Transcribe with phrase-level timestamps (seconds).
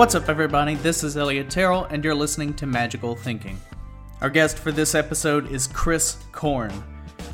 [0.00, 0.76] What's up, everybody?
[0.76, 3.60] This is Elliot Terrell, and you're listening to Magical Thinking.
[4.22, 6.72] Our guest for this episode is Chris Korn.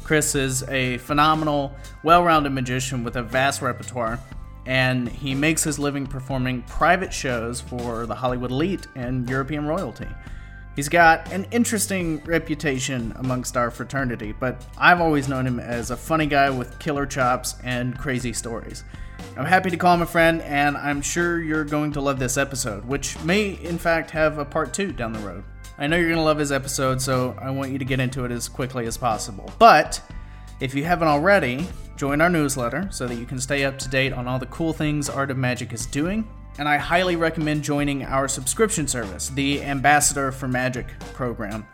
[0.02, 4.18] Chris is a phenomenal, well rounded magician with a vast repertoire,
[4.66, 10.08] and he makes his living performing private shows for the Hollywood elite and European royalty.
[10.74, 15.96] He's got an interesting reputation amongst our fraternity, but I've always known him as a
[15.96, 18.82] funny guy with killer chops and crazy stories.
[19.36, 22.36] I'm happy to call him a friend, and I'm sure you're going to love this
[22.36, 25.44] episode, which may, in fact, have a part two down the road.
[25.78, 28.24] I know you're going to love his episode, so I want you to get into
[28.24, 29.52] it as quickly as possible.
[29.58, 30.00] But
[30.60, 31.66] if you haven't already,
[31.96, 34.72] join our newsletter so that you can stay up to date on all the cool
[34.72, 36.26] things Art of Magic is doing.
[36.58, 41.66] And I highly recommend joining our subscription service, the Ambassador for Magic program.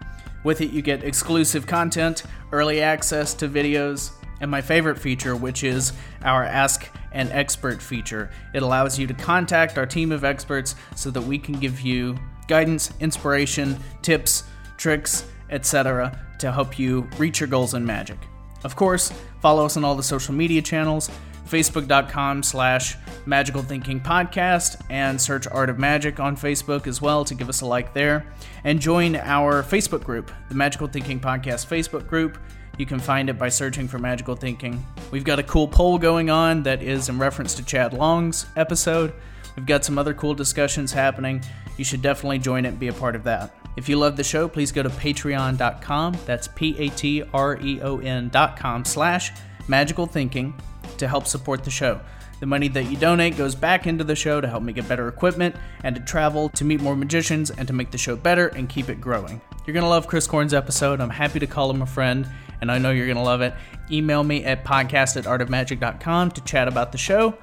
[0.43, 4.11] With it, you get exclusive content, early access to videos,
[4.43, 8.31] and my favorite feature, which is our Ask an Expert feature.
[8.53, 12.19] It allows you to contact our team of experts so that we can give you
[12.49, 14.43] guidance, inspiration, tips,
[14.77, 16.19] tricks, etc.
[16.41, 18.19] to help you reach your goals in magic.
[18.65, 21.09] Of course, follow us on all the social media channels,
[21.49, 27.35] facebook.com slash magical thinking podcast and search art of magic on facebook as well to
[27.35, 28.27] give us a like there
[28.65, 32.39] and join our facebook group the magical thinking podcast facebook group
[32.79, 36.31] you can find it by searching for magical thinking we've got a cool poll going
[36.31, 39.13] on that is in reference to chad long's episode
[39.57, 41.43] we've got some other cool discussions happening
[41.77, 44.25] you should definitely join it and be a part of that if you love the
[44.25, 46.19] show, please go to patreon.com.
[46.27, 49.33] That's P-A-T-R-E-O-N dot com slash
[49.69, 50.55] magical thinking
[50.99, 52.01] to help support the show.
[52.41, 55.09] The money that you donate goes back into the show to help me get better
[55.09, 58.69] equipment and to travel to meet more magicians and to make the show better and
[58.69, 59.41] keep it growing.
[59.65, 61.01] You're going to love Chris Korn's episode.
[61.01, 62.29] I'm happy to call him a friend,
[62.63, 63.53] and I know you're going to love it.
[63.91, 67.37] Email me at podcast at artofmagic.com to chat about the show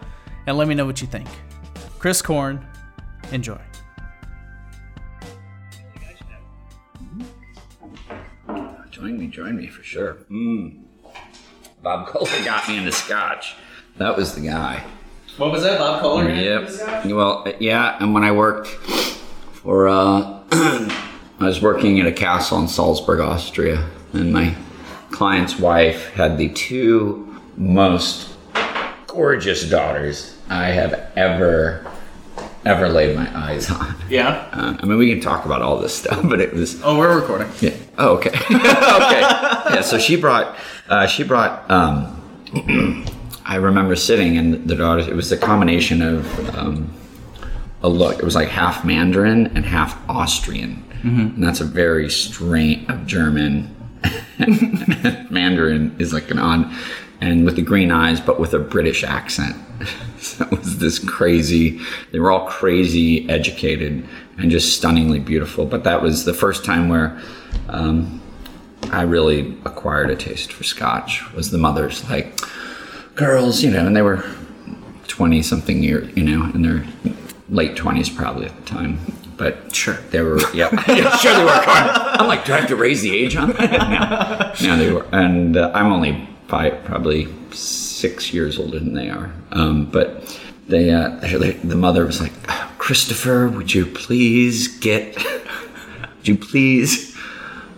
[0.48, 1.28] and let me know what you think.
[2.00, 2.66] Chris Korn,
[3.34, 3.60] enjoy.
[8.90, 10.16] Join me, join me for sure.
[10.32, 10.84] Mm.
[11.84, 13.56] Bob Kohler got me into scotch.
[13.98, 14.84] That was the guy.
[15.38, 16.30] What was that, Bob Kohler?
[16.30, 17.06] Yep.
[17.06, 20.92] Well, yeah, and when I worked for, uh, I
[21.40, 24.56] was working at a castle in Salzburg, Austria, and my
[25.12, 28.30] client's wife had the two most
[29.08, 31.86] gorgeous daughters I have ever
[32.66, 33.96] ever laid my eyes on.
[34.10, 34.48] Yeah.
[34.52, 37.16] Uh, I mean, we can talk about all this stuff, but it was Oh, we're
[37.20, 37.50] recording.
[37.62, 37.74] yeah.
[37.98, 38.30] Oh, okay.
[38.52, 39.22] okay.
[39.22, 39.82] Yeah.
[39.82, 40.56] So she brought.
[40.88, 41.70] Uh, she brought.
[41.72, 42.16] Um,
[43.46, 45.08] I remember sitting and the daughters.
[45.08, 46.94] It was a combination of um,
[47.82, 48.20] a look.
[48.20, 53.74] It was like half Mandarin and half Austrian, and that's a very strain of German.
[55.30, 56.72] Mandarin is like an odd,
[57.22, 59.56] and with the green eyes, but with a British accent.
[60.20, 61.80] so it was this crazy.
[62.12, 64.06] They were all crazy educated
[64.38, 65.66] and just stunningly beautiful.
[65.66, 67.20] But that was the first time where
[67.68, 68.22] um,
[68.92, 71.32] I really acquired a taste for Scotch.
[71.34, 72.40] Was the mothers like
[73.16, 74.24] girls, you know, and they were
[75.08, 76.86] twenty something year, you know, in their
[77.50, 79.00] late twenties probably at the time.
[79.40, 79.96] But Sure.
[80.12, 81.50] they were, yeah, yeah sure they were.
[81.50, 84.60] I'm like, do I have to raise the age on that?
[84.62, 89.10] No, no, they were, and uh, I'm only five, probably six years older than they
[89.10, 89.32] are.
[89.54, 91.10] Um, but they, uh,
[91.64, 92.34] the mother was like,
[92.78, 97.16] Christopher, would you please get, would you please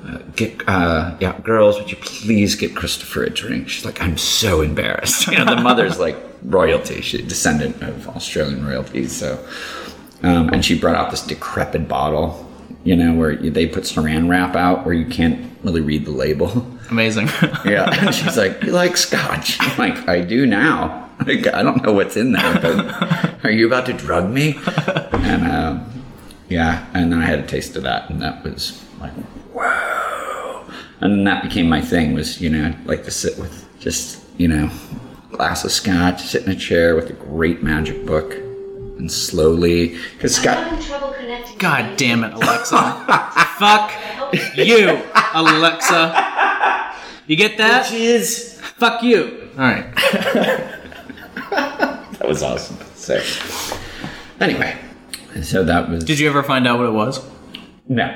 [0.07, 3.69] uh, get, uh, yeah, girls, would you please get Christopher a drink?
[3.69, 5.28] She's like, I'm so embarrassed.
[5.31, 9.38] You know, the mother's like royalty, she's a descendant of Australian royalty, so.
[10.23, 12.47] Um, and she brought out this decrepit bottle,
[12.83, 16.65] you know, where they put saran wrap out where you can't really read the label.
[16.89, 17.29] Amazing.
[17.65, 17.89] Yeah.
[17.91, 19.57] And she's like, You like scotch?
[19.61, 21.09] I'm like, I do now.
[21.25, 24.59] Like, I don't know what's in there, but are you about to drug me?
[25.13, 26.03] And um,
[26.49, 29.13] yeah, and then I had a taste of that, and that was like,
[29.53, 30.65] whoa.
[30.99, 34.23] And then that became my thing was, you know, I'd like to sit with just,
[34.37, 34.69] you know,
[35.31, 38.35] glass of scotch, sit in a chair with a great magic book,
[39.01, 41.57] and slowly, because I'm having trouble connecting.
[41.57, 42.75] God damn it, Alexa.
[43.57, 43.91] Fuck
[44.55, 45.01] you,
[45.33, 46.93] Alexa.
[47.25, 47.91] You get that?
[47.91, 49.49] is Fuck you.
[49.57, 49.95] All right.
[51.49, 52.77] that was awesome.
[52.95, 53.21] So,
[54.39, 54.77] anyway,
[55.41, 56.03] so that was.
[56.03, 57.19] Did you ever find out what it was?
[57.89, 58.07] No.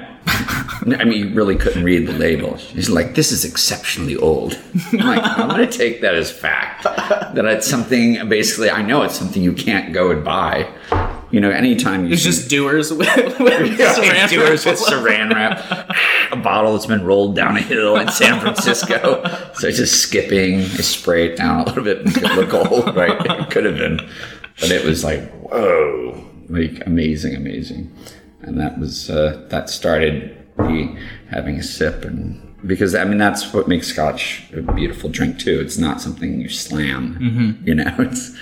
[0.88, 2.58] I mean, you really couldn't read the label.
[2.58, 4.60] She's like, this is exceptionally old.
[4.92, 6.84] I'm like, I'm going to take that as fact.
[6.84, 10.72] That it's something, basically, I know it's something you can't go and buy.
[11.32, 13.08] You know, anytime you It's see- just doers with,
[13.40, 15.90] with Yeah, saran doers with saran wrap,
[16.32, 19.24] a bottle that's been rolled down a hill in San Francisco.
[19.56, 20.60] So it's just skipping.
[20.62, 22.02] I spray it down a little bit.
[22.06, 23.18] It look old, right?
[23.42, 23.98] It could have been,
[24.62, 27.94] but it was like, whoa, like amazing, amazing.
[28.42, 30.98] And that was uh, that started me
[31.30, 35.60] having a sip, and because I mean that's what makes Scotch a beautiful drink too.
[35.60, 37.68] It's not something you slam, mm-hmm.
[37.68, 37.94] you know.
[38.00, 38.36] It's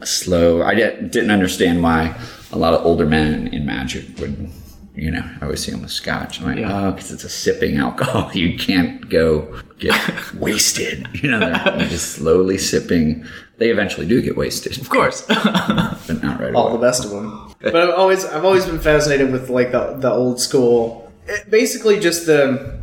[0.00, 0.62] a slow.
[0.62, 2.18] I didn't understand why
[2.52, 4.50] a lot of older men in Magic would.
[4.94, 6.40] You know, I always see them with scotch.
[6.40, 6.88] I'm like, Yeah.
[6.88, 8.30] oh, because it's a sipping alcohol.
[8.34, 9.94] You can't go get
[10.34, 11.06] wasted.
[11.22, 13.24] You know, they're, they're just slowly sipping.
[13.58, 15.22] They eventually do get wasted, Of course.
[15.28, 16.72] but not right all away.
[16.76, 17.54] the best of them.
[17.60, 20.99] But I've always I've always been fascinated with like the the old school,
[21.30, 22.80] eh, basically just the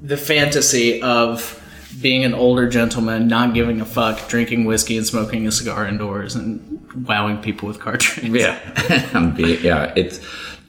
[0.00, 1.54] the fantasy of
[2.00, 6.34] being an older gentleman, not giving a fuck, drinking whiskey and smoking a cigar indoors,
[6.34, 8.28] and wowing people with card tricks.
[8.28, 8.58] Yeah,
[9.36, 9.92] yeah.
[9.96, 10.20] It's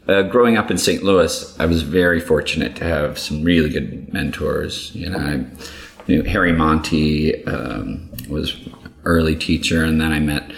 [0.07, 1.03] uh, growing up in St.
[1.03, 1.59] Louis.
[1.59, 4.94] I was very fortunate to have some really good mentors.
[4.95, 5.45] You know, I
[6.07, 8.56] knew Harry Monty um, was
[9.03, 10.51] early teacher, and then I met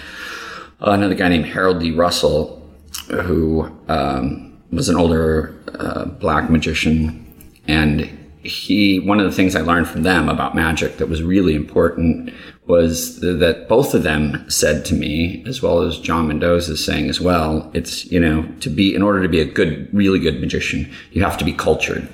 [0.80, 1.92] another guy named Harold D.
[1.92, 2.70] Russell,
[3.10, 7.26] who um, was an older uh, black magician,
[7.68, 8.10] and
[8.44, 12.34] he one of the things I learned from them about magic that was really important
[12.66, 17.10] was that both of them said to me, as well as John Mendoza is saying
[17.10, 20.40] as well, it's you know to be in order to be a good, really good
[20.40, 22.08] magician, you have to be cultured.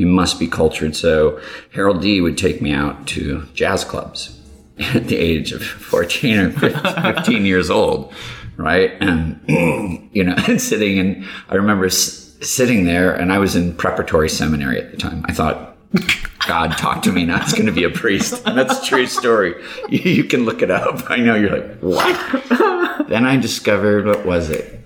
[0.00, 0.96] You must be cultured.
[0.96, 1.40] So
[1.72, 4.38] Harold D would take me out to jazz clubs
[4.78, 6.50] at the age of 14 or
[7.14, 8.12] 15 years old,
[8.62, 8.92] right?
[9.00, 9.40] And,
[10.12, 14.28] you know, and sitting and I remember s- sitting there and I was in preparatory
[14.28, 15.24] seminary at the time.
[15.28, 15.76] I thought,
[16.46, 18.42] God talked to me, now it's going to be a priest.
[18.46, 19.54] And that's a true story.
[19.90, 21.10] You, you can look it up.
[21.10, 23.08] I know you're like, what?
[23.08, 24.78] then I discovered, what was it?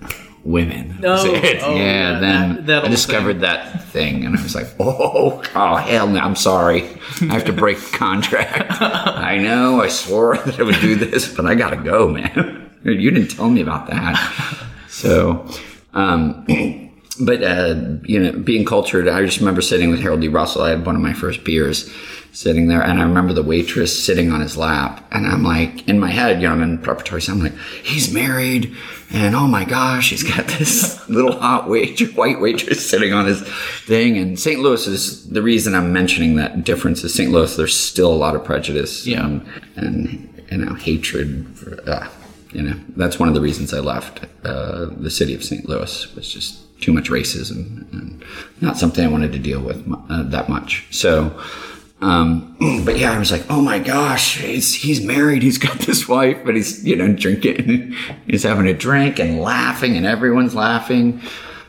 [0.44, 0.99] Women.
[1.00, 1.12] No.
[1.12, 1.62] Was it?
[1.62, 5.77] Oh, yeah, yeah, then that- I discovered that thing and I was like, oh, oh,
[5.77, 6.82] hell no, I'm sorry.
[7.23, 8.73] I have to break the contract.
[8.81, 12.64] I know, I swore that I would do this, but I gotta go, man.
[12.85, 14.61] You didn't tell me about that.
[14.95, 15.45] So,
[15.93, 16.47] um,
[17.21, 20.29] but, uh, you know, being cultured, I just remember sitting with Harold D.
[20.29, 20.63] Russell.
[20.63, 21.93] I had one of my first beers
[22.31, 25.99] sitting there and I remember the waitress sitting on his lap and I'm like, in
[25.99, 28.73] my head, you know, I'm in preparatory, so I'm like, he's married
[29.13, 33.43] and oh my gosh, he's got this little hot waitress, white waitress sitting on his
[33.87, 34.17] thing.
[34.17, 34.61] And St.
[34.61, 37.33] Louis is the reason I'm mentioning that difference is St.
[37.33, 39.27] Louis, there's still a lot of prejudice Yeah.
[39.27, 42.09] and, and you know, hatred for, uh,
[42.55, 45.69] you know, that's one of the reasons I left uh, the city of St.
[45.69, 48.25] Louis was just too much racism and
[48.61, 50.87] not something I wanted to deal with uh, that much.
[50.91, 51.39] So,
[52.01, 55.43] um, but yeah, I was like, oh my gosh, he's, he's married.
[55.43, 57.95] He's got this wife, but he's, you know, drinking,
[58.27, 61.21] he's having a drink and laughing and everyone's laughing.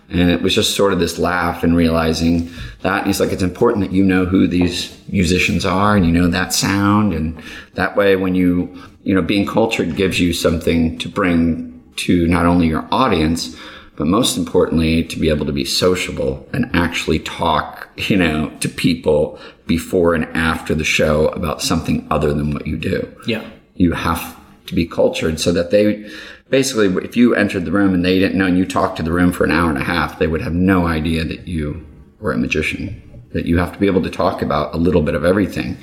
[0.07, 2.51] And it was just sort of this laugh and realizing
[2.81, 2.99] that.
[2.99, 6.27] And he's like, it's important that you know who these musicians are and you know
[6.27, 7.13] that sound.
[7.13, 7.41] And
[7.73, 12.45] that way, when you, you know, being cultured gives you something to bring to not
[12.45, 13.55] only your audience,
[13.95, 18.67] but most importantly, to be able to be sociable and actually talk, you know, to
[18.67, 23.43] people before and after the show about something other than what you do Yeah.
[23.75, 24.21] you have
[24.67, 26.09] to be cultured so that they
[26.49, 29.11] basically if you entered the room and they didn't know and you talked to the
[29.11, 31.85] room for an hour and a half they would have no idea that you
[32.19, 33.01] were a magician
[33.35, 35.77] that you have to be able to talk about a little bit of everything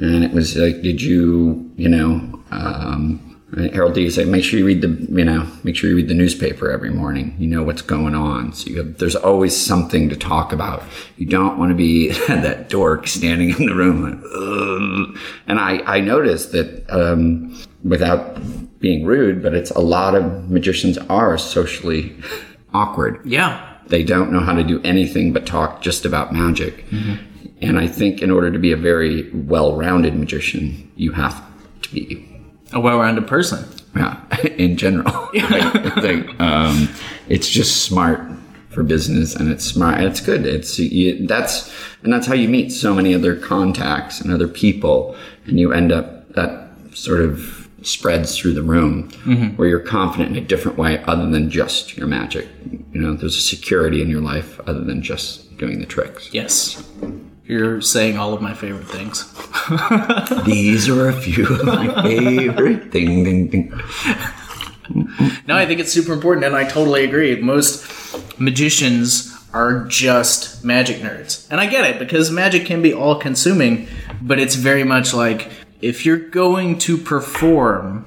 [0.00, 3.34] and it was like did you you know um,
[3.72, 6.14] Harold D said, make sure you read the, you know, make sure you read the
[6.14, 7.36] newspaper every morning.
[7.38, 8.52] You know what's going on.
[8.52, 10.82] So you have, there's always something to talk about.
[11.16, 14.02] You don't want to be that dork standing in the room.
[14.02, 18.38] Like, and I, I noticed that, um, without
[18.80, 22.16] being rude, but it's a lot of magicians are socially
[22.74, 23.73] awkward Yeah.
[23.88, 26.84] They don't know how to do anything but talk just about magic.
[27.62, 31.42] And I think in order to be a very well-rounded magician, you have
[31.82, 32.28] to be,
[32.72, 33.64] A well-rounded person.
[33.96, 34.20] yeah,
[34.58, 35.06] in general.
[35.34, 36.88] I think um,
[37.28, 38.20] it's just smart
[38.70, 40.00] for business, and it's smart.
[40.00, 40.44] It's good.
[40.46, 41.72] It's you, that's
[42.02, 45.92] and that's how you meet so many other contacts and other people, and you end
[45.92, 49.56] up that sort of spreads through the room mm-hmm.
[49.56, 52.48] where you're confident in a different way other than just your magic.
[52.92, 56.32] You know, there's a security in your life other than just doing the tricks.
[56.32, 56.82] Yes.
[57.46, 59.30] You're saying all of my favorite things.
[60.44, 63.80] These are a few of my favorite ding ding.
[65.46, 67.36] No, I think it's super important, and I totally agree.
[67.36, 67.86] Most
[68.38, 71.46] magicians are just magic nerds.
[71.50, 73.88] And I get it, because magic can be all consuming,
[74.20, 75.50] but it's very much like
[75.84, 78.06] if you're going to perform,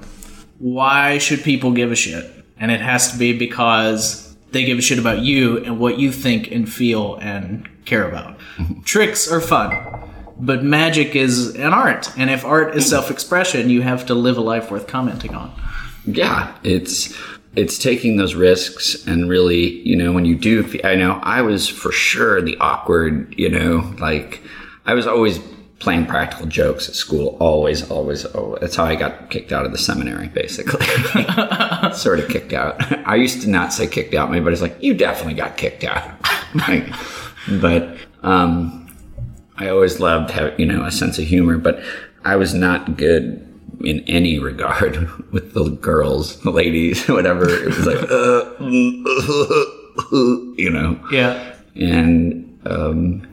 [0.58, 2.28] why should people give a shit?
[2.58, 6.10] And it has to be because they give a shit about you and what you
[6.10, 8.36] think and feel and care about.
[8.84, 10.10] Tricks are fun.
[10.40, 14.38] But magic is an art, and if art is self expression, you have to live
[14.38, 15.52] a life worth commenting on.
[16.04, 17.12] Yeah, it's
[17.56, 21.68] it's taking those risks and really, you know, when you do, I know I was
[21.68, 24.40] for sure the awkward, you know, like
[24.86, 25.40] I was always
[25.78, 27.36] playing practical jokes at school.
[27.40, 28.60] Always, always, always.
[28.60, 30.84] That's how I got kicked out of the seminary, basically.
[31.92, 32.76] sort of kicked out.
[33.06, 34.30] I used to not say kicked out.
[34.30, 36.10] My buddy's like, you definitely got kicked out.
[36.54, 36.88] like,
[37.60, 38.88] but um,
[39.56, 41.80] I always loved, have, you know, a sense of humor, but
[42.24, 43.44] I was not good
[43.84, 47.48] in any regard with the girls, the ladies, whatever.
[47.48, 48.64] It was like, uh,
[50.56, 50.98] you know.
[51.12, 51.54] Yeah.
[51.76, 53.27] And um,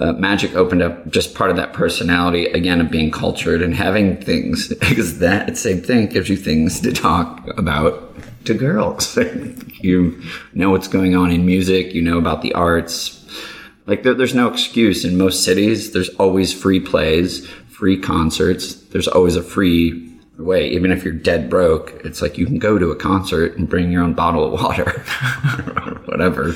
[0.00, 4.16] uh, magic opened up just part of that personality again of being cultured and having
[4.20, 9.16] things because that same thing gives you things to talk about to girls.
[9.80, 10.22] you
[10.54, 11.94] know what's going on in music.
[11.94, 13.24] You know about the arts.
[13.86, 15.92] Like there, there's no excuse in most cities.
[15.92, 18.74] There's always free plays, free concerts.
[18.74, 20.02] There's always a free
[20.38, 20.68] way.
[20.68, 23.90] Even if you're dead broke, it's like you can go to a concert and bring
[23.90, 24.88] your own bottle of water
[25.86, 26.54] or whatever.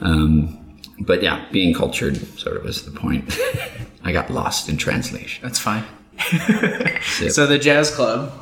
[0.00, 0.59] Um,
[1.00, 3.38] but yeah, being cultured sort of was the point.
[4.04, 5.42] I got lost in translation.
[5.42, 5.84] That's fine.
[7.30, 8.32] so the jazz club.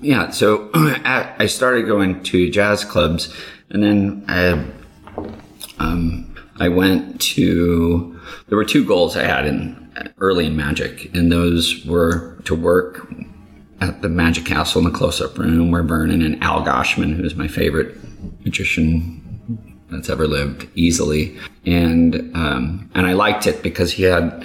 [0.00, 3.34] Yeah, so I started going to jazz clubs,
[3.68, 4.64] and then I,
[5.78, 8.18] um, I went to.
[8.48, 13.06] There were two goals I had in early in magic, and those were to work
[13.80, 17.48] at the Magic Castle in the close-up room where Vernon and Al Goshman, who's my
[17.48, 17.96] favorite
[18.44, 19.19] magician
[19.90, 24.44] that's ever lived, easily, and um, and I liked it because he had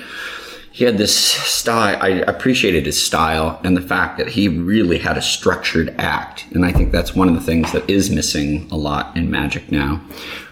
[0.71, 1.97] he had this style.
[2.01, 6.65] I appreciated his style and the fact that he really had a structured act, and
[6.65, 10.01] I think that's one of the things that is missing a lot in magic now.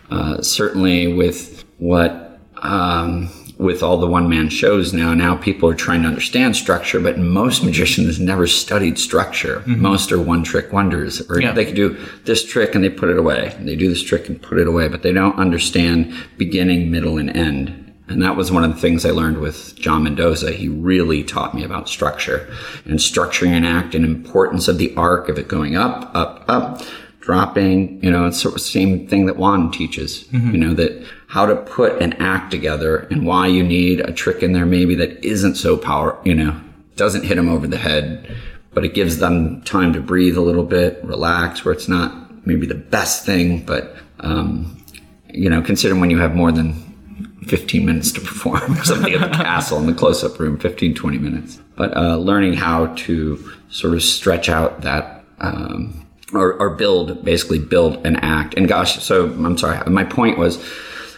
[0.09, 2.39] Uh, certainly with what.
[2.57, 6.99] Um, with all the one man shows now, now people are trying to understand structure,
[6.99, 9.59] but most magicians never studied structure.
[9.59, 9.81] Mm-hmm.
[9.81, 11.51] Most are one trick wonders, or yeah.
[11.51, 13.55] they can do this trick and they put it away.
[13.59, 17.29] They do this trick and put it away, but they don't understand beginning, middle, and
[17.35, 17.79] end.
[18.07, 20.51] And that was one of the things I learned with John Mendoza.
[20.51, 22.53] He really taught me about structure
[22.85, 26.81] and structuring an act and importance of the arc of it going up, up, up,
[27.21, 28.03] dropping.
[28.03, 30.25] You know, it's sort of the same thing that Juan teaches.
[30.25, 30.51] Mm-hmm.
[30.51, 34.43] You know that how to put an act together and why you need a trick
[34.43, 36.15] in there maybe that isn't so power.
[36.23, 36.61] You know,
[36.95, 38.31] doesn't hit them over the head,
[38.71, 42.67] but it gives them time to breathe a little bit, relax, where it's not maybe
[42.67, 44.77] the best thing, but um,
[45.33, 46.75] you know, considering when you have more than
[47.47, 51.59] 15 minutes to perform something at the castle in the close-up room 15 20 minutes
[51.75, 57.59] but uh, learning how to sort of stretch out that um, or, or build, basically
[57.59, 58.55] build an act.
[58.55, 59.79] And gosh, so I'm sorry.
[59.89, 60.63] My point was,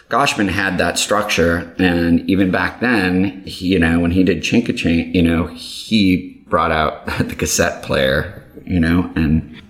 [0.08, 5.14] Goshman had that structure, and even back then, he, you know, when he did Chinka
[5.14, 9.60] you know, he brought out the cassette player, you know, and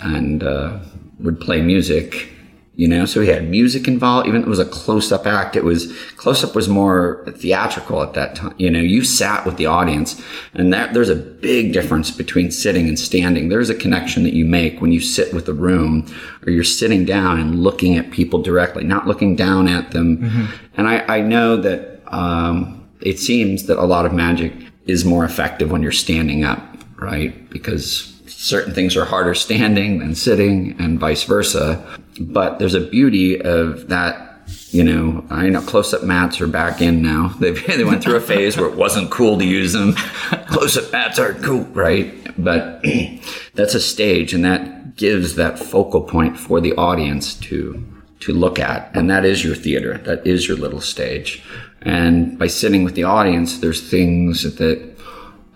[0.00, 0.78] and uh,
[1.20, 2.28] would play music
[2.76, 3.04] you know?
[3.06, 4.28] So he had music involved.
[4.28, 5.56] Even it was a close-up act.
[5.56, 8.54] It was close-up was more theatrical at that time.
[8.58, 10.22] You know you sat with the audience
[10.54, 13.48] and that there's a big difference between sitting and standing.
[13.48, 16.06] There's a connection that you make when you sit with the room
[16.46, 20.18] or you're sitting down and looking at people directly not looking down at them.
[20.18, 20.44] Mm-hmm.
[20.76, 24.52] and I, I, know that um, it seems that a lot of magic
[24.86, 27.48] is more effective when you're standing up right?
[27.50, 32.00] Because certain things are harder standing than sitting and vice versa.
[32.18, 34.26] But there's a beauty of that
[34.70, 37.34] you know, I know close-up mats are back in now.
[37.40, 39.94] They they went through a phase where it wasn't cool to use them.
[40.46, 42.12] close-up mats are cool, right?
[42.38, 42.84] But
[43.54, 47.84] that's a stage, and that gives that focal point for the audience to
[48.20, 49.98] to look at, and that is your theater.
[49.98, 51.42] That is your little stage.
[51.82, 54.96] And by sitting with the audience, there's things that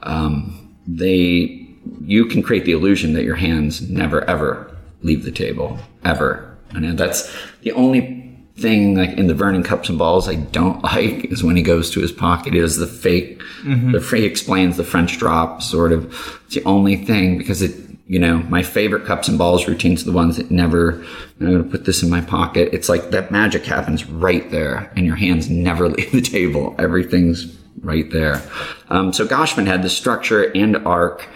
[0.02, 1.66] um, they
[2.04, 6.49] you can create the illusion that your hands never ever leave the table ever.
[6.74, 8.20] And that's the only
[8.60, 11.90] thing like in the Vernon cups and balls I don't like is when he goes
[11.90, 12.54] to his pocket.
[12.54, 13.92] Is the fake mm-hmm.
[13.92, 16.06] the he explains the French drop sort of.
[16.46, 17.74] It's the only thing because it
[18.06, 21.04] you know my favorite cups and balls routines are the ones that never
[21.40, 22.70] I'm going to put this in my pocket.
[22.72, 26.74] It's like that magic happens right there and your hands never leave the table.
[26.78, 28.42] Everything's right there.
[28.90, 31.28] Um, so Goshman had the structure and arc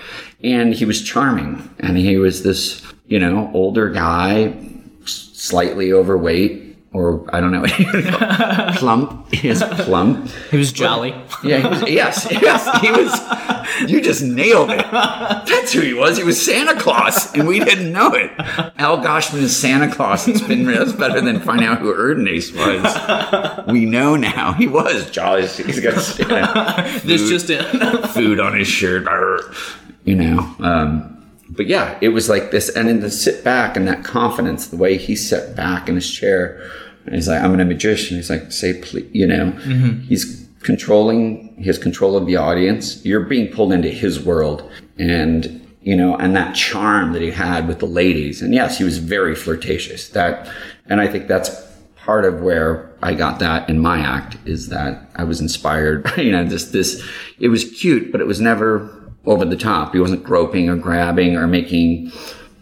[0.42, 1.70] and he was charming.
[1.78, 4.73] And he was this you know older guy
[5.44, 7.64] slightly overweight or I don't know,
[8.76, 9.34] plump.
[9.34, 10.30] He is plump.
[10.52, 11.12] He was jolly.
[11.42, 13.90] Yeah, he was, yes, yes, he was.
[13.90, 14.88] You just nailed it.
[14.92, 16.16] That's who he was.
[16.16, 18.30] He was Santa Claus, and we didn't know it.
[18.78, 20.28] Al Goshman is Santa Claus.
[20.28, 23.66] It's been that's better than finding out who Erdnase was.
[23.66, 24.52] We know now.
[24.52, 25.48] He was jolly.
[25.48, 28.02] He's got food, this just in.
[28.08, 29.08] food on his shirt
[30.04, 30.38] you know.
[30.60, 31.13] Um,
[31.50, 34.76] but yeah, it was like this, and then to sit back and that confidence, the
[34.76, 36.70] way he sat back in his chair,
[37.04, 39.52] and he's like, "I'm a magician." He's like, "Say please," you know.
[39.52, 40.00] Mm-hmm.
[40.00, 41.54] He's controlling.
[41.58, 43.04] his control of the audience.
[43.04, 47.68] You're being pulled into his world, and you know, and that charm that he had
[47.68, 48.40] with the ladies.
[48.40, 50.08] And yes, he was very flirtatious.
[50.08, 50.50] That,
[50.86, 51.50] and I think that's
[51.96, 56.10] part of where I got that in my act is that I was inspired.
[56.16, 57.06] you know, this this
[57.38, 59.92] it was cute, but it was never over the top.
[59.94, 62.12] He wasn't groping or grabbing or making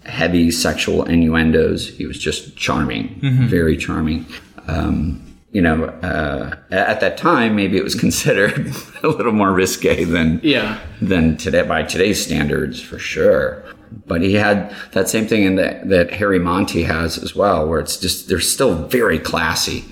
[0.04, 1.88] heavy sexual innuendos.
[1.88, 4.26] He was just charming, very charming.
[4.68, 10.04] Um, you know, uh, at that time, maybe it was considered a little more risque
[10.04, 10.78] than Yeah.
[11.00, 13.62] than today by today's standards for sure.
[14.06, 17.78] But he had that same thing in that that Harry Monty has as well, where
[17.80, 19.84] it's just they're still very classy,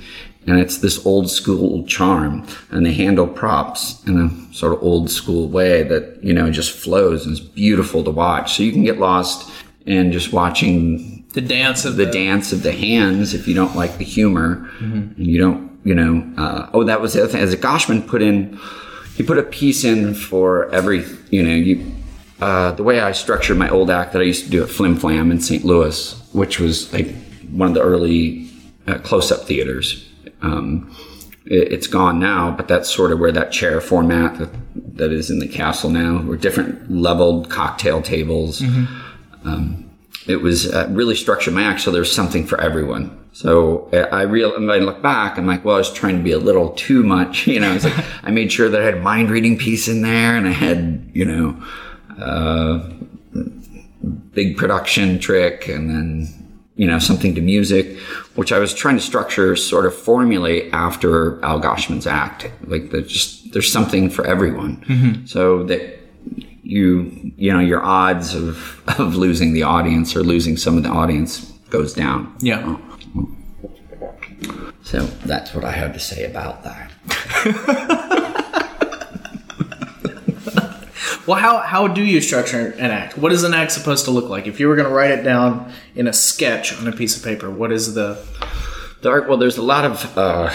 [0.47, 5.11] and it's this old school charm, and they handle props in a sort of old
[5.11, 8.57] school way that you know just flows and is beautiful to watch.
[8.57, 9.51] So you can get lost
[9.87, 13.99] in just watching The dance of the dance of the hands if you don't like
[13.99, 14.69] the humor
[15.17, 18.21] and you don't you know uh, oh that was the other thing as Goshman put
[18.21, 18.59] in
[19.17, 21.95] he put a piece in for every you know you
[22.41, 24.97] uh, the way I structured my old act that I used to do at Flim
[24.97, 25.65] Flam in St.
[25.65, 27.15] Louis which was like
[27.51, 28.49] one of the early
[28.87, 30.10] uh, close-up theaters
[30.43, 30.95] um,
[31.47, 34.51] it, it's gone now but that's sort of where that chair format that,
[34.97, 38.61] that is in the castle now or different leveled cocktail tables
[40.27, 43.17] it was uh, really structured my act so there's something for everyone.
[43.33, 46.23] So uh, I real when I look back, I'm like, well, I was trying to
[46.23, 47.73] be a little too much, you know.
[47.73, 50.49] It's like I made sure that I had a mind reading piece in there, and
[50.49, 51.63] I had, you know,
[52.19, 52.91] uh,
[54.33, 56.40] big production trick, and then
[56.81, 57.99] you know something to music,
[58.37, 62.51] which I was trying to structure, sort of formulate after Al Goshman's act.
[62.65, 65.27] Like there's just there's something for everyone, mm-hmm.
[65.27, 65.99] so that
[66.63, 70.89] you you know your odds of of losing the audience or losing some of the
[70.89, 72.35] audience goes down.
[72.41, 72.63] Yeah.
[72.65, 72.81] Oh.
[74.83, 78.37] So that's what I have to say about that.
[81.31, 83.17] Well, how, how do you structure an act?
[83.17, 84.49] What is an act supposed to look like?
[84.49, 87.23] If you were going to write it down in a sketch on a piece of
[87.23, 88.21] paper, what is the.
[89.03, 90.51] The art, well, there's a lot of uh,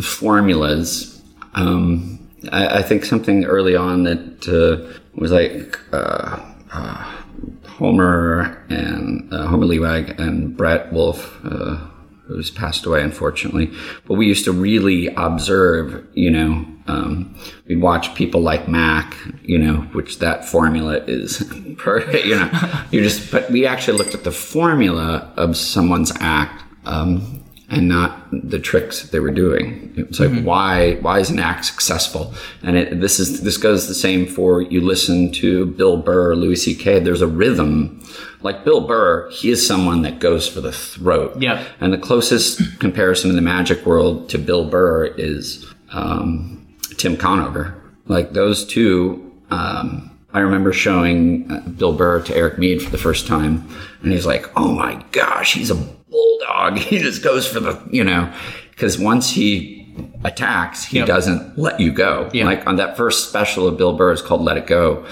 [0.00, 1.22] formulas.
[1.52, 6.40] Um, I, I think something early on that uh, was like uh,
[6.72, 7.16] uh,
[7.66, 11.86] Homer and uh, Homer Liwag and Brett Wolf, uh,
[12.28, 13.72] who's passed away unfortunately.
[14.06, 17.34] But we used to really observe, you know, um,
[17.66, 22.50] we'd watch people like Mac, you know, which that formula is, you know,
[22.90, 23.30] you just.
[23.30, 26.64] But we actually looked at the formula of someone's act.
[26.86, 27.37] Um,
[27.70, 29.92] and not the tricks that they were doing.
[29.96, 32.32] It was like, why, why is an act successful?
[32.62, 36.56] And it, this is, this goes the same for you listen to Bill Burr, Louis
[36.56, 37.00] C.K.
[37.00, 38.02] There's a rhythm.
[38.40, 41.36] Like Bill Burr, he is someone that goes for the throat.
[41.42, 41.62] Yeah.
[41.80, 47.74] And the closest comparison in the magic world to Bill Burr is, um, Tim Conover.
[48.06, 52.98] Like those two, um, I remember showing uh, Bill Burr to Eric Mead for the
[52.98, 53.68] first time,
[54.02, 56.78] and he's like, "Oh my gosh, he's a bulldog.
[56.88, 58.32] He just goes for the, you know,
[58.70, 59.86] because once he
[60.24, 61.06] attacks, he Yep.
[61.06, 62.28] doesn't let you go.
[62.32, 62.44] Yeah.
[62.44, 65.04] Like on that first special of Bill Burr, it's called "Let It Go."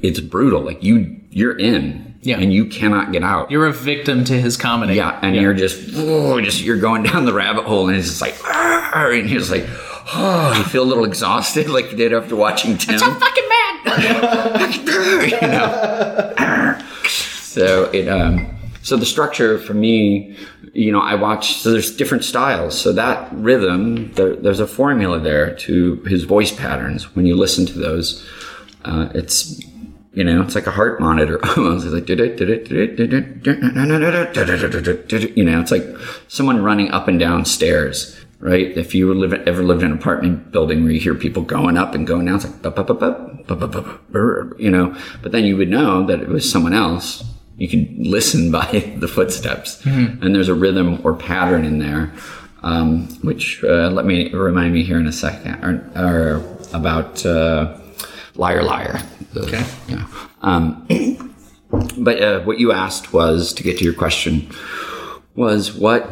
[0.00, 0.60] It's brutal.
[0.62, 2.38] Like you, you're in, Yeah.
[2.38, 3.50] and you cannot get out.
[3.50, 4.94] You're a victim to his comedy.
[4.94, 8.20] Yeah, and you're just, oh, just you're going down the rabbit hole, and it's just
[8.20, 9.66] like, "Arr," and you're like,
[10.14, 12.98] oh, you feel a little exhausted, like you did after watching Tim.
[12.98, 14.74] fucking mad.
[15.42, 16.34] you know.
[16.38, 16.80] Arr.
[17.04, 18.46] so it, um,
[18.88, 20.34] so the structure for me,
[20.72, 21.56] you know, I watch.
[21.56, 22.80] So there's different styles.
[22.80, 27.14] So that rhythm, there, there's a formula there to his voice patterns.
[27.14, 28.26] When you listen to those,
[28.84, 29.62] uh, it's
[30.14, 31.86] you know, it's like a heart monitor almost.
[31.92, 32.08] It's like,
[35.36, 35.84] you know, it's like
[36.28, 38.76] someone running up and down stairs, right?
[38.76, 41.94] If you live, ever lived in an apartment building where you hear people going up
[41.94, 42.62] and going down, it's like,
[44.58, 47.22] you know, but then you would know that it was someone else.
[47.58, 52.12] You can listen by the footsteps and there's a rhythm or pattern in there.
[52.60, 57.78] Um, which, uh, let me remind me here in a second or, or about, uh,
[58.34, 59.00] liar, liar.
[59.36, 59.64] Okay.
[59.88, 60.08] Yeah.
[60.42, 60.84] Um,
[61.98, 64.50] but uh, what you asked was to get to your question
[65.34, 66.10] was what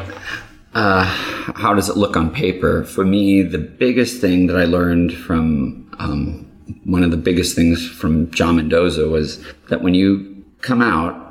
[0.75, 5.13] uh, how does it look on paper for me the biggest thing that i learned
[5.13, 6.47] from um,
[6.85, 11.26] one of the biggest things from john mendoza was that when you come out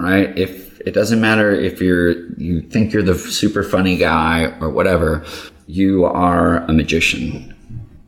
[0.00, 4.70] right if it doesn't matter if you're you think you're the super funny guy or
[4.70, 5.24] whatever
[5.66, 7.54] you are a magician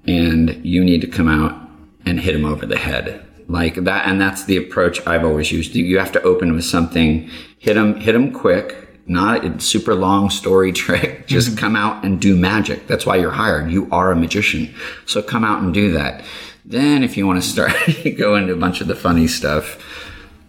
[0.06, 1.54] and you need to come out
[2.06, 5.74] and hit him over the head like that, and that's the approach I've always used.
[5.74, 7.28] You have to open with something,
[7.58, 11.26] hit him, hit him quick, not a super long story trick.
[11.26, 11.58] Just Mm-hmm.
[11.58, 12.86] come out and do magic.
[12.86, 13.70] That's why you're hired.
[13.70, 14.74] You are a magician.
[15.06, 16.24] So come out and do that.
[16.64, 17.72] Then if you want to start,
[18.16, 19.76] go into a bunch of the funny stuff,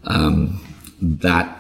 [0.06, 0.62] um,
[1.04, 1.60] that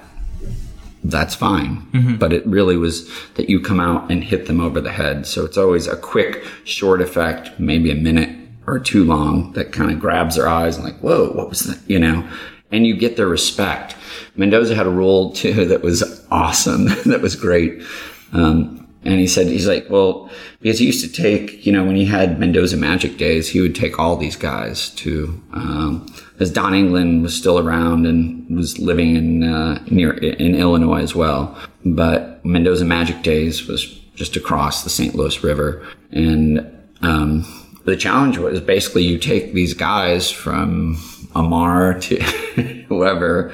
[1.03, 1.85] that's fine.
[2.17, 5.27] But it really was that you come out and hit them over the head.
[5.27, 8.29] So it's always a quick, short effect, maybe a minute
[8.65, 11.79] or two long that kind of grabs their eyes and like, whoa, what was that?
[11.89, 12.27] You know,
[12.71, 13.97] and you get their respect.
[14.35, 16.85] Mendoza had a rule too that was awesome.
[17.05, 17.83] that was great.
[18.31, 20.29] Um, and he said, he's like, well,
[20.61, 23.75] because he used to take, you know, when he had Mendoza Magic Days, he would
[23.75, 26.05] take all these guys to, um,
[26.39, 31.15] as Don England was still around and was living in, uh, near, in Illinois as
[31.15, 31.57] well.
[31.85, 35.15] But Mendoza Magic Days was just across the St.
[35.15, 35.85] Louis River.
[36.11, 36.59] And,
[37.01, 37.45] um,
[37.85, 40.95] the challenge was basically you take these guys from
[41.35, 42.21] Ammar to
[42.87, 43.53] whoever,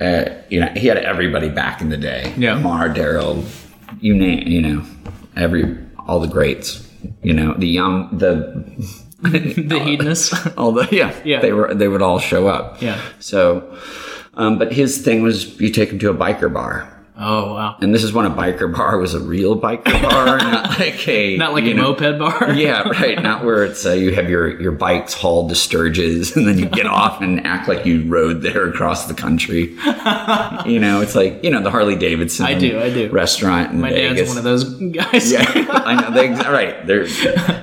[0.00, 2.32] uh, you know, he had everybody back in the day.
[2.36, 2.56] Yeah.
[2.56, 3.44] Ammar, Daryl,
[4.00, 4.84] you name, you know,
[5.36, 6.86] every, all the greats,
[7.22, 8.64] you know, the young, the,
[9.30, 10.30] the hedonists.
[10.74, 11.40] the, yeah, Yeah.
[11.40, 12.82] they were, they would all show up.
[12.82, 13.00] Yeah.
[13.20, 13.78] So,
[14.34, 16.88] um, but his thing was you take him to a biker bar.
[17.14, 17.76] Oh wow.
[17.82, 21.36] And this is when a biker bar was a real biker bar, not like a,
[21.36, 22.52] Not like a know, moped bar.
[22.54, 23.22] yeah, right.
[23.22, 26.64] Not where it's uh, you have your your bikes hauled to Sturgis, and then you
[26.66, 29.76] get off and act like you rode there across the country.
[30.72, 32.46] you know, it's like you know the Harley Davidson.
[32.46, 33.10] I do, I do.
[33.10, 34.16] Restaurant in My Vegas.
[34.18, 35.30] dad's one of those guys.
[35.30, 36.10] Yeah, I know.
[36.14, 36.84] They, right.
[36.86, 37.06] They're,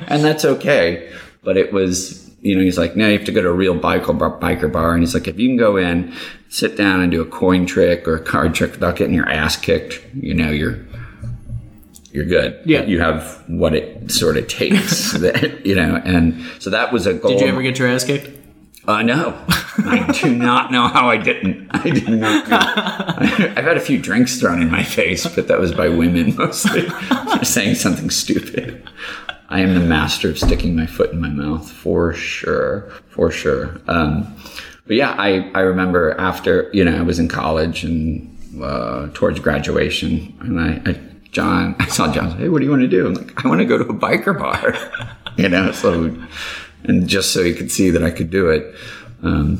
[0.08, 1.12] and that's okay.
[1.44, 3.76] But it was, you know, he's like, no, you have to go to a real
[3.76, 4.94] biker bar, biker bar.
[4.94, 6.14] And he's like, if you can go in,
[6.50, 9.56] sit down and do a coin trick or a card trick without getting your ass
[9.56, 10.80] kicked, you know, you're,
[12.12, 12.60] you're good.
[12.66, 12.84] Yeah.
[12.84, 17.14] You have what it sort of takes, that, you know, and so that was a
[17.14, 17.32] goal.
[17.32, 18.40] Did you ever get your ass kicked?
[18.90, 21.70] Uh, no, I do not know how I didn't.
[21.70, 22.52] I did not.
[22.52, 26.90] I've had a few drinks thrown in my face, but that was by women mostly,
[26.90, 28.90] for saying something stupid.
[29.50, 33.82] I am the master of sticking my foot in my mouth for sure, for sure.
[33.88, 34.36] Um,
[34.86, 39.40] but yeah, I, I remember after you know I was in college and uh, towards
[39.40, 41.00] graduation, and I, I
[41.32, 42.38] John I saw John.
[42.38, 43.08] Hey, what do you want to do?
[43.08, 44.76] I'm like, I want to go to a biker bar.
[45.38, 46.16] you know, so
[46.84, 48.76] and just so he could see that I could do it.
[49.24, 49.60] Um,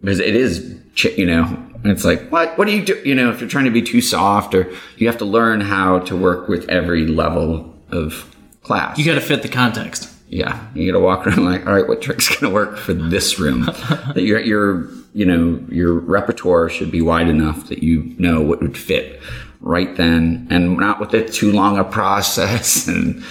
[0.00, 0.80] because it is,
[1.16, 3.00] you know, it's like, what, what do you do?
[3.04, 6.00] You know, if you're trying to be too soft or you have to learn how
[6.00, 8.28] to work with every level of
[8.62, 8.98] class.
[8.98, 10.08] You got to fit the context.
[10.28, 10.66] yeah.
[10.74, 13.38] You got to walk around like, all right, what trick's going to work for this
[13.38, 13.62] room?
[13.66, 18.60] that your, your, you know, your repertoire should be wide enough that you know what
[18.62, 19.20] would fit
[19.60, 23.22] right then and not with it too long a process and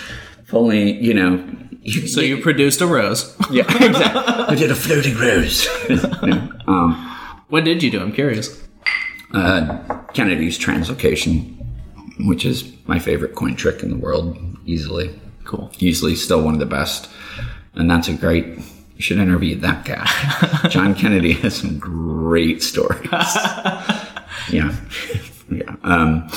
[0.46, 1.44] fully, you know,
[1.84, 3.36] you, So you produced a rose.
[3.52, 4.22] yeah, exactly.
[4.22, 5.68] I did a floating rose.
[6.68, 6.94] um,
[7.50, 8.00] What did you do?
[8.02, 8.62] I'm curious.
[9.34, 9.78] uh,
[10.14, 11.58] Kennedy's translocation,
[12.28, 15.20] which is my favorite coin trick in the world, easily.
[15.44, 15.72] Cool.
[15.80, 17.10] Easily still one of the best.
[17.74, 18.46] And that's a great,
[18.96, 20.68] you should interview that guy.
[20.70, 23.10] John Kennedy has some great stories.
[24.52, 24.76] yeah.
[25.50, 25.76] Yeah.
[25.84, 26.30] Um,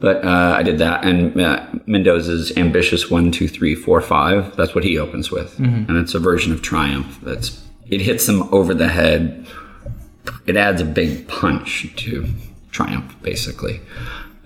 [0.00, 4.54] but uh, I did that, and uh, Mendoza's ambitious one, two, three, four, five.
[4.54, 7.20] That's what he opens with, and it's a version of Triumph.
[7.22, 9.46] That's it hits them over the head.
[10.46, 12.28] It adds a big punch to
[12.70, 13.80] Triumph, basically,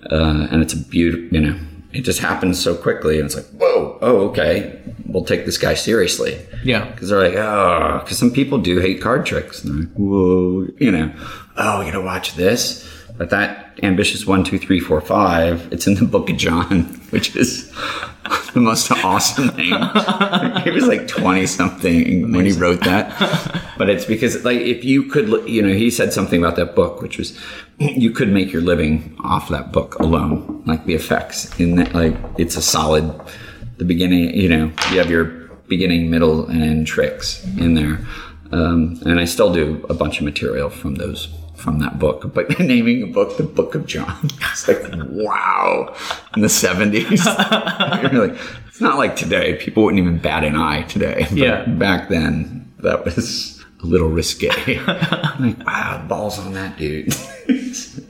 [0.09, 1.35] uh, and it's a beautiful.
[1.35, 1.59] You know,
[1.91, 5.73] it just happens so quickly, and it's like, whoa, oh, okay, we'll take this guy
[5.73, 6.39] seriously.
[6.63, 6.89] Yeah.
[6.91, 9.63] Because they're like, ah, oh, because some people do hate card tricks.
[9.63, 11.11] And they're like, whoa, you know,
[11.57, 12.87] oh, you gotta watch this.
[13.19, 17.35] But that ambitious one, two, three, four, five, it's in the Book of John, which
[17.35, 17.69] is
[18.53, 19.75] the most awesome name.
[20.63, 23.09] he was like twenty something when he wrote that.
[23.77, 27.01] But it's because like if you could, you know, he said something about that book,
[27.01, 27.37] which was
[27.77, 32.15] you could make your living off that book alone, like the effects in that, like
[32.37, 33.13] it's a solid.
[33.79, 35.25] The beginning, you know, you have your
[35.67, 37.99] beginning, middle, and end tricks in there.
[38.51, 41.27] Um, and I still do a bunch of material from those
[41.59, 42.33] from that book.
[42.33, 44.17] But naming a book the Book of John,
[44.51, 45.95] it's like wow.
[46.35, 49.55] In the seventies, you're like, it's not like today.
[49.55, 51.25] People wouldn't even bat an eye today.
[51.29, 51.65] But Yeah.
[51.65, 54.49] Back then, that was a little risque.
[54.85, 57.13] like wow, balls on that dude.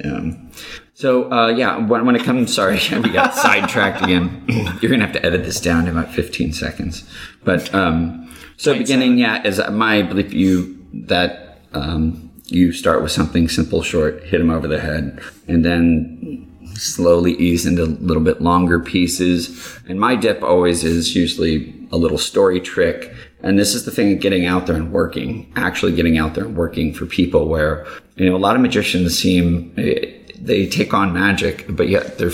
[0.05, 0.49] um,
[0.93, 4.43] so uh, yeah, when, when it comes, sorry, we got sidetracked again.
[4.81, 7.09] You're gonna have to edit this down to about 15 seconds.
[7.43, 13.47] But um, so beginning, yeah, is my belief you that um, you start with something
[13.47, 18.41] simple, short, hit them over the head, and then slowly ease into a little bit
[18.41, 19.79] longer pieces.
[19.87, 24.13] And my dip always is usually a little story trick and this is the thing
[24.13, 27.85] of getting out there and working, actually getting out there and working for people where,
[28.15, 32.31] you know, a lot of magicians seem, they take on magic, but yet they're,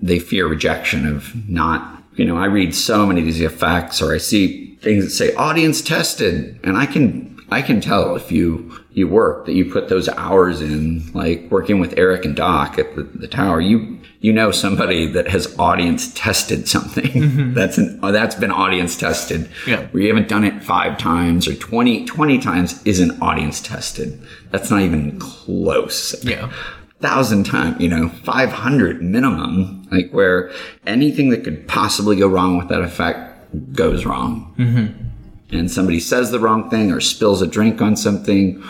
[0.00, 4.12] they fear rejection of not, you know, I read so many of these effects or
[4.12, 8.79] I see things that say audience tested and I can, I can tell if you,
[8.92, 12.96] you work that you put those hours in, like working with Eric and Doc at
[12.96, 17.04] the, the tower, you, you know somebody that has audience tested something.
[17.04, 17.54] Mm-hmm.
[17.60, 19.48] That's an, oh, that's been audience tested.
[19.66, 19.86] Yeah.
[19.88, 24.20] where you haven't done it five times or 20 20 times isn't audience tested.
[24.50, 26.22] That's not even close.
[26.24, 26.52] Yeah.
[27.00, 30.52] thousand times you know 500 minimum like where
[30.86, 35.09] anything that could possibly go wrong with that effect goes wrong mm-hmm.
[35.52, 38.62] And somebody says the wrong thing or spills a drink on something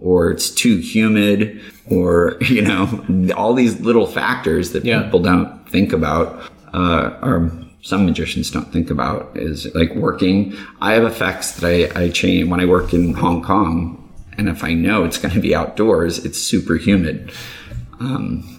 [0.00, 3.04] or it's too humid or you know
[3.36, 5.02] all these little factors that Yeah.
[5.02, 10.56] people don't think about uh, or some magicians don't think about is like working.
[10.80, 12.48] I have effects that i, I change.
[12.48, 14.00] When i work in hong kong
[14.36, 17.30] and if i know it's going to be outdoors it's super humid.
[18.00, 18.50] Um,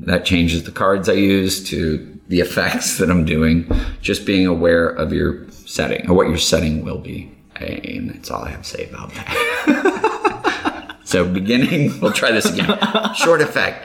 [0.00, 4.88] that changes the cards i use to the effects that i'm doing just being aware
[4.88, 7.30] of your setting or what your setting will be.
[7.56, 10.08] And that's all i have to say about that.
[11.12, 12.78] So beginning, we'll try this again.
[13.14, 13.84] Short effect,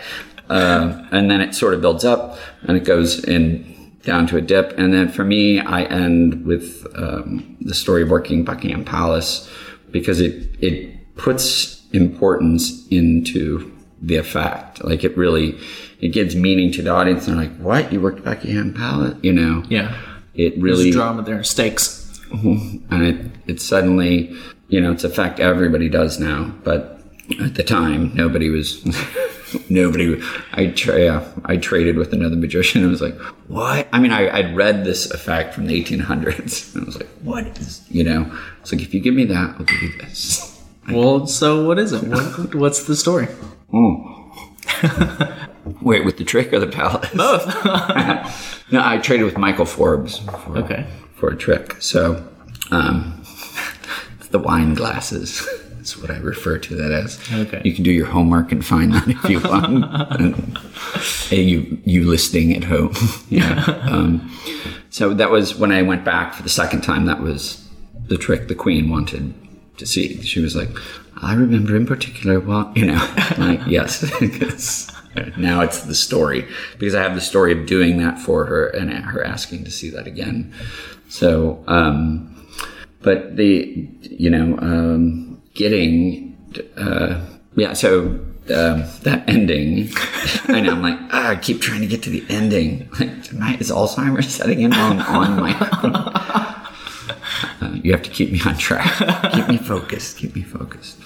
[0.50, 4.42] uh, and then it sort of builds up, and it goes in down to a
[4.42, 9.50] dip, and then for me, I end with um, the story of working Buckingham Palace
[9.92, 14.84] because it it puts importance into the effect.
[14.84, 15.58] Like it really,
[16.00, 17.28] it gives meaning to the audience.
[17.28, 17.92] And they're like, "What?
[17.92, 19.64] You worked Buckingham Palace?" You know?
[19.70, 19.98] Yeah.
[20.38, 22.20] It There's really drama there, stakes.
[22.32, 24.36] and it, it suddenly,
[24.68, 27.02] you know, it's a fact everybody does now, but
[27.42, 28.86] at the time, nobody was,
[29.70, 30.22] nobody,
[30.54, 33.88] I, tra- yeah, I traded with another magician and was like, what?
[33.92, 37.48] I mean, I, I'd read this effect from the 1800s and I was like, what
[37.60, 38.32] is, you know,
[38.62, 40.62] it's like, if you give me that, I'll give you this.
[40.90, 42.04] Well, so what is it?
[42.04, 43.28] What, what's the story?
[45.82, 47.12] Wait, with the trick or the palette?
[47.14, 47.46] Both.
[48.72, 50.86] no, I traded with Michael Forbes for, Okay.
[51.16, 51.76] for a trick.
[51.82, 52.26] So,
[52.72, 53.22] um,
[54.32, 55.48] the wine glasses.
[55.76, 57.20] That's what I refer to that as.
[57.34, 57.62] Okay.
[57.64, 59.86] You can do your homework and find that if you want.
[60.20, 60.58] and,
[61.30, 62.94] hey, you you listening at home.
[63.30, 63.64] yeah.
[63.84, 64.30] Um,
[64.90, 67.06] so that was when I went back for the second time.
[67.06, 67.66] That was
[68.08, 69.34] the trick the queen wanted
[69.78, 70.22] to see.
[70.24, 70.70] She was like,
[71.22, 73.14] I remember in particular what you know.
[73.38, 74.92] like yes, because
[75.38, 78.92] now it's the story because I have the story of doing that for her and
[78.92, 80.54] her asking to see that again.
[81.10, 82.46] So, um,
[83.02, 86.38] but the you know um, getting
[86.78, 87.26] uh,
[87.56, 87.74] yeah.
[87.74, 89.90] So um, that ending,
[90.48, 92.90] I know I'm like ah, I keep trying to get to the ending.
[93.00, 93.10] Like,
[93.42, 96.44] I- is Alzheimer's setting in on on my?
[97.62, 99.32] Uh, you have to keep me on track.
[99.34, 100.18] keep me focused.
[100.18, 100.98] Keep me focused.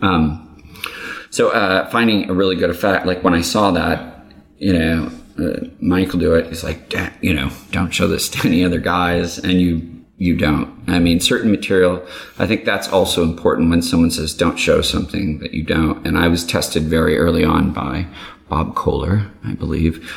[0.00, 0.62] Um,
[1.30, 4.26] so uh, finding a really good effect, like when I saw that,
[4.58, 8.64] you know, uh, Michael do it, he's like, you know, don't show this to any
[8.64, 10.72] other guys, and you you don't.
[10.86, 12.06] I mean, certain material.
[12.38, 16.06] I think that's also important when someone says don't show something that you don't.
[16.06, 18.06] And I was tested very early on by
[18.48, 20.08] Bob Kohler, I believe,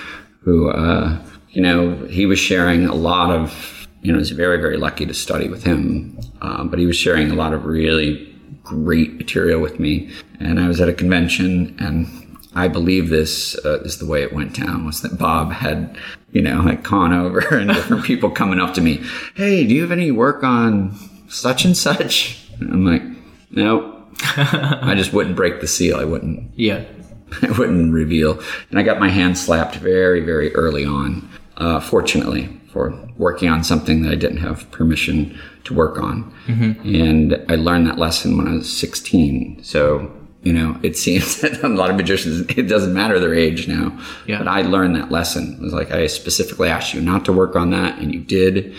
[0.41, 3.73] who uh, you know he was sharing a lot of.
[4.01, 6.95] You know, I was very very lucky to study with him, um, but he was
[6.95, 8.33] sharing a lot of really
[8.63, 10.11] great material with me.
[10.39, 12.07] And I was at a convention, and
[12.53, 15.97] I believe this uh, is the way it went down was that Bob had,
[16.31, 19.03] you know, like Conover and different people coming up to me,
[19.35, 20.95] hey, do you have any work on
[21.29, 22.43] such and such?
[22.59, 23.03] And I'm like,
[23.51, 23.93] nope.
[24.19, 25.97] I just wouldn't break the seal.
[25.97, 26.83] I wouldn't yeah.
[27.41, 28.41] I wouldn't reveal.
[28.69, 33.63] And I got my hand slapped very, very early on, uh, fortunately, for working on
[33.63, 36.33] something that I didn't have permission to work on.
[36.47, 39.63] And I learned that lesson when I was 16.
[39.63, 40.11] So,
[40.43, 43.97] you know, it seems that a lot of magicians, it doesn't matter their age now.
[44.27, 44.39] Yeah.
[44.39, 45.55] But I learned that lesson.
[45.55, 48.75] It was like, I specifically asked you not to work on that, and you did.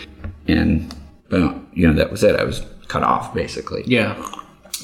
[0.47, 0.93] And,
[1.29, 2.39] boom, you know, that was it.
[2.39, 4.15] I was cut off, basically Yeah.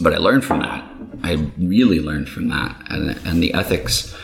[0.02, 0.84] but I learned from that.
[1.24, 4.16] I really learned from that, and and the ethics,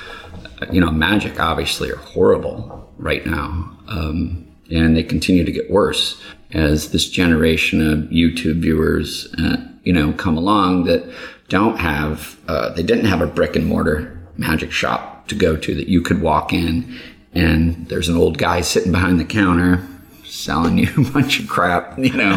[0.72, 6.22] you know, magic obviously are horrible right now, um, and they continue to get worse
[6.54, 11.04] as this generation of YouTube viewers, uh, you know, come along that
[11.50, 15.76] don't have, uh, they didn't have a brick and mortar magic shop to go to
[15.76, 16.98] that you could walk in,
[17.34, 19.86] and there's an old guy sitting behind the counter
[20.26, 22.36] selling you a bunch of crap, you know.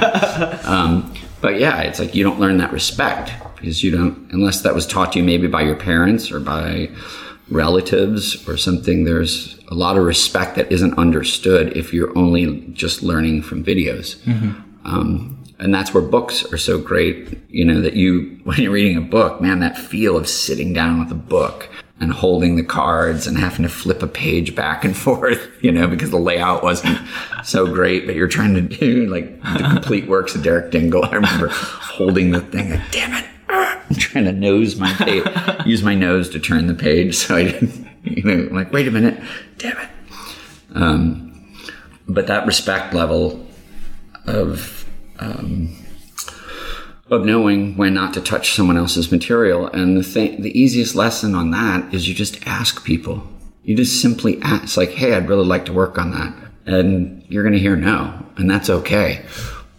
[0.64, 4.75] um, but yeah, it's like you don't learn that respect because you don't, unless that
[4.75, 6.90] was taught to you maybe by your parents or by
[7.55, 9.05] relatives or something.
[9.05, 14.17] There's a lot of respect that isn't understood if you're only just learning from videos.
[14.85, 17.40] Um, and that's where books are so great.
[17.49, 21.01] You know that you when you're reading a book, man, that feel of sitting down
[21.01, 21.69] with a book
[22.01, 25.87] and holding the cards and having to flip a page back and forth, you know,
[25.87, 26.99] because the layout wasn't
[27.45, 31.05] so great, but you're trying to do like the complete works of Derek Dingle.
[31.05, 33.31] I remember holding the thing, like, damn it.
[33.88, 35.25] I'm trying to nose my page,
[35.66, 38.90] use my nose to turn the page so I didn't, you know, like, wait a
[38.90, 39.23] minute,
[39.59, 39.88] damn it.
[40.75, 41.55] Um,
[42.09, 43.47] but that respect level
[44.27, 45.77] of, um,
[47.11, 49.68] of knowing when not to touch someone else's material.
[49.68, 53.27] And the thing, the easiest lesson on that is you just ask people.
[53.62, 56.35] You just simply ask, like, hey, I'd really like to work on that.
[56.66, 59.25] And you're going to hear no, and that's okay.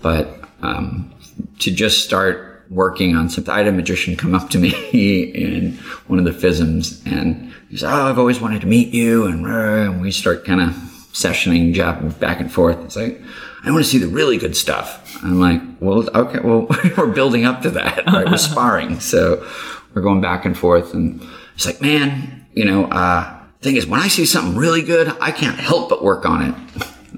[0.02, 1.14] But um,
[1.60, 4.70] to just start working on something, I had a magician come up to me
[5.34, 5.74] in
[6.08, 9.26] one of the FISMs, and he said, Oh, I've always wanted to meet you.
[9.26, 10.70] And, and we start kind of
[11.14, 12.78] sessioning, jabbing back and forth.
[12.84, 13.22] It's like,
[13.64, 15.24] I want to see the really good stuff.
[15.24, 18.30] I'm like, well, okay, well, we're building up to that, right?
[18.30, 19.00] We're sparring.
[19.00, 19.48] So
[19.94, 20.94] we're going back and forth.
[20.94, 21.26] And
[21.56, 25.32] it's like, man, you know, uh, thing is, when I see something really good, I
[25.32, 26.56] can't help but work on it.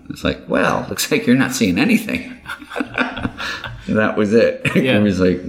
[0.10, 2.40] It's like, well, looks like you're not seeing anything.
[3.96, 4.62] That was it.
[4.76, 4.98] Yeah.
[4.98, 5.42] it was like,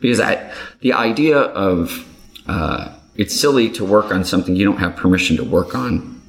[0.00, 2.06] because I, the idea of,
[2.46, 6.20] uh, it's silly to work on something you don't have permission to work on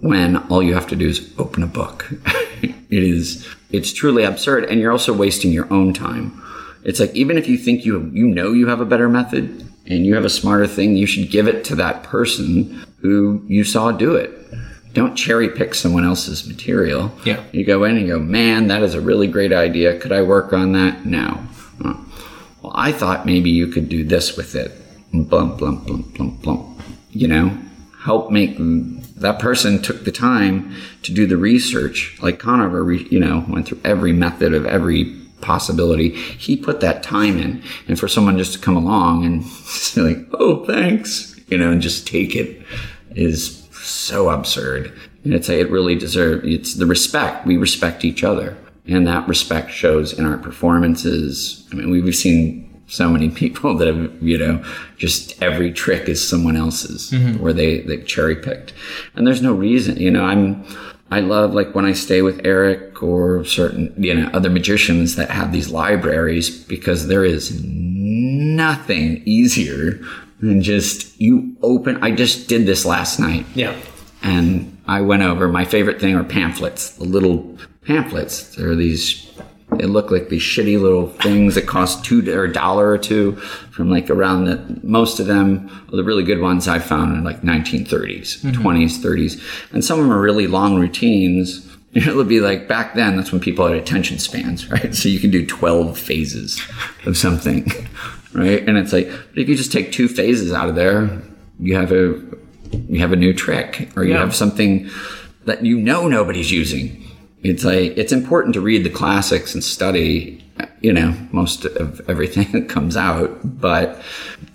[0.00, 2.10] when all you have to do is open a book.
[2.62, 6.42] it is it's truly absurd and you're also wasting your own time.
[6.84, 10.04] It's like even if you think you you know you have a better method and
[10.04, 13.92] you have a smarter thing, you should give it to that person who you saw
[13.92, 14.30] do it.
[14.96, 17.12] Don't cherry pick someone else's material.
[17.22, 17.44] Yeah.
[17.52, 19.98] You go in and go, man, that is a really great idea.
[19.98, 21.04] Could I work on that?
[21.04, 21.46] No.
[21.84, 22.06] Oh.
[22.62, 24.72] Well, I thought maybe you could do this with it.
[25.12, 26.80] Blump, blump, blump, blump, blump.
[27.10, 27.58] You know,
[28.04, 32.16] help make that person took the time to do the research.
[32.22, 36.08] Like Conover, you know, went through every method of every possibility.
[36.14, 37.62] He put that time in.
[37.86, 41.82] And for someone just to come along and say like, oh, thanks, you know, and
[41.82, 42.62] just take it
[43.10, 44.92] is so absurd.
[45.24, 47.46] And it's a it really deserves, it's the respect.
[47.46, 48.56] We respect each other.
[48.86, 51.66] And that respect shows in our performances.
[51.72, 54.64] I mean, we've seen so many people that have, you know,
[54.96, 57.42] just every trick is someone else's mm-hmm.
[57.42, 58.72] where they, they cherry picked.
[59.14, 60.64] And there's no reason, you know, I'm,
[61.10, 65.30] I love like when I stay with Eric or certain, you know, other magicians that
[65.30, 70.00] have these libraries because there is nothing easier
[70.40, 72.02] than just you open.
[72.02, 73.74] I just did this last night Yeah.
[74.22, 78.54] and I went over my favorite thing are pamphlets, the little pamphlets.
[78.56, 79.22] There are these.
[79.78, 83.32] They look like these shitty little things that cost two or a dollar or two
[83.72, 85.68] from like around the most of them.
[85.90, 90.12] The really good ones I found in like 1930s, 20s, 30s, and some of them
[90.14, 91.66] are really long routines.
[91.94, 93.16] It'll be like back then.
[93.16, 94.94] That's when people had attention spans, right?
[94.94, 96.60] So you can do 12 phases
[97.04, 97.66] of something,
[98.36, 98.66] right?
[98.68, 101.22] And it's like, but if you just take two phases out of there,
[101.58, 102.20] you have a
[102.88, 104.20] you have a new trick or you Yeah.
[104.20, 104.90] have something
[105.44, 107.02] that you know nobody's using.
[107.42, 110.44] It's like it's important to read the classics and study,
[110.80, 114.02] you know, most of everything that comes out, but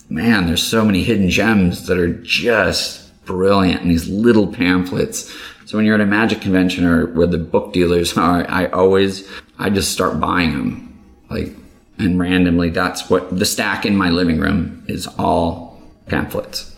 [0.09, 5.33] man, there's so many hidden gems that are just brilliant in these little pamphlets.
[5.65, 9.27] So when you're at a magic convention or where the book dealers are, I always
[9.57, 10.99] I just start buying them.
[11.29, 11.55] Like
[12.01, 16.75] and randomly that's what the stack in my living room is all pamphlets.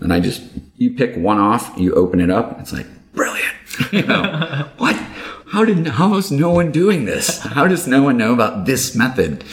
[0.00, 0.42] And I just,
[0.76, 3.48] you pick one off, you open it up, it's like, brilliant.
[3.92, 4.96] You know, what?
[5.46, 7.38] How did, how is no one doing this?
[7.38, 9.44] How does no one know about this method?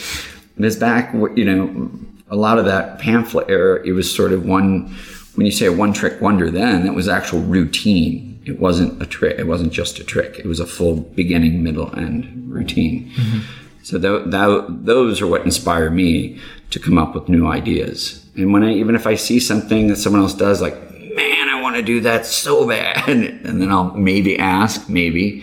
[0.58, 1.90] It's back, you know,
[2.30, 4.94] a lot of that pamphlet era, it was sort of one,
[5.34, 8.42] when you say a one trick wonder then, it was actual routine.
[8.44, 9.38] It wasn't a trick.
[9.38, 10.38] It wasn't just a trick.
[10.38, 13.10] It was a full beginning, middle, end routine.
[13.10, 13.59] Mm-hmm.
[13.90, 16.38] So tho- tho- those are what inspire me
[16.70, 18.24] to come up with new ideas.
[18.36, 20.74] And when I, even if I see something that someone else does, like,
[21.16, 25.42] man, I want to do that so bad, and then I'll maybe ask, maybe,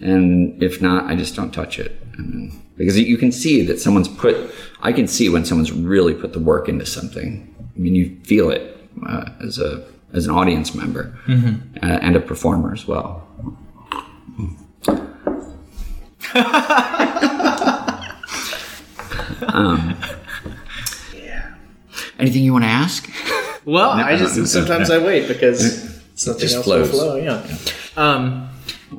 [0.00, 2.00] and if not, I just don't touch it.
[2.16, 4.36] And then, because you can see that someone's put,
[4.80, 7.52] I can see when someone's really put the work into something.
[7.74, 12.20] I mean, you feel it uh, as a as an audience member uh, and a
[12.20, 13.26] performer as well.
[22.18, 23.08] Anything you want to ask?
[23.64, 26.90] Well, I just no, sometimes I wait because something just else flows.
[26.90, 27.16] will flow.
[27.16, 27.46] Yeah.
[27.96, 28.48] Um,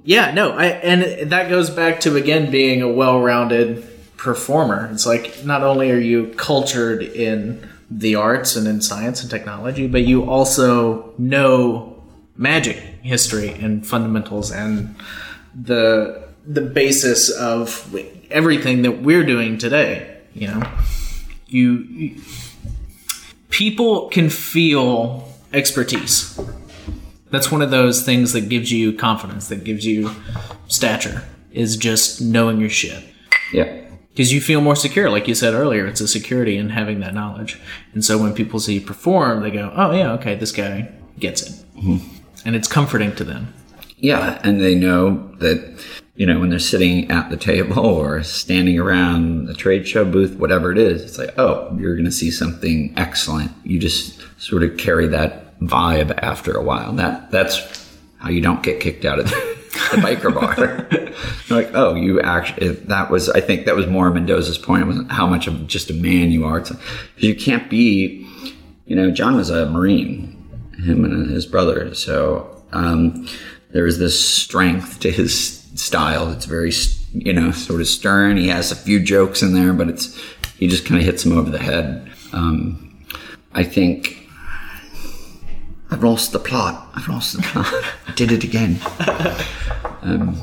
[0.04, 0.32] yeah.
[0.32, 0.52] No.
[0.52, 3.86] I and that goes back to again being a well-rounded
[4.18, 4.90] performer.
[4.94, 9.88] It's like not only are you cultured in the arts and in science and technology,
[9.88, 12.02] but you also know
[12.38, 14.96] magic history and fundamentals and
[15.54, 17.94] the the basis of
[18.30, 20.18] everything that we're doing today.
[20.34, 20.72] You know,
[21.48, 22.22] you, you
[23.50, 26.40] people can feel expertise.
[27.32, 30.12] That's one of those things that gives you confidence, that gives you
[30.68, 33.04] stature, is just knowing your shit.
[33.54, 33.86] Yeah.
[34.10, 35.86] Because you feel more secure, like you said earlier.
[35.86, 37.60] It's a security in having that knowledge.
[37.94, 41.44] And so when people see you perform, they go, oh, yeah, okay, this guy gets
[41.44, 41.66] it.
[41.78, 42.16] Mm-hmm.
[42.46, 43.54] And it's comforting to them.
[43.98, 45.84] Yeah, and they know that
[46.20, 50.36] you know when they're sitting at the table or standing around the trade show booth,
[50.36, 53.51] whatever it is, it's like, oh, you're going to see something excellent.
[53.63, 56.91] You just sort of carry that vibe after a while.
[56.93, 59.57] That that's how you don't get kicked out of the,
[59.91, 60.88] the biker bar.
[61.49, 63.28] Like, oh, you actually that was.
[63.28, 64.84] I think that was more Mendoza's point.
[64.84, 66.59] It wasn't how much of just a man you are.
[66.59, 66.72] It's
[67.17, 68.26] you can't be.
[68.86, 71.95] You know, John was a Marine, him and his brother.
[71.95, 73.28] So um,
[73.74, 76.32] was this strength to his style.
[76.32, 76.72] It's very,
[77.14, 78.38] you know, sort of stern.
[78.38, 80.18] He has a few jokes in there, but it's
[80.58, 82.12] he just kind of hits him over the head.
[82.34, 83.06] Um,
[83.54, 84.28] I think
[85.92, 86.88] I've lost the plot.
[86.96, 87.66] I've lost the plot.
[88.08, 88.80] I did it again.
[90.02, 90.34] Um,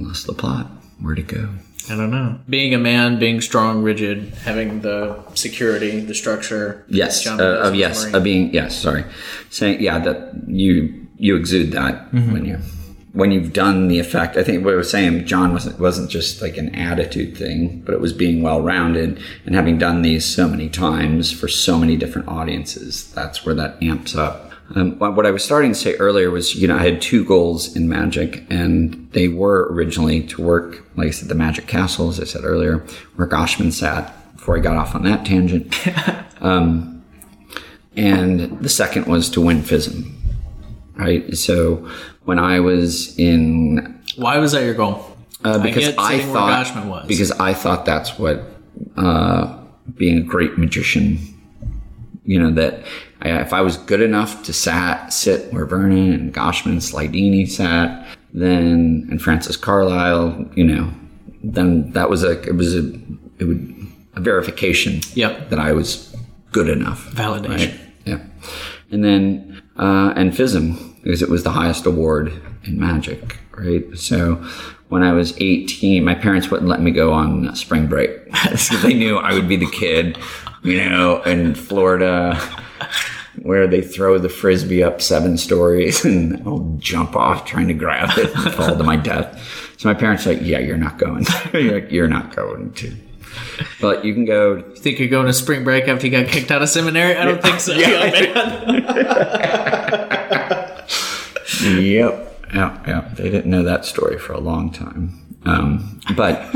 [0.00, 0.66] lost the plot.
[1.00, 1.48] Where'd it go?
[1.88, 2.40] I don't know.
[2.48, 6.84] Being a man, being strong, rigid, having the security, the structure.
[6.88, 7.22] Yes.
[7.22, 8.02] John Uh, of yes.
[8.02, 8.14] Marine.
[8.16, 8.74] Of being yes.
[8.76, 9.04] Sorry.
[9.50, 12.32] Saying yeah that you you exude that Mm-hmm.
[12.32, 12.58] when you
[13.12, 14.36] when you've done the effect.
[14.36, 17.94] I think what I was saying, John wasn't wasn't just like an attitude thing, but
[17.94, 21.96] it was being well rounded and having done these so many times for so many
[21.96, 23.12] different audiences.
[23.12, 24.50] That's where that amps up.
[24.74, 27.76] Um, what I was starting to say earlier was, you know, I had two goals
[27.76, 32.18] in Magic, and they were originally to work, like I said, the Magic Castle, as
[32.18, 32.78] I said earlier,
[33.16, 34.18] where Goshman sat.
[34.36, 35.86] Before I got off on that tangent,
[37.96, 40.10] and the second was to win FISM.
[40.96, 41.36] Right.
[41.36, 41.88] So
[42.24, 45.04] when I was in, Why was that your goal?
[45.44, 47.06] uh, because get I, thought was.
[47.08, 48.42] because I thought that's what
[48.96, 49.58] uh,
[49.96, 51.18] being a great magician.
[52.24, 52.84] You know that
[53.20, 58.06] I, if I was good enough to sat sit where Vernon and Goshman, Slidini sat,
[58.32, 60.92] then and Francis Carlyle, you know,
[61.42, 62.92] then that was a it was a
[63.40, 63.76] it would
[64.14, 65.48] a verification Yep.
[65.50, 66.14] that I was
[66.52, 67.10] good enough.
[67.10, 67.48] Validation.
[67.48, 67.80] Right?
[68.04, 68.18] Yeah.
[68.90, 72.32] And then, uh, and FISM, because it was the highest award
[72.64, 73.84] in magic, right?
[73.96, 74.36] So
[74.88, 78.94] when I was 18, my parents wouldn't let me go on spring break because they
[78.94, 80.18] knew I would be the kid,
[80.62, 82.38] you know, in Florida
[83.40, 88.10] where they throw the frisbee up seven stories and I'll jump off trying to grab
[88.18, 89.74] it and fall to my death.
[89.78, 91.26] So my parents are like, yeah, you're not going.
[91.52, 92.94] you're, like, you're not going to.
[93.80, 96.50] But you can go You think you're going to spring break after you got kicked
[96.50, 97.16] out of seminary?
[97.16, 97.72] I don't think so.
[97.72, 98.10] Yeah,
[98.66, 100.01] oh, man.
[101.60, 102.28] Yep.
[102.54, 103.08] Yeah, yeah.
[103.14, 105.18] They didn't know that story for a long time.
[105.44, 106.38] Um, but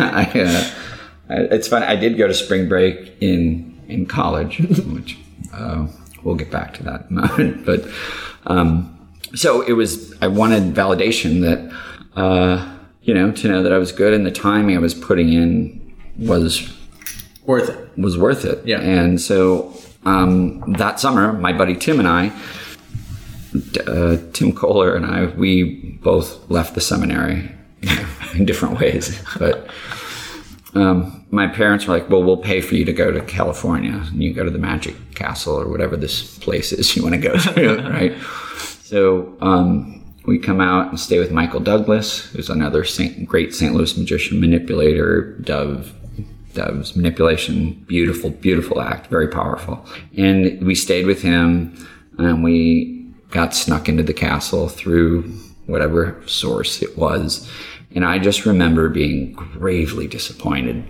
[0.00, 1.86] I, uh, it's funny.
[1.86, 5.18] I did go to spring break in in college, which
[5.54, 5.86] uh,
[6.22, 7.64] we'll get back to that in a moment.
[7.66, 7.88] But
[8.46, 8.94] um,
[9.34, 10.14] so it was.
[10.22, 14.30] I wanted validation that uh, you know to know that I was good and the
[14.30, 16.72] timing I was putting in was
[17.46, 17.98] Worth it.
[17.98, 18.64] was worth it.
[18.66, 18.80] Yeah.
[18.80, 19.72] And so
[20.04, 22.30] um, that summer, my buddy Tim and I,
[23.86, 29.20] uh, Tim Kohler and I, we both left the seminary you know, in different ways.
[29.38, 29.68] But
[30.74, 34.22] um, my parents were like, well, we'll pay for you to go to California and
[34.22, 37.36] you go to the Magic Castle or whatever this place is you want to go
[37.36, 38.16] to, right?
[38.82, 43.74] So um, we come out and stay with Michael Douglas, who's another Saint, great St.
[43.74, 45.94] Louis magician, manipulator, dove,
[46.54, 49.84] doves, manipulation, beautiful, beautiful act, very powerful.
[50.16, 51.74] And we stayed with him
[52.18, 52.97] and we
[53.30, 55.22] got snuck into the castle through
[55.66, 57.48] whatever source it was.
[57.94, 60.84] And I just remember being gravely disappointed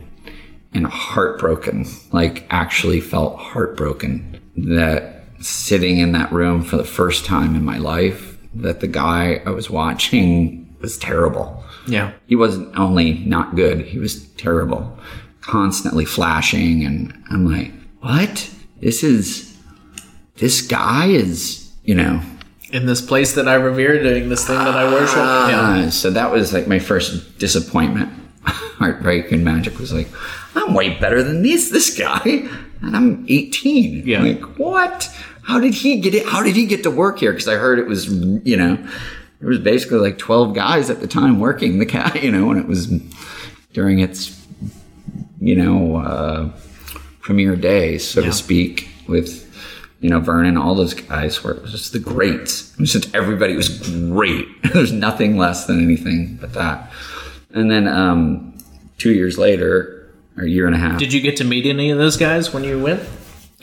[0.72, 7.54] and heartbroken, like actually felt heartbroken that sitting in that room for the first time
[7.54, 11.62] in my life, that the guy I was watching was terrible.
[11.86, 12.12] Yeah.
[12.26, 14.98] He wasn't only not good, he was terrible,
[15.40, 16.84] constantly flashing.
[16.84, 18.50] And I'm like, what?
[18.80, 19.56] This is,
[20.36, 22.20] this guy is, you know,
[22.70, 25.16] In this place that I revere, doing this thing that I worship.
[25.16, 25.86] yeah.
[25.86, 28.10] uh, so that was like my first disappointment.
[28.80, 30.08] Heartbreak and magic was like,
[30.54, 32.20] I'm way better than this this guy,
[32.82, 34.06] and I'm 18.
[34.06, 34.22] Yeah.
[34.22, 35.10] Like what?
[35.42, 36.26] How did he get it?
[36.26, 37.32] How did he get to work here?
[37.32, 38.06] Because I heard it was,
[38.46, 38.76] you know,
[39.40, 42.58] there was basically like 12 guys at the time working the cat, you know, when
[42.58, 42.88] it was
[43.72, 44.36] during its,
[45.40, 46.50] you know, uh,
[47.20, 48.26] premiere day, so Yeah.
[48.26, 49.47] to speak, with
[50.00, 52.72] you know Vernon, all those guys were just the greats.
[52.74, 54.46] It was just everybody was great.
[54.72, 56.92] There's nothing less than anything but that.
[57.52, 58.56] and then um,
[58.98, 60.98] two years later, or a year and a half.
[60.98, 63.02] Did you get to meet any of those guys when you went?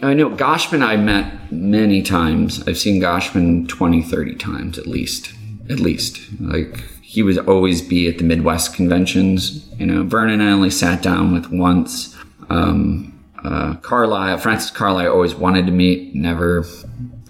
[0.04, 2.68] I know Goshman I met many times.
[2.68, 5.34] I've seen Goshman 20, 30 times at least.
[5.70, 6.20] At least.
[6.40, 9.66] Like he would always be at the Midwest conventions.
[9.80, 12.16] You know, Vernon I only sat down with once.
[12.50, 13.15] Um,
[13.46, 16.66] uh, Carlyle, Francis Carlyle always wanted to meet, never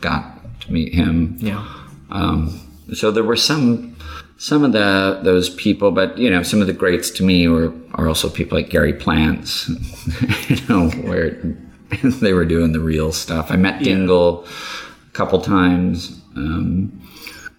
[0.02, 1.38] got to meet him.
[1.40, 1.68] Yeah.
[2.10, 2.60] Um,
[2.94, 3.96] so there were some
[4.38, 7.74] some of the those people, but you know, some of the greats to me were
[7.96, 9.70] are also people like Gary Plants,
[10.50, 11.32] you know, where
[12.04, 13.52] they were doing the real stuff.
[13.52, 17.02] I met Dingle a couple times, um,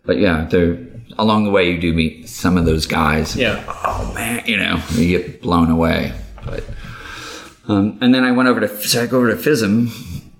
[0.04, 0.48] but yeah,
[1.18, 3.36] along the way you do meet some of those guys.
[3.36, 3.62] Yeah.
[3.84, 6.12] Oh man, you know, you get blown away.
[6.44, 6.64] But
[7.68, 9.90] um, and then I went over to so I go over to FISM,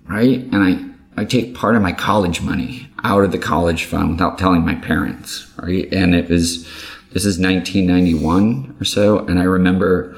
[0.07, 0.87] right, and I
[1.19, 4.75] I take part of my college money out of the college fund without telling my
[4.75, 5.91] parents, right?
[5.91, 6.63] And it was,
[7.11, 9.25] this is 1991 or so.
[9.25, 10.15] And I remember,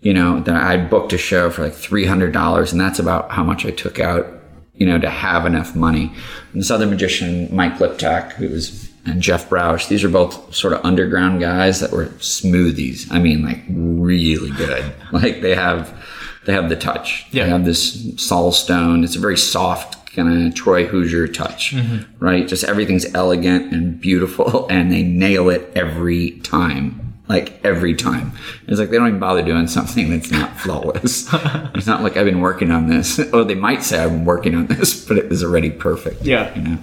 [0.00, 3.64] you know, that I booked a show for like $300 and that's about how much
[3.64, 4.26] I took out,
[4.74, 6.12] you know, to have enough money.
[6.52, 10.72] And this other magician, Mike Liptak, who was, and Jeff Broush, these are both sort
[10.72, 13.06] of underground guys that were smoothies.
[13.12, 14.92] I mean, like really good.
[15.12, 15.96] like they have,
[16.44, 17.26] they have the touch.
[17.30, 17.44] Yeah.
[17.44, 19.04] They have this Saul Stone.
[19.04, 21.74] It's a very soft kind of Troy Hooser touch,
[22.18, 22.46] right?
[22.46, 26.98] Just everything's elegant and beautiful, and they nail it every time.
[27.28, 28.32] Like every time.
[28.66, 31.28] It's like they don't even bother doing something that's not flawless.
[31.32, 33.18] it's not like I've been working on this.
[33.32, 36.22] Or they might say I've been working on this, but it was already perfect.
[36.22, 36.54] Yeah.
[36.54, 36.78] You know?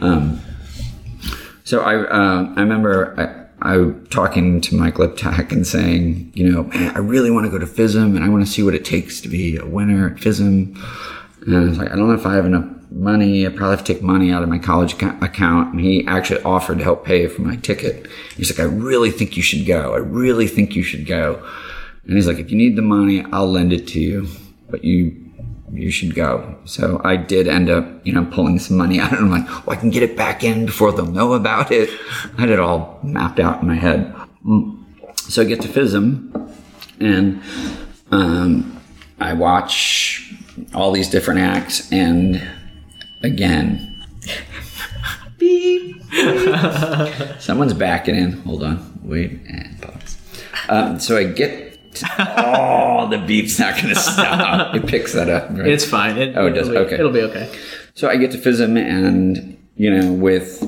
[0.00, 0.40] Um,
[1.62, 6.50] so I, uh, I remember I, I was talking to Mike Liptak and saying, you
[6.50, 8.84] know, I really want to go to FISM and I want to see what it
[8.84, 10.78] takes to be a winner at FISM.
[11.46, 13.46] And I was like, I don't know if I have enough money.
[13.46, 15.72] I probably have to take money out of my college account.
[15.72, 18.06] And he actually offered to help pay for my ticket.
[18.36, 19.94] He's like, I really think you should go.
[19.94, 21.42] I really think you should go.
[22.04, 24.28] And he's like, if you need the money, I'll lend it to you,
[24.68, 25.23] but you,
[25.74, 26.56] you should go.
[26.64, 29.70] So I did end up, you know, pulling some money out and I'm like, oh,
[29.70, 31.90] I can get it back in before they'll know about it.
[32.36, 34.14] I had it all mapped out in my head.
[35.16, 36.52] So I get to FISM
[37.00, 37.42] and,
[38.10, 38.80] um,
[39.20, 40.34] I watch
[40.74, 42.42] all these different acts and
[43.22, 44.04] again
[45.38, 47.40] beep, beep.
[47.40, 50.18] someone's backing in hold on wait and pause
[50.68, 51.63] um, so i get
[52.18, 55.66] oh the beep's not gonna stop it picks that up right?
[55.66, 56.16] It's fine.
[56.18, 56.68] It, Oh, it does?
[56.68, 56.94] It'll be, Okay.
[56.96, 57.58] It'll be okay.
[57.94, 60.62] so i get to FISM and you know with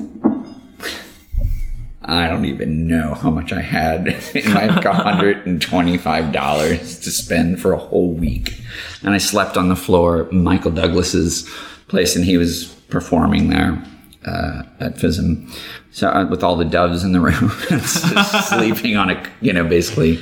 [2.09, 7.77] I don't even know how much I had in my $125 to spend for a
[7.77, 8.61] whole week.
[9.03, 11.43] And I slept on the floor at Michael Douglas's
[11.89, 13.83] place, and he was performing there
[14.25, 15.53] uh, at FISM.
[15.91, 17.49] So uh, with all the doves in the room,
[17.81, 20.17] sleeping on a, you know, basically,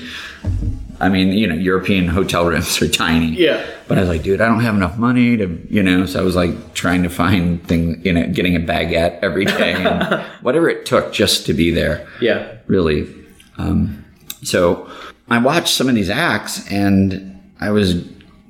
[1.00, 3.32] I mean, you know, European hotel rooms are tiny.
[3.36, 3.66] Yeah.
[3.88, 6.24] But I was like, dude, I don't have enough money to, you know, so I
[6.24, 10.70] was like trying to find thing, you know, getting a baguette every day and whatever
[10.70, 12.56] it took just to be there Yeah.
[12.68, 13.14] really.
[13.58, 14.04] Um,
[14.43, 14.89] so
[15.30, 18.04] I watched some of these acts and I was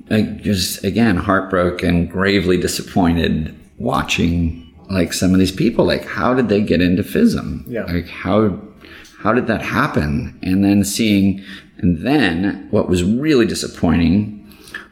[0.10, 5.86] like, just again heartbroken, gravely disappointed watching like some of these people.
[5.86, 7.64] Like, how did they get into FISM?
[7.68, 7.84] Yeah.
[7.86, 8.60] Like, how
[9.20, 10.38] how did that happen?
[10.44, 11.44] And then seeing,
[11.78, 14.32] and then what was really disappointing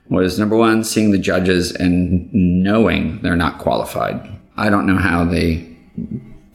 [0.09, 4.29] was number one, seeing the judges and knowing they're not qualified.
[4.57, 5.75] I don't know how they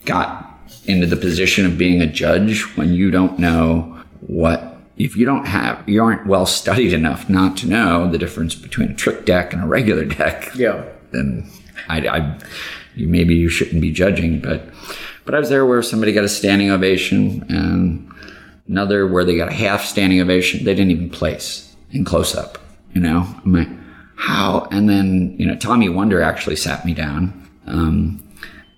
[0.05, 0.45] got
[0.87, 5.47] into the position of being a judge when you don't know what if you don't
[5.47, 9.53] have you aren't well studied enough not to know the difference between a trick deck
[9.53, 10.85] and a regular deck Yeah.
[11.13, 11.49] then
[11.89, 12.39] I, I
[12.97, 14.69] maybe you shouldn't be judging but
[15.25, 18.08] but I was there where somebody got a standing ovation and
[18.69, 22.59] another where they got a half standing ovation they didn't even place in close up
[22.95, 23.69] you know I'm like
[24.17, 28.23] how and then you know Tommy Wonder actually sat me down um,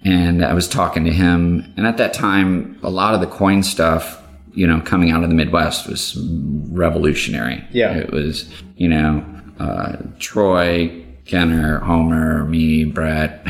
[0.03, 1.73] and I was talking to him.
[1.77, 4.23] And at that time, a lot of the coin stuff,
[4.55, 6.17] you know, coming out of the Midwest was
[6.71, 7.63] revolutionary.
[7.71, 7.93] Yeah.
[7.95, 9.25] It was, you know,
[9.59, 13.47] uh, Troy, Kenner, Homer, me, Brett.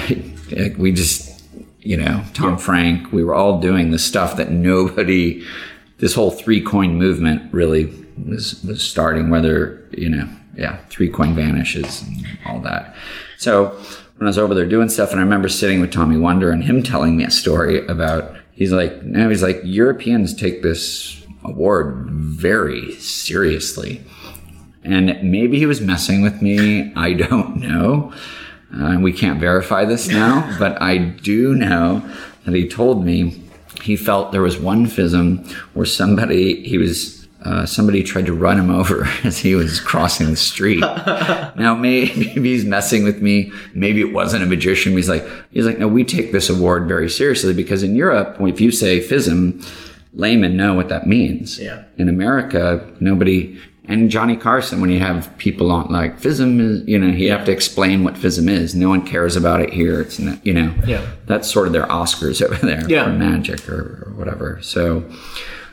[0.78, 1.42] we just,
[1.80, 5.44] you know, Tom Frank, we were all doing the stuff that nobody,
[6.00, 7.86] this whole three coin movement really
[8.26, 12.94] was, was starting, whether, you know, yeah, three coin vanishes and all that.
[13.38, 13.68] So
[14.16, 16.64] when I was over there doing stuff, and I remember sitting with Tommy Wonder and
[16.64, 22.06] him telling me a story about, he's like, no, he's like, Europeans take this award
[22.10, 24.04] very seriously.
[24.84, 26.92] And maybe he was messing with me.
[26.94, 28.12] I don't know.
[28.74, 32.02] Uh, we can't verify this now, but I do know
[32.44, 33.42] that he told me
[33.82, 38.58] he felt there was one FISM where somebody he was uh, somebody tried to run
[38.58, 40.80] him over as he was crossing the street.
[41.56, 43.50] now maybe, maybe he's messing with me.
[43.74, 44.92] Maybe it wasn't a magician.
[44.92, 48.60] He's like he's like no, we take this award very seriously because in Europe, if
[48.60, 49.66] you say FISM,
[50.12, 51.58] laymen know what that means.
[51.58, 51.84] Yeah.
[51.96, 53.58] In America, nobody.
[53.90, 57.44] And Johnny Carson, when you have people on like FISM is, you know, you have
[57.46, 58.74] to explain what FISM is.
[58.74, 60.00] No one cares about it here.
[60.00, 61.04] It's not, you know, Yeah.
[61.26, 63.04] that's sort of their Oscars over there Yeah.
[63.04, 64.58] for magic or, or whatever.
[64.62, 65.04] So,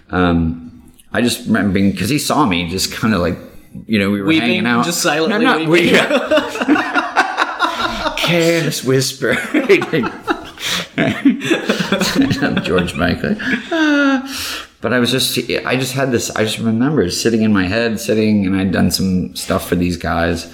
[0.10, 0.72] um,
[1.14, 3.38] I just remember being because he saw me just kind of like,
[3.86, 5.94] you know, we were Weeping, hanging out, just silently No, not weeping.
[5.94, 5.98] we-
[8.18, 9.36] Careless whisper.
[12.64, 13.36] George Michael.
[13.72, 14.67] Ah.
[14.80, 18.00] But I was just, I just had this, I just remember sitting in my head,
[18.00, 20.54] sitting, and I'd done some stuff for these guys.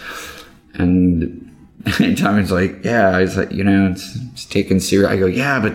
[0.75, 1.53] And
[2.17, 5.09] Tommy's like, yeah, I was like, you know, it's, it's taken serious.
[5.09, 5.73] I go, yeah, but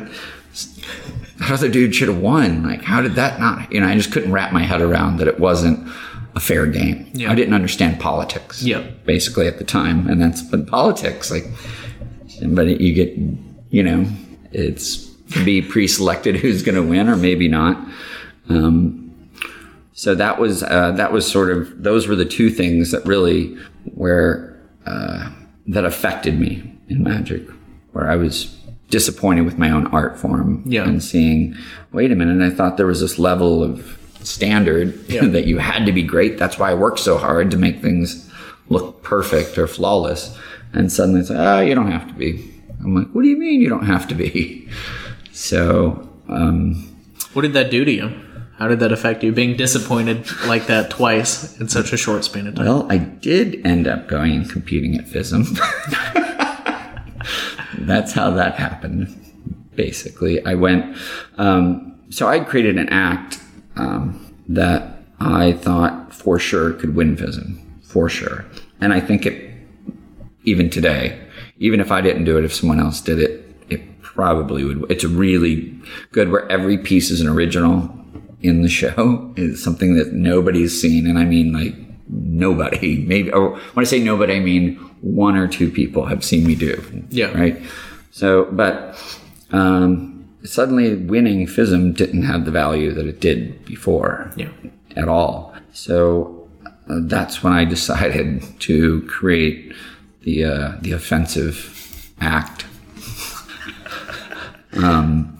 [1.38, 2.62] that other dude should have won.
[2.62, 5.28] Like, how did that not, you know, I just couldn't wrap my head around that
[5.28, 5.86] it wasn't
[6.34, 7.10] a fair game.
[7.12, 7.30] Yeah.
[7.30, 8.62] I didn't understand politics.
[8.62, 8.80] Yeah.
[9.04, 10.08] Basically at the time.
[10.08, 11.44] And that's, but politics, like,
[12.42, 13.16] but you get,
[13.70, 14.06] you know,
[14.52, 15.06] it's
[15.44, 17.76] be pre-selected who's going to win or maybe not.
[18.48, 19.04] Um,
[19.92, 23.56] so that was uh, that was sort of those were the two things that really
[23.94, 25.30] were uh,
[25.66, 27.42] that affected me in magic,
[27.92, 28.54] where I was
[28.90, 30.84] disappointed with my own art form Yeah.
[30.88, 31.54] and seeing,
[31.92, 35.26] wait a minute, I thought there was this level of standard Yeah.
[35.26, 36.38] that you had to be great.
[36.38, 38.30] That's why I worked so hard to make things
[38.70, 40.34] look perfect or flawless.
[40.72, 42.50] And suddenly it's like, oh, you don't have to be.
[42.80, 44.68] I'm like, what do you mean you don't have to be?
[45.32, 46.84] So, um,
[47.32, 48.10] What did that do to you?
[48.58, 49.30] How did that affect you?
[49.30, 52.66] Being disappointed like that twice in such a short span of time.
[52.66, 55.56] Well, I did end up going and competing at FISM.
[57.86, 59.16] That's how that happened,
[59.76, 60.44] basically.
[60.44, 60.96] I went,
[61.36, 63.40] um, so I created an act
[63.76, 68.44] um, that I thought for sure could win FISM, for sure.
[68.80, 69.54] And I think it,
[70.42, 71.16] even today,
[71.58, 74.90] even if I didn't do it, if someone else did it, it probably would.
[74.90, 75.78] It's really
[76.10, 77.94] good where every piece is an original
[78.40, 81.06] in the show is something that nobody's seen.
[81.06, 81.74] And I mean, like,
[82.08, 86.46] nobody, maybe, or when I say nobody, I mean one or two people have seen
[86.46, 86.82] me do.
[87.10, 87.36] Yeah.
[87.38, 87.60] Right.
[88.10, 88.96] So, but,
[89.50, 94.50] um, suddenly winning FISM didn't have the value that it did before Yeah.
[94.96, 95.54] at all.
[95.72, 96.48] So
[96.88, 99.72] uh, that's when I decided to create
[100.22, 102.66] the uh, the offensive act.
[104.72, 105.38] um,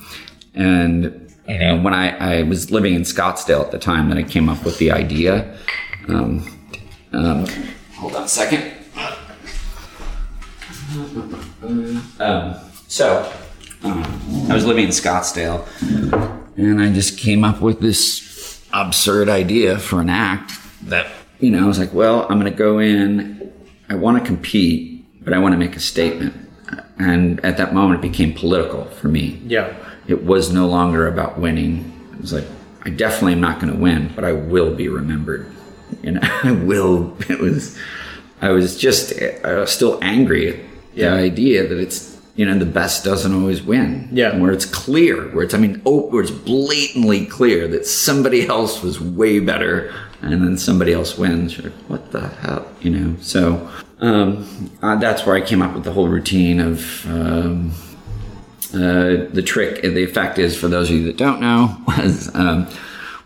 [0.55, 4.23] and you know, when I, I was living in Scottsdale at the time, that I
[4.23, 5.57] came up with the idea.
[6.09, 6.47] Um,
[7.13, 7.47] um,
[7.95, 8.75] hold on a second.
[12.21, 12.55] Um,
[12.87, 13.33] so
[13.83, 15.67] um, I was living in Scottsdale,
[16.57, 21.65] and I just came up with this absurd idea for an act that you know
[21.65, 23.53] I was like, well, I'm going to go in.
[23.89, 26.35] I want to compete, but I want to make a statement.
[26.99, 29.41] And at that moment, it became political for me.
[29.47, 29.75] Yeah.
[30.09, 31.93] It was no longer about winning.
[32.15, 32.47] It was like,
[32.85, 35.47] I definitely am not going to win, but I will be remembered.
[36.03, 37.17] And I will.
[37.29, 37.79] It was.
[38.41, 39.13] I was just.
[39.45, 40.61] I was still angry at
[40.95, 41.11] Yeah.
[41.11, 42.17] the idea that it's.
[42.37, 44.09] You know, the best doesn't always win.
[44.13, 44.39] Yeah.
[44.39, 45.55] Where it's clear, where it's.
[45.55, 49.93] I mean, oh, where it's blatantly clear that somebody else was way better,
[50.23, 51.59] and then somebody else wins.
[51.59, 52.67] You're like, what the hell?
[52.81, 53.17] You know.
[53.21, 53.69] So.
[54.01, 57.73] Um, uh, that's where I came up with the whole routine of um,
[58.75, 62.69] uh, the trick, the effect is for those of you that don't know, was um,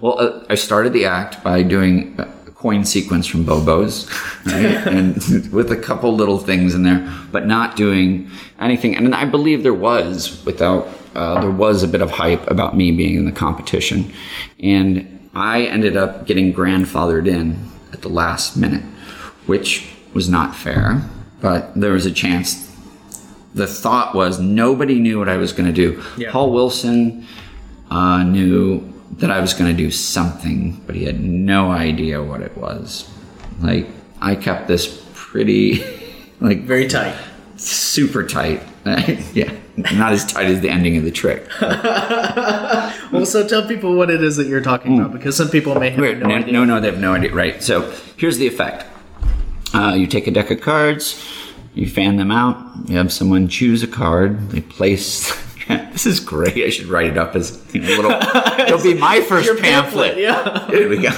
[0.00, 4.10] well, uh, I started the act by doing a coin sequence from Bobo's,
[4.46, 4.64] right?
[4.86, 5.16] and
[5.52, 8.30] with a couple little things in there, but not doing
[8.60, 8.96] anything.
[8.96, 12.90] And I believe there was without uh, there was a bit of hype about me
[12.90, 14.12] being in the competition,
[14.60, 17.58] and I ended up getting grandfathered in
[17.92, 18.82] at the last minute,
[19.46, 21.02] which was not fair.
[21.40, 22.71] But there was a chance
[23.54, 26.02] the thought was nobody knew what I was going to do.
[26.16, 26.30] Yeah.
[26.32, 27.26] Paul Wilson
[27.90, 28.88] uh, knew
[29.18, 33.08] that I was going to do something, but he had no idea what it was.
[33.60, 33.86] Like
[34.20, 35.82] I kept this pretty,
[36.40, 37.14] like Very tight.
[37.56, 38.62] super tight.
[39.34, 41.46] yeah, not as tight as the ending of the trick.
[43.12, 45.90] Well, so tell people what it is that you're talking about because some people may
[45.90, 46.52] have Wait, no, no, idea.
[46.52, 47.34] no, no, they have no idea.
[47.34, 47.62] Right.
[47.62, 48.86] So here's the effect.
[49.74, 51.22] Uh, you take a deck of cards,
[51.74, 52.56] you fan them out.
[52.88, 54.50] You have someone choose a card.
[54.50, 55.32] They place.
[55.68, 56.56] this is great.
[56.56, 58.10] I should write it up as a little.
[58.60, 60.16] It'll be my first Your pamphlet.
[60.16, 60.66] pamphlet, yeah.
[60.68, 61.12] Here we go.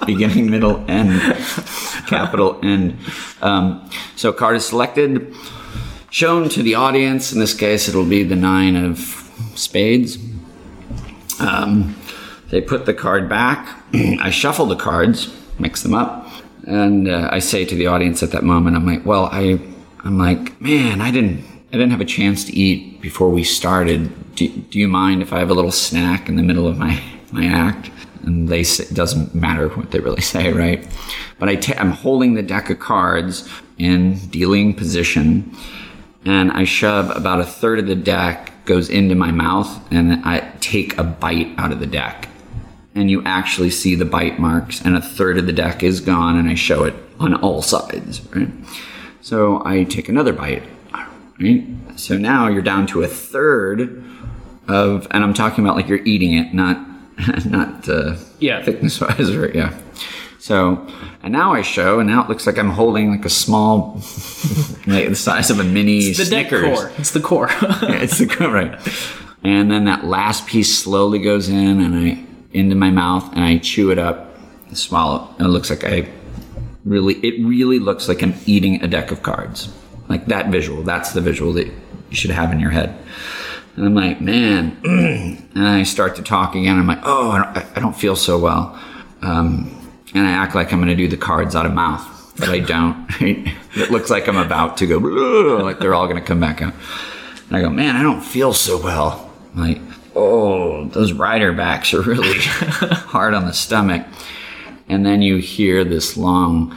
[0.06, 1.20] Beginning, middle, end.
[2.06, 2.96] Capital end.
[3.42, 5.34] Um, so, card is selected,
[6.10, 7.32] shown to the audience.
[7.32, 8.98] In this case, it'll be the nine of
[9.56, 10.18] spades.
[11.40, 11.96] Um,
[12.50, 13.82] they put the card back.
[13.94, 16.25] I shuffle the cards, mix them up,
[16.66, 19.60] and uh, I say to the audience at that moment, I'm like, "Well, I,
[20.04, 24.34] I'm like, man, I didn't, I didn't have a chance to eat before we started.
[24.34, 27.00] Do, do you mind if I have a little snack in the middle of my
[27.32, 27.90] my act?"
[28.22, 30.86] And they say, it doesn't matter what they really say, right?
[31.38, 33.48] But I t- I'm holding the deck of cards
[33.78, 35.56] in dealing position,
[36.24, 40.40] and I shove about a third of the deck goes into my mouth, and I
[40.60, 42.28] take a bite out of the deck
[42.96, 46.36] and you actually see the bite marks, and a third of the deck is gone,
[46.36, 48.48] and I show it on all sides, right?
[49.20, 50.62] So I take another bite,
[51.40, 51.64] right?
[51.96, 54.02] So now you're down to a third
[54.68, 56.78] of, and I'm talking about like you're eating it, not
[57.46, 58.62] not uh, Yeah.
[58.62, 59.54] thickness wise, right?
[59.54, 59.72] Yeah.
[60.38, 60.86] So,
[61.22, 63.94] and now I show, and now it looks like I'm holding like a small,
[64.86, 66.78] like the size of a mini The deck Snickers.
[66.78, 66.92] core.
[66.98, 67.48] It's the core.
[67.82, 68.78] Yeah, it's the core, right.
[69.42, 72.24] And then that last piece slowly goes in and I
[72.56, 74.36] into my mouth and I chew it up,
[74.72, 75.28] swallow.
[75.38, 76.08] And it looks like I
[76.84, 79.72] really it really looks like I'm eating a deck of cards.
[80.08, 80.82] Like that visual.
[80.82, 82.96] That's the visual that you should have in your head.
[83.76, 84.76] And I'm like, man.
[85.54, 86.78] and I start to talk again.
[86.78, 88.80] I'm like, oh, I don't, I don't feel so well.
[89.22, 89.72] Um,
[90.14, 92.60] and I act like I'm going to do the cards out of mouth, but I
[92.60, 93.06] don't.
[93.20, 94.98] it looks like I'm about to go,
[95.62, 96.74] like they're all going to come back out.
[97.48, 99.30] And I go, man, I don't feel so well.
[99.54, 99.80] I'm like,
[100.16, 104.06] oh, those rider backs are really hard on the stomach.
[104.88, 106.74] And then you hear this long,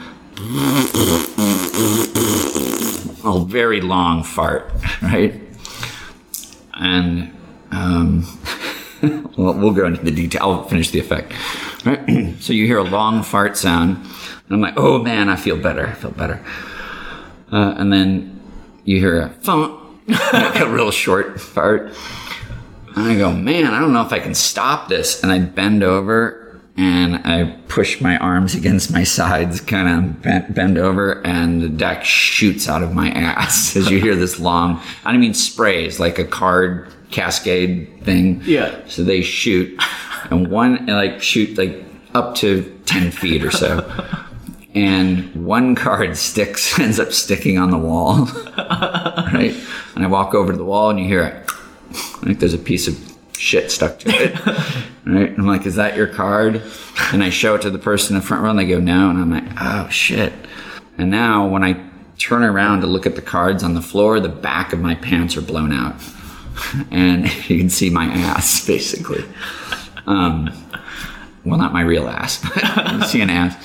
[3.23, 4.71] a very long fart,
[5.01, 5.41] right?
[6.73, 7.35] And
[7.71, 8.23] um,
[9.37, 10.41] well, we'll go into the detail.
[10.43, 11.33] I'll finish the effect.
[11.85, 12.35] Right?
[12.39, 15.87] so you hear a long fart sound, and I'm like, oh man, I feel better.
[15.87, 16.43] I feel better.
[17.51, 18.41] Uh, and then
[18.83, 21.93] you hear a thump, like a real short fart.
[22.95, 25.21] And I go, man, I don't know if I can stop this.
[25.23, 30.55] And I bend over and I push my arms against my sides, kind of bend,
[30.55, 34.81] bend over, and the deck shoots out of my ass as you hear this long,
[35.03, 38.41] I don't mean sprays, like a card cascade thing.
[38.45, 38.79] Yeah.
[38.87, 39.77] So they shoot,
[40.29, 41.83] and one, like, shoot like
[42.13, 43.79] up to 10 feet or so.
[44.73, 48.25] And one card sticks, ends up sticking on the wall.
[48.57, 49.55] right?
[49.95, 51.48] And I walk over to the wall and you hear it.
[51.89, 52.97] I think there's a piece of
[53.37, 54.45] shit stuck to it.
[55.05, 55.33] right?
[55.37, 56.61] I'm like, is that your card?
[57.13, 59.09] And I show it to the person in the front row and they go, no.
[59.09, 60.33] And I'm like, oh shit.
[60.97, 61.81] And now when I
[62.17, 65.37] turn around to look at the cards on the floor, the back of my pants
[65.37, 65.95] are blown out.
[66.91, 69.23] And you can see my ass basically.
[70.05, 70.49] Um,
[71.45, 73.55] well, not my real ass, but you see an ass.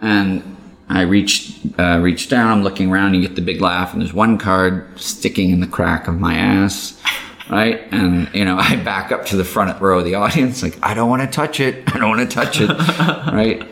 [0.00, 0.56] And
[0.88, 2.52] I reach uh, reach down.
[2.52, 3.14] I'm looking around.
[3.14, 6.18] And you get the big laugh, and there's one card sticking in the crack of
[6.18, 7.00] my ass,
[7.48, 7.80] right?
[7.92, 10.94] And you know, I back up to the front row of the audience, like I
[10.94, 11.82] don't want to touch it.
[11.94, 12.68] I don't want to touch it,
[13.32, 13.66] right?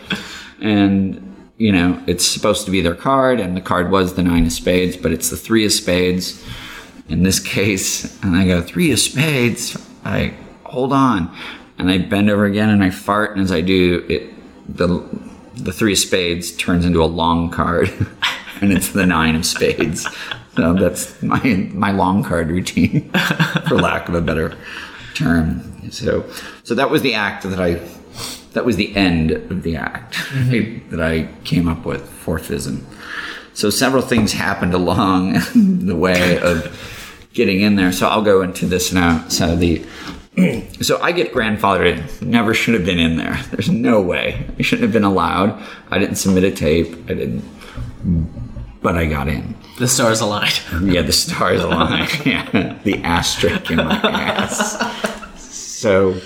[0.60, 4.46] And you know, it's supposed to be their card, and the card was the nine
[4.46, 6.44] of spades, but it's the three of spades
[7.08, 8.20] in this case.
[8.22, 9.76] And I go three of spades.
[10.04, 11.34] I hold on,
[11.78, 14.34] and I bend over again, and I fart, and as I do, it
[14.68, 15.08] the
[15.54, 17.88] the three of spades turns into a long card
[18.60, 20.08] and it's the nine of spades
[20.56, 21.40] that's my
[21.72, 23.10] my long card routine
[23.68, 24.56] for lack of a better
[25.14, 26.24] term so
[26.62, 27.74] so that was the act that i
[28.52, 30.88] that was the end of the act mm-hmm.
[30.90, 32.84] that i came up with for FISM.
[33.52, 38.66] so several things happened along the way of getting in there so i'll go into
[38.66, 39.84] this now so the
[40.80, 42.30] so I get grandfathered in.
[42.30, 43.40] Never should have been in there.
[43.52, 44.44] There's no way.
[44.58, 45.62] I shouldn't have been allowed.
[45.90, 46.92] I didn't submit a tape.
[47.08, 47.44] I didn't.
[48.84, 49.56] But I got in.
[49.78, 50.60] the stars aligned.
[50.82, 52.10] Yeah, the stars aligned.
[52.26, 54.78] yeah, the asterisk in my ass.
[55.42, 56.20] So,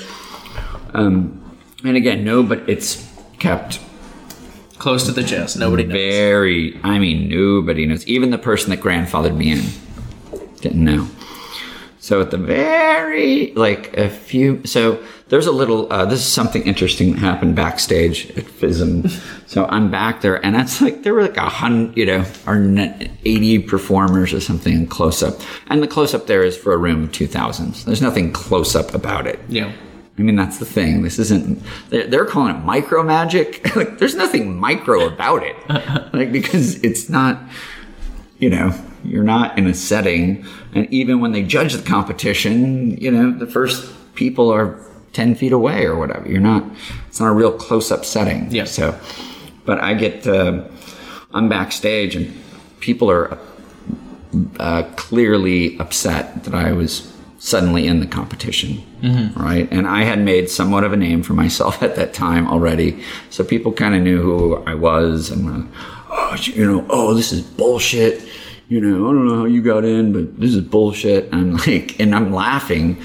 [0.92, 3.78] um, and again, no, but it's kept
[4.78, 5.56] Close to the chest.
[5.56, 5.92] Nobody knows.
[5.92, 6.80] very.
[6.84, 8.06] I mean, nobody knows.
[8.06, 9.62] Even the person that grandfathered me in
[10.60, 11.08] didn't know.
[11.98, 14.64] So at the very like a few.
[14.66, 15.92] So there's a little.
[15.92, 19.08] Uh, this is something interesting that happened backstage at FISM.
[19.46, 22.56] so I'm back there, and that's like there were like a hundred, you know, or
[23.24, 26.78] eighty performers or something in close up, and the close up there is for a
[26.78, 27.74] room of two thousand.
[27.74, 29.38] So there's nothing close up about it.
[29.48, 29.72] Yeah.
[30.18, 31.02] I mean, that's the thing.
[31.02, 33.76] This isn't, they're, they're calling it micro magic.
[33.76, 35.56] like, there's nothing micro about it.
[36.12, 37.40] like, because it's not,
[38.40, 38.74] you know,
[39.04, 40.44] you're not in a setting.
[40.74, 45.52] And even when they judge the competition, you know, the first people are 10 feet
[45.52, 46.28] away or whatever.
[46.28, 46.64] You're not,
[47.08, 48.50] it's not a real close up setting.
[48.50, 48.64] Yeah.
[48.64, 48.98] So,
[49.64, 50.64] but I get, uh,
[51.32, 52.34] I'm backstage and
[52.80, 53.38] people are
[54.58, 58.82] uh, clearly upset that I was suddenly in the competition,
[59.36, 59.68] right?
[59.70, 63.44] And I had made somewhat of a name for myself at that time already, so
[63.44, 65.66] people kind of knew who I was, and uh,
[66.10, 68.22] oh, you know, oh, this is bullshit.
[68.68, 71.28] You know, I don't know how you got in, but this is bullshit.
[71.32, 73.00] I'm like, and I'm laughing,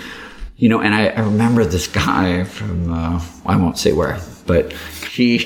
[0.57, 0.81] you know.
[0.81, 4.73] And I, I remember this guy from uh, I won't say where, but
[5.11, 5.39] he,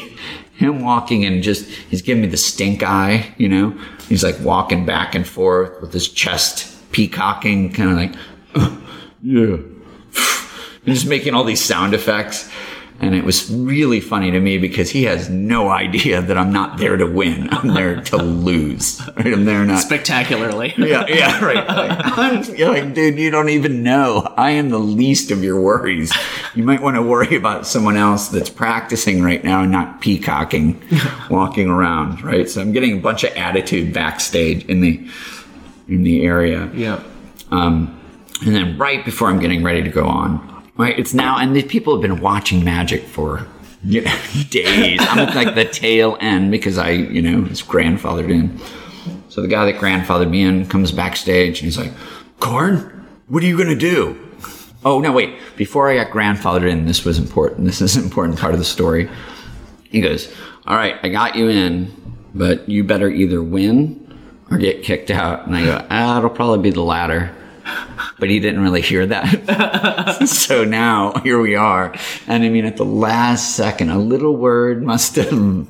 [0.54, 3.78] him walking and just he's giving me the stink eye, you know.
[4.08, 8.72] He's like walking back and forth with his chest peacocking, kind of like,
[9.22, 9.58] yeah.
[10.86, 12.50] And just making all these sound effects.
[13.00, 16.80] And it was really funny to me because he has no idea that I'm not
[16.80, 17.48] there to win.
[17.52, 19.00] I'm there to lose.
[19.16, 19.28] Right?
[19.28, 19.82] I'm there not.
[19.82, 20.74] Spectacularly.
[20.78, 21.68] yeah, yeah, right.
[21.68, 21.68] Like,
[22.18, 24.34] I'm, you're like, dude, you don't even know.
[24.36, 26.12] I am the least of your worries.
[26.56, 30.82] You might want to worry about someone else that's practicing right now and not peacocking,
[31.30, 32.50] walking around, right?
[32.50, 35.08] So I'm getting a bunch of attitude backstage in the
[35.88, 36.70] in the area.
[36.74, 37.02] Yeah.
[37.52, 37.98] Um,
[38.46, 40.98] and then right before I'm getting ready to go on, right?
[40.98, 43.48] It's now, and the people have been watching Magic for
[43.84, 44.18] you know,
[44.50, 45.00] days.
[45.02, 48.60] I'm at like the tail end because I, you know, was grandfathered in.
[49.30, 51.92] So the guy that grandfathered me in comes backstage and he's like,
[52.40, 54.24] Korn, what are you going to do?
[54.86, 55.38] Oh, no, wait.
[55.56, 57.66] Before I got grandfathered in, this was important.
[57.66, 59.10] This is an important part of the story.
[59.90, 60.34] He goes,
[60.66, 61.92] All right, I got you in,
[62.34, 64.04] but you better either win
[64.50, 65.46] or get kicked out.
[65.48, 67.34] And I go, ah, it'll probably be the latter.
[68.20, 70.28] But he didn't really hear that.
[70.28, 71.94] so now here we are.
[72.28, 75.68] And I mean, at the last second, a little word must have,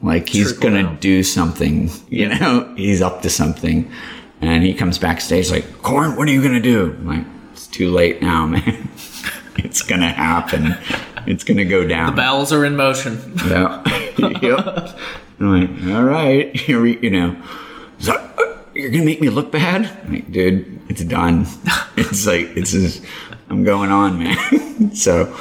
[0.00, 3.90] like, he's going to do something, you know, he's up to something.
[4.40, 6.92] And he comes backstage like, Korn, what are you going to do?
[6.92, 8.88] I'm like, it's too late now, man.
[9.56, 10.76] it's going to happen.
[11.26, 12.14] It's going to go down.
[12.14, 13.34] The bowels are in motion.
[13.46, 13.82] Yeah.
[14.42, 14.96] yep.
[15.40, 17.42] I'm like, all right, here we, you know,
[17.98, 19.90] so, you're gonna make me look bad?
[20.04, 21.46] I'm like, dude, it's done.
[21.98, 23.02] It's like, it's just,
[23.48, 24.94] I'm going on, man.
[24.94, 25.34] so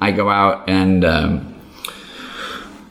[0.00, 1.55] I go out and, um,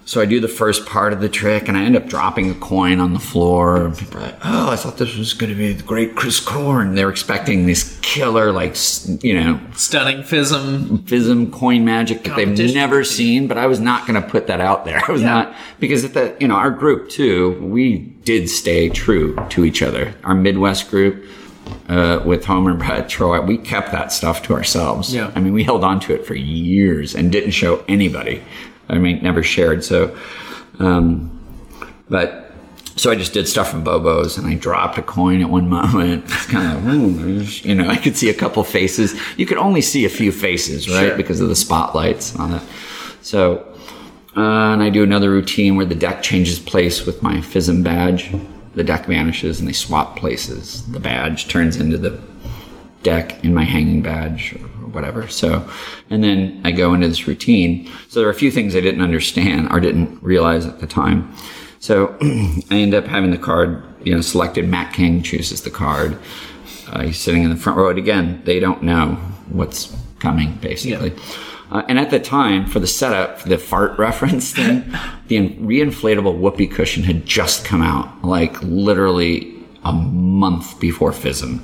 [0.05, 2.53] so I do the first part of the trick and I end up dropping a
[2.53, 3.85] coin on the floor.
[3.87, 6.39] And People are like, oh, I thought this was going to be the great Chris
[6.39, 6.93] Korn.
[6.93, 8.75] They're expecting this killer, like,
[9.23, 10.99] you know, Stunning fism.
[11.07, 14.61] Fism coin magic that they've never seen, but I was not going to put that
[14.61, 15.01] out there.
[15.07, 15.27] I was Yeah.
[15.33, 19.81] not because at the you know our group too, we did stay true to each
[19.81, 20.13] other.
[20.23, 21.25] Our Midwest group
[21.89, 25.13] uh, with Homer, Brett, Troy, we kept that stuff to ourselves.
[25.13, 25.31] Yeah.
[25.35, 28.43] I mean, we held on to it for years and didn't show anybody.
[28.89, 29.83] I mean, never shared.
[29.83, 30.17] So,
[30.79, 31.31] um,
[32.09, 32.45] but
[32.95, 36.25] so I just did stuff from Bobo's and I dropped a coin at one moment.
[36.25, 39.19] It's kind of, you know, I could see a couple faces.
[39.37, 41.07] You could only see a few faces, right?
[41.07, 41.17] Sure.
[41.17, 42.63] Because of the spotlights and all that.
[43.21, 43.71] So,
[44.37, 48.31] uh, and I do another routine where the deck changes place with my FISM badge.
[48.75, 50.85] The deck vanishes and they swap places.
[50.91, 52.21] The badge turns into the
[53.03, 55.27] deck in my hanging badge or whatever.
[55.27, 55.69] So,
[56.09, 57.91] and then I go into this routine.
[58.07, 61.31] So there are a few things I didn't understand or didn't realize at the time.
[61.79, 62.17] So
[62.71, 64.67] I end up having the card, you know, selected.
[64.67, 66.17] Matt King chooses the card.
[66.87, 67.89] Uh, he's sitting in the front row.
[67.89, 69.15] And again, they don't know
[69.49, 71.13] what's coming, basically.
[71.71, 74.83] Uh, and at the time, for the setup, for the fart reference thing,
[75.27, 81.61] the reinflatable whoopee cushion had just come out, like literally a month before FISM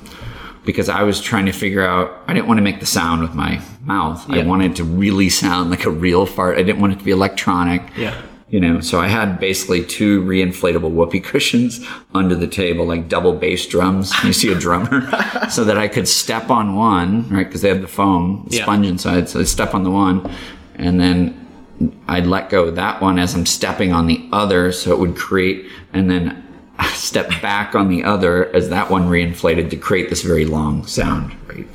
[0.64, 2.12] because I was trying to figure out.
[2.28, 4.24] I didn't want to make the sound with my mouth.
[4.30, 4.44] I Yeah.
[4.44, 6.56] wanted to really sound like a real fart.
[6.58, 7.82] I didn't want it to be electronic.
[7.96, 8.14] Yeah.
[8.48, 11.80] You know, so I had basically two reinflatable whoopee cushions
[12.14, 14.12] under the table, like double bass drums.
[14.24, 15.08] You see a drummer,
[15.50, 17.46] so that I could step on one, right?
[17.46, 18.62] Because they have the foam Yeah.
[18.64, 19.28] sponge inside.
[19.30, 20.30] So I step on the one,
[20.76, 21.34] and then
[22.06, 25.16] I'd let go of that one as I'm stepping on the other, so it would
[25.16, 26.44] create, and then
[26.94, 31.34] step back on the other as that one reinflated to create this very long sound.
[31.46, 31.66] Right?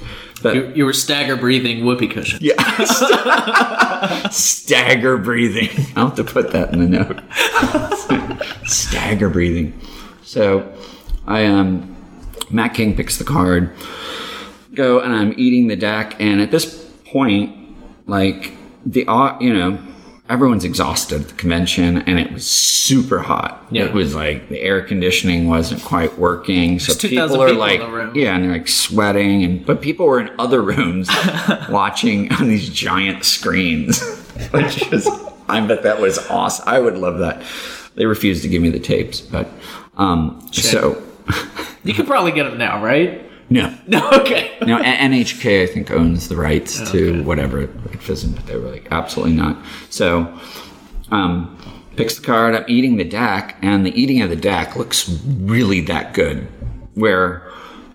[0.43, 2.39] But You, you were stagger breathing whoopee cushion.
[2.41, 2.53] yeah,
[4.29, 5.69] stagger breathing.
[5.95, 7.21] I'll have to put that in the note.
[8.67, 9.79] stagger breathing.
[10.23, 10.71] So,
[11.25, 11.95] I um,
[12.49, 13.71] Matt King picks the card.
[14.75, 17.55] Go and I'm eating the deck, and at this point,
[18.05, 18.53] like
[18.85, 19.05] the
[19.41, 19.79] you know
[20.29, 23.85] everyone's exhausted at the convention and it was super hot Yeah.
[23.85, 27.59] it was like the air conditioning wasn't quite working so There's 2,000 people are people
[27.59, 28.11] like in the room.
[28.15, 31.09] yeah and they're like sweating and but people were in other rooms
[31.69, 34.01] watching on these giant screens
[34.51, 35.07] which is
[35.49, 37.41] i bet that was awesome i would love that
[37.95, 39.47] they refused to give me the tapes but
[39.97, 41.01] um so
[41.83, 43.26] You could probably get them now, right?
[43.49, 44.57] No No, okay.
[44.65, 46.91] no, NHK I think owns the rights Okay.
[46.91, 47.69] to whatever at
[47.99, 49.57] FISM, but they were like absolutely not.
[49.89, 50.37] So,
[51.11, 51.57] um,
[51.95, 52.55] picks the card.
[52.55, 56.47] I'm eating the deck, and the eating of the deck looks really that good.
[56.95, 57.43] Where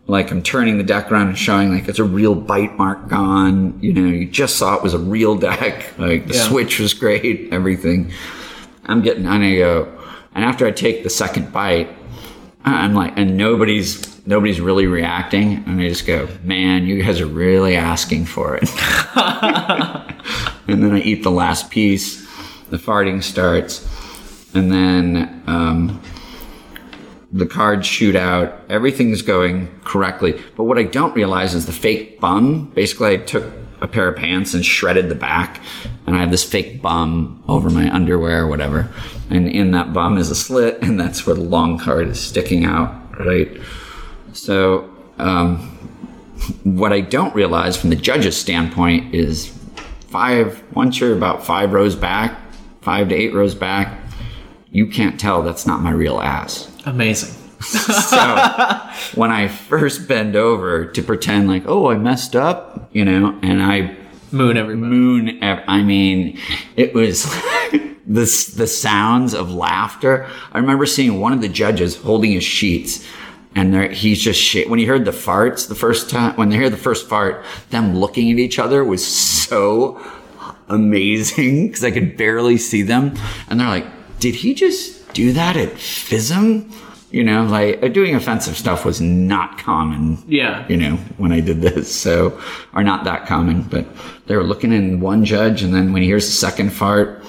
[0.06, 3.78] like I'm turning the deck around and showing like it's a real bite mark gone.
[3.80, 5.92] You know, you just saw it was a real deck.
[5.98, 6.48] Like the Yeah.
[6.48, 8.10] switch was great, everything.
[8.86, 9.88] I'm getting, and I go,
[10.34, 11.88] and after I take the second bite,
[12.64, 17.26] I'm like, and nobody's nobody's really reacting, and I just go, man, you guys are
[17.26, 18.62] really asking for it.
[20.68, 22.22] and then I eat the last piece.
[22.70, 23.86] The farting starts,
[24.54, 26.00] and then um,
[27.30, 28.60] the cards shoot out.
[28.68, 32.70] Everything's going correctly, but what I don't realize is the fake bum.
[32.74, 33.44] Basically, I took
[33.82, 35.60] a pair of pants and shredded the back,
[36.06, 38.88] and I have this fake bum over my underwear or whatever.
[39.28, 42.64] And in that bum is a slit, and that's where the long card is sticking
[42.64, 43.50] out, right?
[44.32, 45.58] So, um,
[46.64, 49.48] what I don't realize from the judge's standpoint is
[50.08, 52.36] five, once you're about five rows back,
[52.80, 53.98] five to eight rows back,
[54.70, 56.70] you can't tell that's not my real ass.
[56.86, 57.38] Amazing.
[57.60, 58.16] So
[59.14, 63.62] when I first bend over to pretend like, oh, I messed up, you know, and
[63.62, 63.96] I
[64.32, 64.88] Moon everybody.
[64.90, 66.38] moon, ev- I mean,
[66.74, 67.22] it was
[68.06, 70.26] the, the sounds of laughter.
[70.52, 73.06] I remember seeing one of the judges holding his sheets
[73.54, 74.68] and there, he's just shit.
[74.70, 77.96] When he heard the farts the first time, when they heard the first fart, them
[77.96, 80.00] looking at each other was so
[80.68, 83.14] amazing because I could barely see them.
[83.48, 83.86] And they're like,
[84.20, 86.70] did he just do that at FISM?
[87.10, 90.66] You know, like uh, doing offensive stuff was not common Yeah.
[90.68, 91.94] you know, when I did this.
[92.02, 92.40] So,
[92.72, 93.84] are not that common, but
[94.26, 97.22] they were looking in one judge, and then when he hears the second fart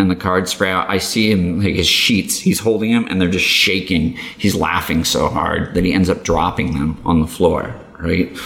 [0.00, 3.20] and the card spray out, I see him, like his sheets, he's holding them and
[3.20, 4.14] they're just shaking.
[4.38, 8.36] He's laughing so hard that he ends up dropping them on the floor, right?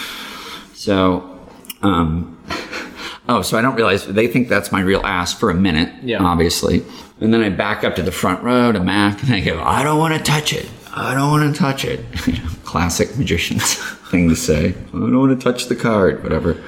[0.73, 1.39] So,
[1.81, 2.37] um,
[3.29, 6.21] oh, so I don't realize they think that's my real ass for a minute, Yeah.
[6.23, 6.83] obviously.
[7.21, 9.83] And then I back up to the front row to Mac and I go, I
[9.83, 10.69] don't want to touch it.
[10.93, 12.05] I don't want to touch it.
[12.63, 13.75] Classic magician's
[14.11, 14.69] thing to say.
[14.69, 16.61] I don't want to touch the card, whatever.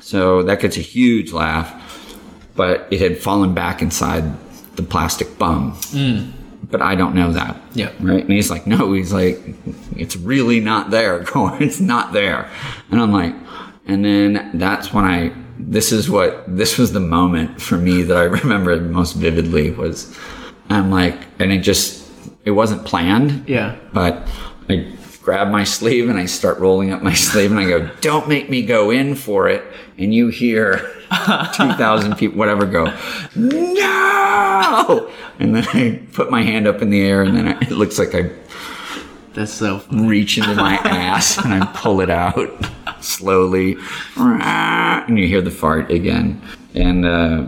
[0.00, 1.72] So that gets a huge laugh,
[2.56, 4.24] but it had fallen back inside
[4.76, 5.72] the plastic bum.
[5.76, 6.32] Mm.
[6.70, 7.60] But I don't know that.
[7.74, 7.92] Yeah.
[8.00, 8.22] Right.
[8.22, 9.40] And he's like, no, he's like,
[9.96, 11.20] it's really not there.
[11.32, 12.50] Going, it's not there.
[12.90, 13.34] And I'm like,
[13.86, 18.16] and then that's when I, this is what, this was the moment for me that
[18.16, 20.16] I remember most vividly was
[20.68, 22.10] I'm like, and it just,
[22.44, 23.48] it wasn't planned.
[23.48, 23.76] Yeah.
[23.92, 24.26] But
[24.68, 24.92] I
[25.26, 28.48] grab my sleeve and I start rolling up my sleeve and I go, don't make
[28.48, 29.64] me go in for it.
[29.98, 30.88] And you hear
[31.54, 32.96] 2,000 people, whatever, go,
[33.34, 35.10] no!
[35.40, 37.98] And then I put my hand up in the air and then I, it looks
[37.98, 38.30] like I
[39.34, 40.06] That's so funny.
[40.06, 42.48] reach into my ass and I pull it out
[43.00, 43.76] slowly.
[44.16, 46.40] And you hear the fart again.
[46.76, 47.46] And, uh,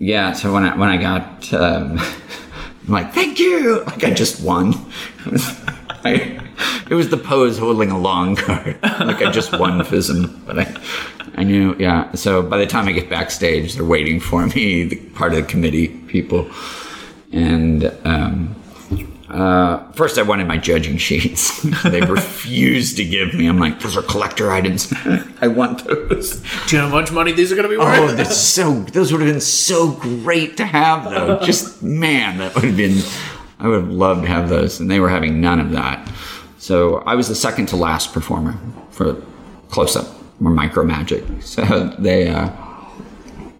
[0.00, 3.84] yeah, so when I, when I got, um, I'm like, thank you!
[3.84, 4.74] Like I just won.
[6.04, 6.45] I,
[6.90, 8.78] it was the pose holding a long card.
[8.82, 10.44] Like I just won FISM.
[10.46, 10.76] But I,
[11.36, 12.12] I knew, yeah.
[12.14, 15.44] So by the time I get backstage, they're waiting for me, the part of the
[15.44, 16.50] committee people.
[17.32, 18.54] And, um,
[19.28, 21.60] uh, first, I wanted my judging sheets.
[21.82, 23.46] they refused to give me.
[23.48, 24.92] I'm like, those are collector items.
[25.40, 26.42] I want those.
[26.66, 27.98] Do you know how much money these are going to be worth?
[27.98, 28.82] Oh, that's so.
[28.84, 31.40] Those would have been so great to have, though.
[31.40, 33.02] Just man, that would have been.
[33.58, 36.08] I would have loved to have those, and they were having none of that.
[36.66, 38.58] So I was the second to last performer
[38.90, 39.22] for
[39.70, 40.08] close up
[40.42, 41.22] or micro magic.
[41.40, 41.62] So
[41.96, 42.50] they, uh,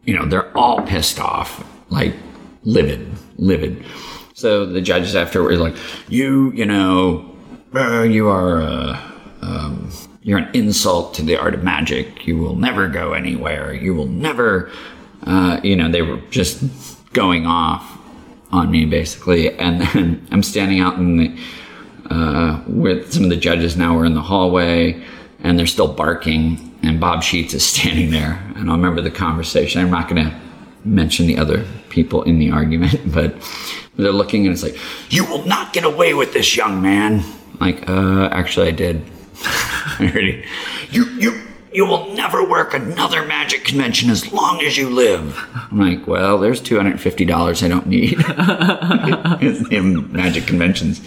[0.02, 2.16] you know, they're all pissed off, like
[2.64, 3.84] livid, livid.
[4.34, 5.76] So the judges afterwards like,
[6.08, 7.32] you, you know,
[7.72, 9.00] uh, you are, uh,
[9.40, 9.88] um,
[10.22, 12.26] you're an insult to the art of magic.
[12.26, 13.72] You will never go anywhere.
[13.72, 14.68] You will never,
[15.22, 16.64] uh, you know, they were just
[17.12, 18.00] going off
[18.50, 19.56] on me basically.
[19.56, 21.38] And then I'm standing out in the,
[22.10, 25.02] uh, with some of the judges now we're in the hallway
[25.40, 28.42] and they're still barking and Bob Sheets is standing there.
[28.56, 29.80] And I remember the conversation.
[29.80, 30.40] I'm not going to
[30.84, 33.34] mention the other people in the argument, but
[33.96, 34.78] they're looking and it's like,
[35.10, 37.24] you will not get away with this, young man.
[37.60, 39.02] Like, uh, actually I did.
[39.42, 40.44] I it.
[40.90, 41.42] You, you,
[41.72, 45.38] you will never work another magic convention as long as you live.
[45.54, 48.20] I'm like, well, there's $250 I don't need.
[49.72, 51.02] in magic conventions.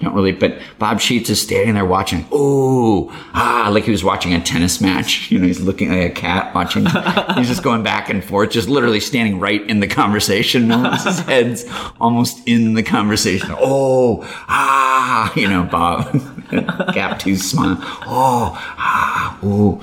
[0.00, 2.26] Don't really, but Bob Sheets is standing there watching.
[2.32, 5.30] Ooh, ah, like he was watching a tennis match.
[5.30, 6.86] You know, he's looking like a cat watching.
[7.36, 10.72] he's just going back and forth, just literally standing right in the conversation.
[10.72, 11.64] Almost his head's
[12.00, 13.50] almost in the conversation.
[13.58, 16.10] Oh, ah, you know, Bob,
[16.94, 17.76] gap tooth smile.
[18.06, 19.82] Oh, ah, ooh,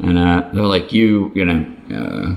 [0.00, 2.34] and uh, they're like, you, you know, uh,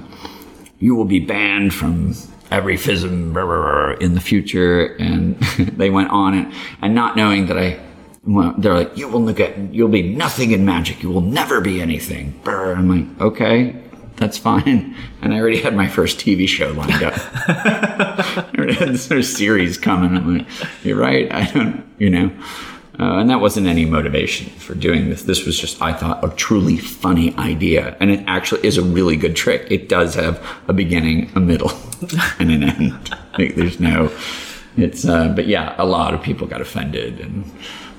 [0.78, 2.13] you will be banned from
[2.52, 4.96] every FISM in the future.
[4.98, 7.80] And they went on and, and not knowing that I
[8.28, 11.04] well, they're like, you will get, you'll be nothing in magic.
[11.04, 12.39] You will never be anything.
[12.43, 12.74] Brr.
[12.74, 13.76] I'm like, okay,
[14.16, 14.96] that's fine.
[15.26, 17.16] And I already had my first TV show lined up.
[17.18, 20.16] I already had this series coming.
[20.16, 20.48] I'm like,
[20.84, 21.32] you're right.
[21.34, 22.32] I don't, you know.
[22.98, 25.24] Uh, and that wasn't any motivation for doing this.
[25.24, 27.98] This was just, I thought, a truly funny idea.
[28.00, 29.68] And it actually is a really good trick.
[29.70, 31.72] It does have a beginning, a middle,
[32.39, 33.18] and an end.
[33.38, 34.12] Like, there's no,
[34.78, 37.52] it's, uh, but yeah, a lot of people got offended and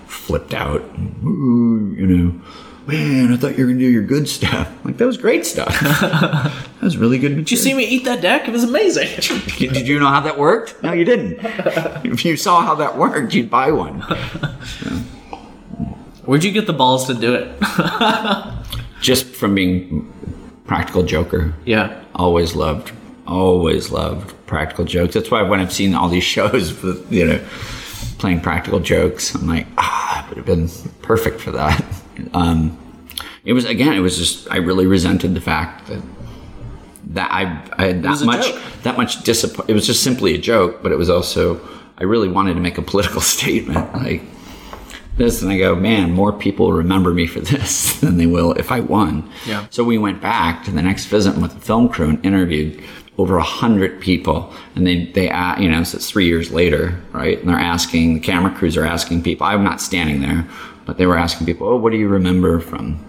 [0.06, 0.80] flipped out.
[1.24, 2.40] Ooh, you know,
[2.86, 4.70] man, I thought you were to do your good stuff.
[4.84, 5.78] Like, that was great stuff.
[5.80, 7.34] that was really good.
[7.36, 8.46] Did you see me eat that deck?
[8.48, 9.08] It was amazing.
[9.58, 10.82] Did you know how that worked?
[10.82, 11.38] No, you didn't.
[12.04, 14.00] if you saw how that worked, you'd buy one.
[16.24, 17.52] Where'd you get the balls to do it?
[19.00, 20.12] Just from being
[20.64, 21.54] practical joker.
[21.64, 22.02] yeah.
[22.16, 22.92] Always loved,
[23.26, 25.14] always loved practical jokes.
[25.14, 27.44] That's why when I've seen all these shows with, you know,
[28.18, 30.68] playing practical jokes, I'm like, ah, it would have been
[31.02, 31.84] perfect for that.
[32.32, 32.76] Um,
[33.44, 36.02] it was, again, it was just, I really resented the fact that
[37.08, 37.42] that I,
[37.82, 38.62] I had that much joke.
[38.82, 39.70] that much disappoint.
[39.70, 41.60] It was just simply a joke, but it was also
[41.98, 44.22] I really wanted to make a political statement like
[45.16, 48.72] this, and I go, man, more people remember me for this than they will if
[48.72, 49.30] I won.
[49.46, 49.66] Yeah.
[49.70, 52.82] So we went back to the next FISM with the film crew and interviewed
[53.18, 57.00] over a hundred people, and they they a- you know so it's three years later,
[57.12, 57.38] right?
[57.38, 59.46] And they're asking the camera crews are asking people.
[59.46, 60.44] I'm not standing there,
[60.86, 63.04] but they were asking people, oh, what do you remember from?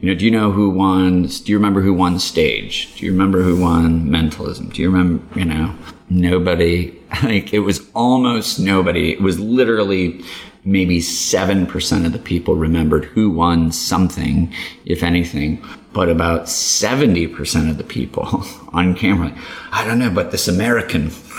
[0.00, 1.24] You know, do you know who won?
[1.26, 2.94] Do you remember who won stage?
[2.96, 4.70] Do you remember who won mentalism?
[4.70, 5.38] Do you remember?
[5.38, 5.74] You know,
[6.08, 6.94] nobody.
[7.22, 9.12] Like it was almost nobody.
[9.12, 10.22] It was literally
[10.64, 14.52] maybe seven percent of the people remembered who won something,
[14.84, 15.64] if anything.
[15.94, 19.32] But about seventy percent of the people on camera,
[19.72, 21.10] I don't know, but this American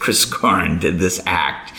[0.00, 1.72] Chris Korn did this act,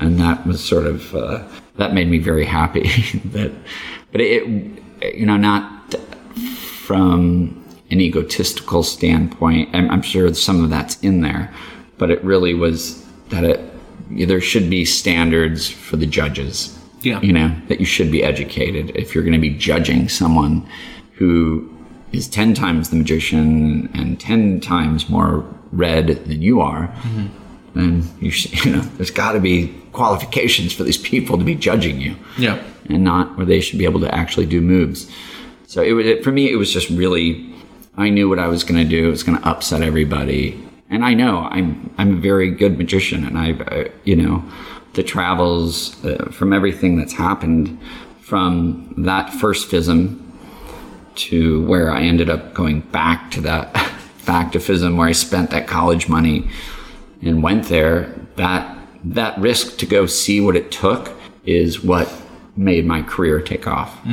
[0.00, 1.46] and that was sort of uh,
[1.78, 2.82] that made me very happy.
[3.26, 3.52] that,
[4.12, 4.46] but it,
[5.14, 5.94] you know, not
[6.82, 9.70] from an egotistical standpoint.
[9.74, 11.52] I'm, I'm sure some of that's in there,
[11.96, 13.60] but it really was that it
[14.10, 16.74] there should be standards for the judges.
[17.02, 17.20] Yeah.
[17.20, 20.68] You know, that you should be educated if you're going to be judging someone
[21.12, 21.68] who
[22.12, 26.88] is 10 times the magician and 10 times more read than you are.
[26.88, 27.26] Mm-hmm.
[27.74, 31.54] Then you, should, you know, there's got to be qualifications for these people to be
[31.68, 32.56] judging you Yeah.
[32.88, 35.10] and not where they should be able to actually do moves.
[35.66, 36.50] So it was it, for me.
[36.50, 37.28] It was just really.
[37.98, 39.08] I knew what I was going to do.
[39.08, 40.44] It was going to upset everybody,
[40.88, 41.68] and I know I'm
[41.98, 44.42] I'm a very good magician, and I, uh, you know,
[44.94, 47.76] the travels uh, from everything that's happened
[48.20, 50.00] from that first FISM
[51.16, 53.72] to where I ended up going back to that
[54.26, 56.48] back to FISM where I spent that college money
[57.20, 58.14] and went there.
[58.36, 61.10] That that risk to go see what it took
[61.44, 62.12] is what
[62.56, 64.04] made my career take off.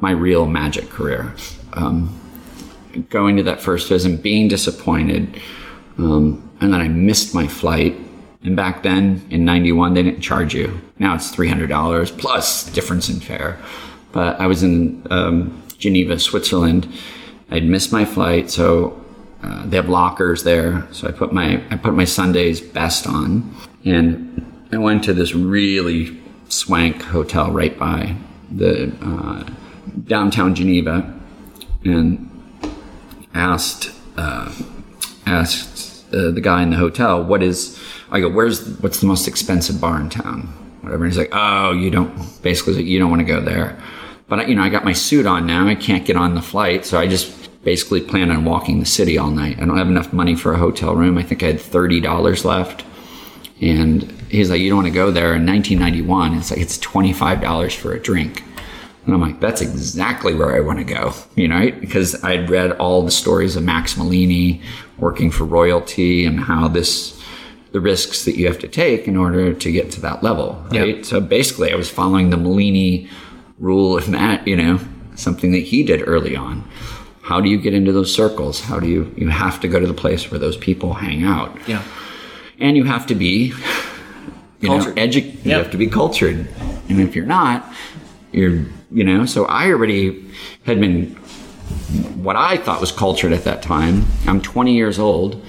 [0.00, 1.34] My real magic career.
[1.72, 2.20] Um,
[3.08, 5.40] going to that first FISM, being disappointed,
[5.98, 7.96] um, and then I missed my flight.
[8.42, 10.80] And back then in '91, they didn't charge you.
[10.98, 13.58] Now it's three hundred dollars plus difference in fare.
[14.12, 16.86] But I was in um, Geneva, Switzerland.
[17.50, 19.00] I'd missed my flight, so
[19.42, 20.86] uh, they have lockers there.
[20.92, 23.54] So I put my I put my Sunday's best on,
[23.84, 28.16] and I went to this really swank hotel right by
[28.50, 29.44] the uh,
[30.06, 31.12] downtown Geneva,
[31.84, 32.30] and
[33.34, 34.52] asked uh,
[35.26, 37.78] asked uh, the guy in the hotel, "What is?"
[38.10, 40.48] I go, "Where's what's the most expensive bar in town?"
[40.82, 41.04] Whatever.
[41.04, 43.80] And he's like, "Oh, you don't." Basically, you don't want to go there.
[44.28, 45.66] But I- you know, I got my suit on now.
[45.66, 49.16] I can't get on the flight, so I just basically plan on walking the city
[49.18, 49.56] all night.
[49.60, 51.16] I don't have enough money for a hotel room.
[51.18, 52.84] I think I had thirty dollars left.
[53.60, 57.12] And he's like, "You don't want to go there." In 1991, it's like it's twenty
[57.12, 58.42] five dollars for a drink.
[59.06, 61.70] And I'm like, that's exactly where I want to go, you know?
[61.78, 64.62] Because I'd read all the stories of Max Malini
[64.96, 67.20] working for royalty and how this,
[67.72, 70.96] the risks that you have to take in order to get to that level, right?
[70.96, 71.02] Yeah.
[71.02, 73.10] So basically, I was following the Malini
[73.58, 74.80] rule of that, you know,
[75.16, 76.66] something that he did early on.
[77.20, 78.60] How do you get into those circles?
[78.62, 81.54] How do you, you have to go to the place where those people hang out
[81.68, 81.82] Yeah.
[82.58, 83.52] And you have to be
[84.60, 84.96] you Cultured.
[84.96, 86.48] know edu- you have to be cultured.
[86.88, 87.72] And if you're not
[88.32, 90.30] you're you know so i already
[90.64, 91.14] had been
[92.22, 94.04] what i thought was cultured at that time.
[94.26, 95.44] I'm 20 years old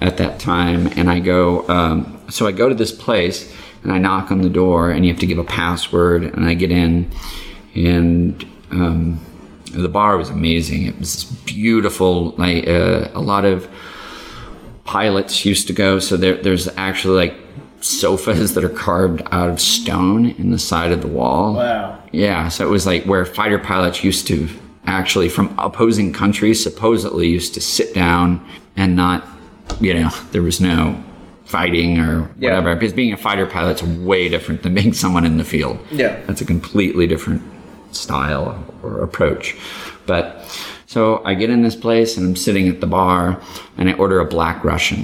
[0.00, 3.98] at that time and i go um, so i go to this place and i
[3.98, 7.10] knock on the door and you have to give a password and i get in
[7.74, 9.20] and um,
[9.72, 10.86] the bar was amazing.
[10.86, 13.68] It was beautiful like uh, a lot of
[14.84, 15.98] pilots used to go.
[15.98, 17.34] So there, there's actually like
[17.80, 21.54] sofas that are carved out of stone in the side of the wall.
[21.54, 21.98] Wow.
[22.12, 24.48] Yeah, so it was like where fighter pilots used to
[24.86, 28.44] actually from opposing countries supposedly used to sit down
[28.76, 29.26] and not,
[29.80, 31.02] you know, there was no
[31.44, 32.50] fighting or Yeah.
[32.50, 32.74] whatever.
[32.74, 35.78] Because being a fighter pilot's way different than being someone in the field.
[35.90, 36.20] Yeah.
[36.26, 37.42] That's a completely different
[37.92, 39.56] style or approach.
[40.06, 40.44] But
[40.92, 43.40] so I get in this place and I'm sitting at the bar
[43.78, 45.02] and I order a black Russian.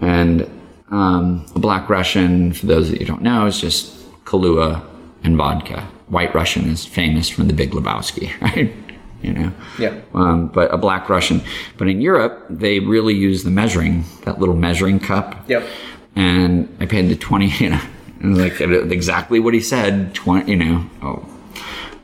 [0.00, 0.48] And
[0.92, 3.82] um, a black Russian, for those that you don't know, is just
[4.24, 4.82] Kahlua
[5.24, 5.80] and vodka.
[6.06, 8.72] White Russian is famous from the Big Lebowski, right?
[9.20, 9.52] You know?
[9.80, 10.00] Yeah.
[10.14, 11.42] Um, but a black Russian.
[11.76, 15.66] But in Europe, they really use the measuring, that little measuring cup Yep.
[16.14, 17.48] and I paid the twenty.
[17.58, 17.80] You know,
[18.22, 20.14] and like exactly what he said.
[20.14, 20.52] Twenty.
[20.52, 21.28] You know, oh,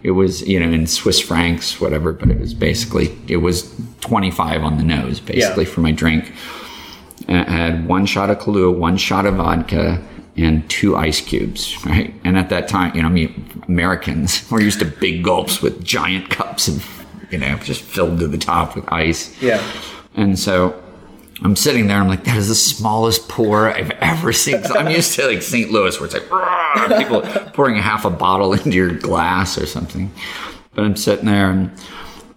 [0.06, 2.12] it was you know in Swiss francs, whatever.
[2.12, 3.56] But it was basically it was
[4.00, 5.70] twenty five on the nose, basically Yeah.
[5.74, 6.32] for my drink.
[7.28, 10.00] And I had one shot of Kahlua, one shot of vodka,
[10.36, 11.76] and two ice cubes.
[11.84, 15.60] Right, and at that time, you know, I mean, Americans were used to big gulps
[15.60, 16.86] with giant cups of
[17.30, 19.22] you know just filled to the top with ice.
[19.42, 19.60] Yeah.
[20.14, 20.80] And so
[21.42, 21.98] I'm sitting there.
[21.98, 24.62] I'm like, that is the smallest pour I've ever seen.
[24.62, 25.70] 'Cause I'm used to like St.
[25.70, 27.20] Louis, where it's like people
[27.52, 30.10] pouring half a bottle into your glass or something.
[30.74, 31.70] But I'm sitting there, and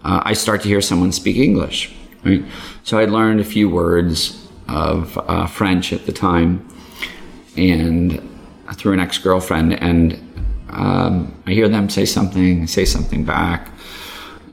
[0.04, 1.92] uh, I start to hear someone speak English.
[2.26, 2.44] Right?
[2.84, 6.68] So I learned a few words of uh, French at the time,
[7.58, 8.22] and
[8.76, 10.14] through an ex-girlfriend, and
[10.70, 13.70] um, I hear them say something, say something back,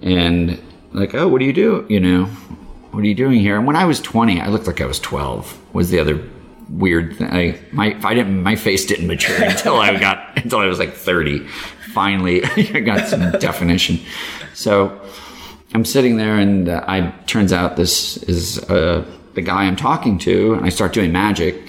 [0.02, 0.58] and
[0.92, 1.84] like, oh, what do you do?
[1.88, 2.28] You know,
[2.96, 3.58] what are you doing here?
[3.58, 5.74] And when I was 20, I looked like I was 12.
[5.74, 6.18] Was the other
[6.70, 7.28] weird thing?
[7.30, 10.94] I, my I didn't my face didn't mature until I got until I was like
[10.94, 11.46] 30.
[11.92, 14.00] Finally, I got some definition.
[14.54, 14.98] So
[15.74, 19.04] I'm sitting there, and uh, I turns out this is uh,
[19.34, 21.68] the guy I'm talking to, and I start doing magic,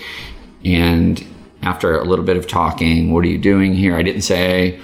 [0.63, 1.21] and
[1.61, 3.97] after a little bit of talking, what are you doing here?
[3.97, 4.79] I didn't say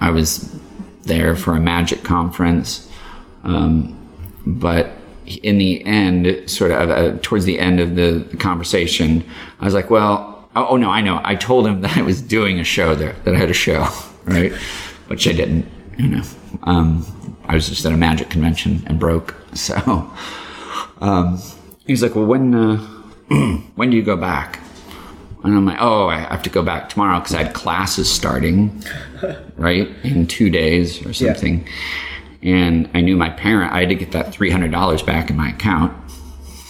[0.00, 0.58] I was
[1.02, 2.90] there for a magic conference.
[3.44, 3.96] Um,
[4.44, 4.90] but
[5.38, 9.24] in the end, sort of uh, towards the end of the, the conversation,
[9.60, 11.20] I was like, well, oh, oh, no, I know.
[11.24, 13.86] I told him that I was doing a show there, that I had a show,
[14.24, 14.52] right?
[15.08, 15.66] Which I didn't,
[15.98, 16.22] you know.
[16.64, 19.34] Um, I was just at a magic convention and broke.
[19.52, 20.08] So
[21.00, 21.42] um,
[21.84, 22.76] he's like, well, when, uh,
[23.74, 24.60] when do you go back?
[25.42, 28.80] And I'm like, oh, I have to go back tomorrow because I had classes starting,
[29.56, 31.66] right, in two days or something.
[32.42, 35.92] And I knew my parent, I had to get that $300 back in my account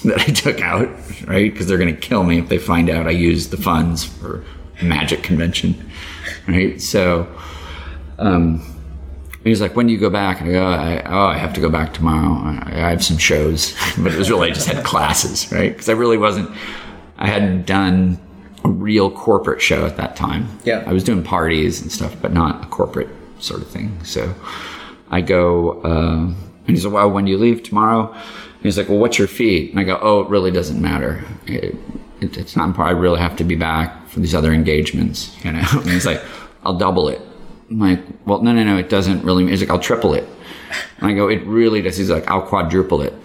[0.04, 0.88] that I took out,
[1.26, 1.52] right?
[1.52, 4.44] Because they're going to kill me if they find out I used the funds for
[4.80, 5.90] a magic convention,
[6.48, 6.80] right?
[6.80, 7.28] So,
[8.18, 8.66] um,
[9.44, 10.40] he was like, when do you go back?
[10.40, 12.34] And I go, I, oh, I have to go back tomorrow.
[12.34, 13.74] I, I have some shows.
[13.98, 15.72] But it was really, I just had classes, right?
[15.72, 16.50] Because I really wasn't,
[17.16, 18.18] I hadn't done
[18.64, 20.48] a real corporate show at that time.
[20.64, 20.84] Yeah.
[20.86, 24.02] I was doing parties and stuff, but not a corporate sort of thing.
[24.04, 24.34] So
[25.10, 28.12] I go, uh, and he said, well, when do you leave tomorrow?
[28.12, 29.70] And he's like, well, what's your fee?
[29.70, 31.24] And I go, oh, it really doesn't matter.
[31.46, 31.74] It,
[32.20, 32.96] it, it's not important.
[32.96, 35.64] I really have to be back for these other engagements, you know?
[35.72, 36.22] And he's like,
[36.64, 37.20] I'll double it.
[37.70, 39.46] I'm like, well, no, no, no, it doesn't really.
[39.48, 40.28] He's like, I'll triple it.
[40.98, 41.96] And I go, it really does.
[41.96, 43.14] He's like, I'll quadruple it.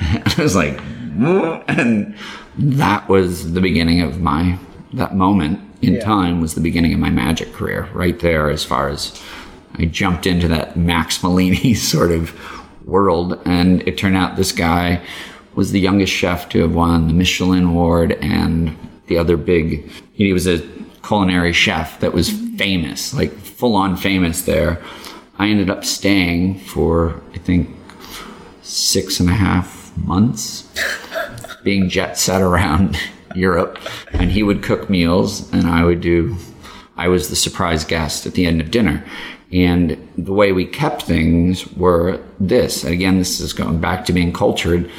[0.00, 2.16] I was like, "Mm." and
[2.58, 4.58] that was the beginning of my,
[4.94, 6.00] that moment in Yeah.
[6.04, 9.22] time was the beginning of my magic career right there as far as
[9.74, 12.34] I jumped into that Max Malini sort of
[12.86, 13.40] world.
[13.44, 15.02] And it turned out this guy
[15.54, 18.76] was the youngest chef to have won the Michelin Award and
[19.06, 20.60] the other big, he was a
[21.04, 24.82] culinary chef that was famous, like full on famous there.
[25.38, 27.68] I ended up staying for, I think,
[28.62, 30.72] six and a half months,
[31.64, 32.98] being jet set around
[33.34, 33.78] Europe.
[34.12, 36.36] And he would cook meals, and I would do,
[36.96, 39.04] I was the surprise guest at the end of dinner.
[39.52, 42.84] And the way we kept things were this.
[42.84, 44.90] Again, this is going back to being cultured,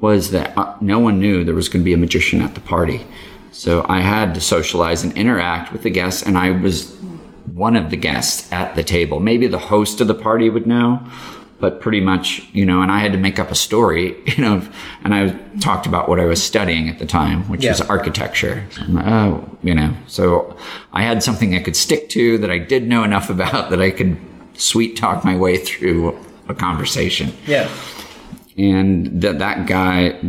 [0.00, 2.60] was that uh, no one knew there was going to be a magician at the
[2.60, 3.06] party.
[3.52, 6.94] So I had to socialize and interact with the guests, and I was
[7.52, 9.20] one of the guests at the table.
[9.20, 11.00] Maybe the host of the party would know,
[11.64, 14.60] but pretty much, you know, and I had to make up a story, you know,
[15.02, 15.30] and I
[15.60, 18.66] talked about what I was studying at the time, which was architecture.
[18.70, 20.54] So like, oh, you know, so
[20.92, 23.90] I had something I could stick to that I did know enough about that I
[23.90, 24.18] could
[24.52, 26.18] sweet talk my way through
[26.50, 27.32] a conversation.
[27.46, 27.70] Yeah.
[28.58, 30.20] and that that guy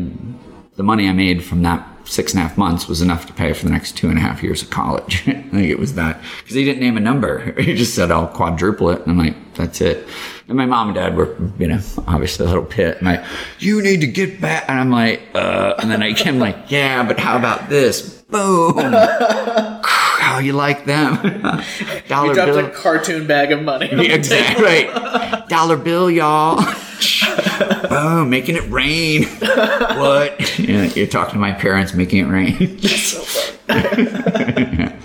[0.77, 3.51] the money i made from that six and a half months was enough to pay
[3.53, 5.23] for the next two and a half years of college.
[5.27, 7.53] I think it was that because he didn't name a number.
[7.65, 9.01] He just said i'll quadruple it.
[9.01, 10.07] And i'm like that's it
[10.47, 13.23] and my mom and dad were you know obviously a little pit and like
[13.59, 17.03] you need to get back and i'm like uh and then i came like yeah
[17.03, 18.73] but how about this Boom.
[19.85, 21.15] How you like them?
[22.07, 22.65] Dollar You dropped bill.
[22.65, 23.91] a cartoon bag of money.
[23.93, 25.47] on exactly right.
[25.47, 26.59] Dollar bill, y'all.
[27.89, 29.23] Boom, making it rain.
[29.25, 30.57] what?
[30.59, 32.79] Yeah, you're talking to my parents, making it rain.
[32.79, 34.95] So funny.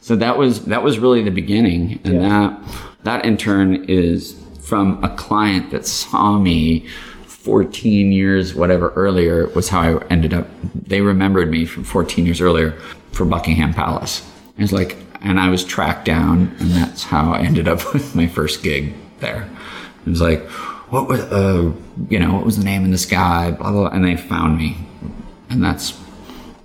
[0.00, 2.60] So that was that was really the beginning, and that
[3.04, 4.34] that in turn is
[4.68, 6.86] from a client that saw me
[7.24, 10.46] 14 years whatever earlier was how I ended up.
[10.74, 12.72] They remembered me from 14 years earlier
[13.12, 14.30] for Buckingham Palace.
[14.58, 18.14] It was like, and I was tracked down, and that's how I ended up with
[18.14, 19.48] my first gig there.
[20.04, 20.42] It was like,
[20.90, 21.72] what was uh,
[22.10, 23.50] you know, what was the name in the sky?
[23.50, 24.76] Blah blah, and they found me,
[25.48, 25.98] and that's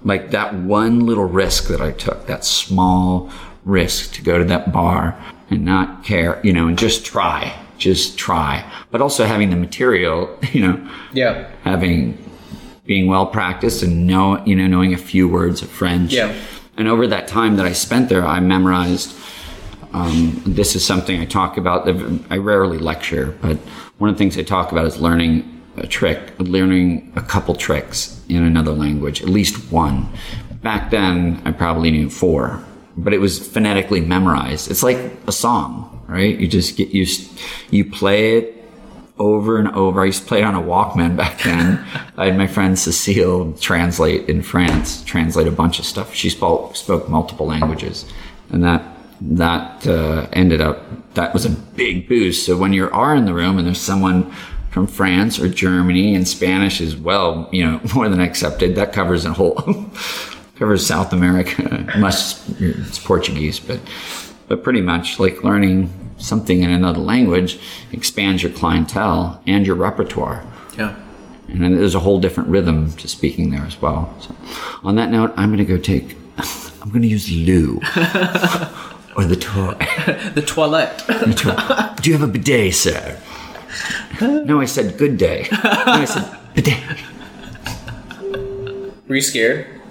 [0.03, 3.31] like that one little risk that I took, that small
[3.63, 5.17] risk to go to that bar
[5.49, 8.63] and not care, you know, and just try, just try.
[8.91, 11.49] But also having the material, you know, Yeah.
[11.63, 12.17] having
[12.85, 16.11] being well practiced and know, you know, knowing a few words of French.
[16.13, 16.33] Yeah.
[16.77, 19.09] And over that time that I spent there, I memorized.
[19.93, 21.87] Um, this is something I talk about.
[22.31, 23.57] I rarely lecture, but
[23.99, 28.19] one of the things I talk about is learning a trick, learning a couple tricks
[28.27, 30.07] in another language, at least one.
[30.63, 32.63] Back then, I probably knew four,
[32.97, 34.71] but it was phonetically memorized.
[34.71, 34.97] It's like
[35.27, 36.37] a song, right?
[36.39, 37.31] You just get used,
[37.71, 38.63] you play it
[39.19, 40.01] over and over.
[40.01, 41.83] I used to play it on a Walkman back then.
[42.17, 46.13] I had my friend Cecile translate in France, translate a bunch of stuff.
[46.13, 48.05] She spoke, spoke multiple languages,
[48.49, 48.83] and that
[49.21, 52.45] that uh, ended up that was a big boost.
[52.45, 54.31] So when you are in the room and there's someone
[54.71, 58.75] from France or Germany and Spanish is well, you know, more than accepted.
[58.75, 59.55] That covers a whole
[60.55, 61.87] covers South America.
[61.97, 63.79] Much it's Portuguese, but
[64.47, 67.59] but pretty much like learning something in another language
[67.91, 70.45] expands your clientele and your repertoire.
[70.77, 70.95] Yeah.
[71.47, 74.15] And then there's a whole different rhythm to speaking there as well.
[74.21, 74.35] So,
[74.83, 76.15] on that note, I'm going to go take.
[76.81, 77.75] I'm going to use loo
[79.15, 79.75] or the toy.
[80.33, 81.03] The toilette.
[82.01, 83.19] Do you have a bidet, sir?
[84.21, 85.47] No, I said good day.
[85.51, 86.81] No, I said bidet.
[89.07, 89.82] Were you scared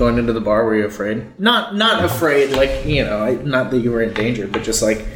[0.00, 0.64] going into the bar?
[0.64, 1.38] Were you afraid?
[1.38, 4.82] Not not afraid, like you know, I- not that you were in danger, but just
[4.82, 5.06] like,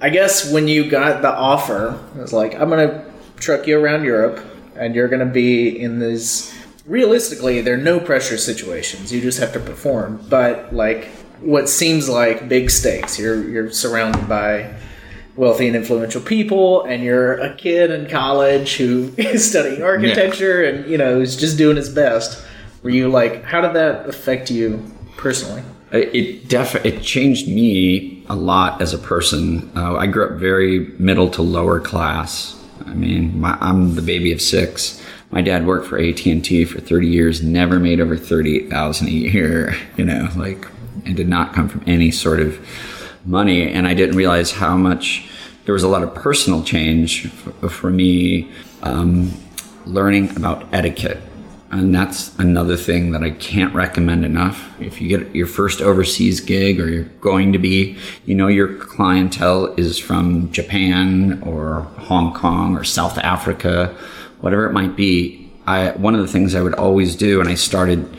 [0.00, 3.04] I guess when you got the offer, it was like, I'm gonna
[3.36, 4.40] truck you around Europe,
[4.74, 6.52] and you're gonna be in these.
[6.86, 9.12] Realistically, they're no pressure situations.
[9.12, 10.18] You just have to perform.
[10.28, 11.04] But like,
[11.40, 13.18] what seems like big stakes.
[13.18, 14.74] You're you're surrounded by
[15.36, 20.90] wealthy and influential people, and you're a kid in college who is studying architecture and
[20.90, 22.44] you know is just doing his best.
[22.82, 24.82] Were you like, how did that affect you
[25.16, 25.62] personally?
[25.92, 29.70] It def- it changed me a lot as a person.
[29.76, 32.56] Uh, I grew up very middle to lower class.
[32.86, 35.02] I mean, my, I'm the baby of six.
[35.30, 39.10] My dad worked for AT and T for 30 years, never made over 38,000 a
[39.10, 39.74] year.
[39.96, 40.66] You know, like,
[41.04, 42.58] and did not come from any sort of
[43.26, 43.70] money.
[43.70, 45.28] And I didn't realize how much
[45.66, 48.50] there was a lot of personal change f- for me
[48.82, 49.30] um,
[49.84, 51.18] learning about etiquette.
[51.72, 54.74] And that's another thing that I can't recommend enough.
[54.80, 58.76] If you get your first overseas gig or you're going to be, you know, your
[58.76, 63.96] clientele is from Japan or Hong Kong or South Africa,
[64.40, 65.48] whatever it might be.
[65.64, 68.16] I, one of the things I would always do, and I started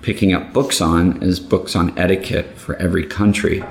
[0.00, 3.62] picking up books on, is books on etiquette for every country.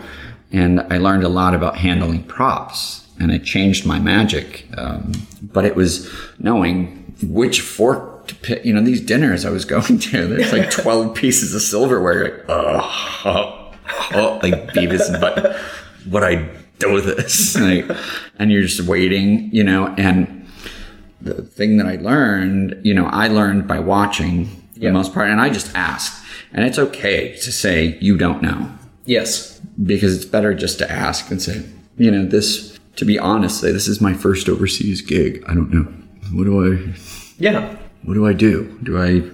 [0.52, 4.68] And I learned a lot about handling props and it changed my magic.
[4.78, 8.64] Um, but it was knowing which fork to pick.
[8.66, 12.24] You know, these dinners I was going to, there's like 12 pieces of silverware.
[12.24, 12.92] Like, oh,
[13.26, 13.76] oh,
[14.14, 15.56] oh, like Beavis and Butt.
[16.10, 17.56] What I do with this?
[17.60, 17.90] Like,
[18.40, 20.46] and you're just waiting, you know, and
[21.22, 24.90] the thing that I learned, you know, I learned by watching for Yeah.
[24.90, 26.22] the most part, and I just asked.
[26.52, 28.70] And it's okay to say you don't know
[29.06, 29.60] Yes.
[29.86, 31.64] because it's better just to ask and say,
[31.98, 35.44] you know, this, to be honest, say, this is my first overseas gig.
[35.48, 35.88] I don't know.
[36.34, 36.94] What do I,
[37.40, 37.76] Yeah.
[38.04, 38.78] What do I do?
[38.84, 39.30] Do I,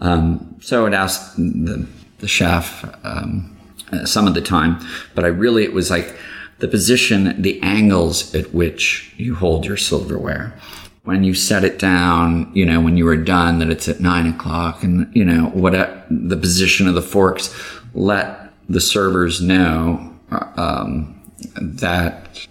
[0.00, 1.86] um, so I'd ask the,
[2.18, 3.56] the chef, um,
[3.92, 4.78] uh, some of the time,
[5.14, 6.16] but I really, it was like
[6.58, 10.58] the position, the angles at which you hold your silverware.
[11.04, 14.26] When you set it down, you know, when you were done, that it's at nine
[14.26, 15.72] o'clock and, you know, what
[16.10, 17.54] the position of the forks,
[17.94, 21.12] let the servers know, uh, um,
[21.54, 22.48] that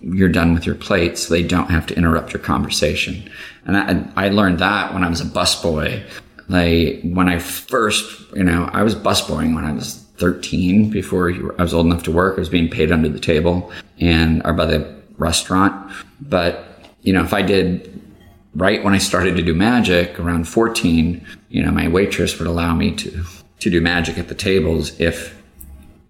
[0.00, 3.28] you're done with your plate so they don't have to interrupt your conversation.
[3.68, 6.02] And I, I learned that when I was a busboy.
[6.48, 11.62] Like when I first, you know, I was busboying when I was 13 before I
[11.62, 12.36] was old enough to work.
[12.36, 13.70] I was being paid under the table
[14.00, 15.92] and or by the restaurant.
[16.20, 16.64] But,
[17.02, 18.00] you know, if I did
[18.54, 22.74] right when I started to do magic around 14, you know, my waitress would allow
[22.74, 23.24] me to
[23.60, 25.37] to do magic at the tables if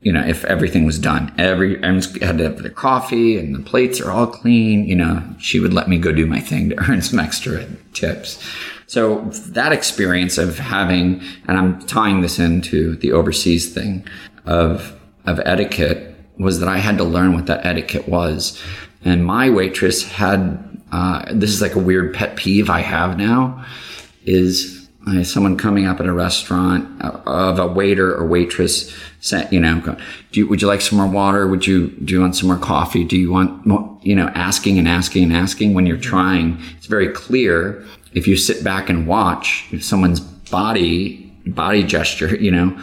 [0.09, 1.30] you know if everything was done.
[1.36, 5.22] Every everyone's had to have their coffee and the plates are all clean you know.
[5.39, 8.43] She would let me go do my thing to earn some extra tips.
[8.86, 9.20] So
[9.59, 14.02] that experience of having and i'm tying this into the overseas thing
[14.47, 18.59] of of etiquette was that i had to learn what that etiquette was.
[19.05, 23.62] And my waitress had uh, this is like a weird pet peeve i have now
[24.24, 24.77] is
[25.22, 29.80] someone coming up at a restaurant uh, of a waiter or waitress saying, you know,
[30.32, 31.47] do you, would you like some more water?
[31.47, 33.05] Would you, do you want some more coffee?
[33.05, 36.60] Do you want more, you know, asking and asking and asking when you're trying?
[36.76, 42.51] It's very clear if you sit back and watch if someone's body, body gesture, you
[42.51, 42.78] know,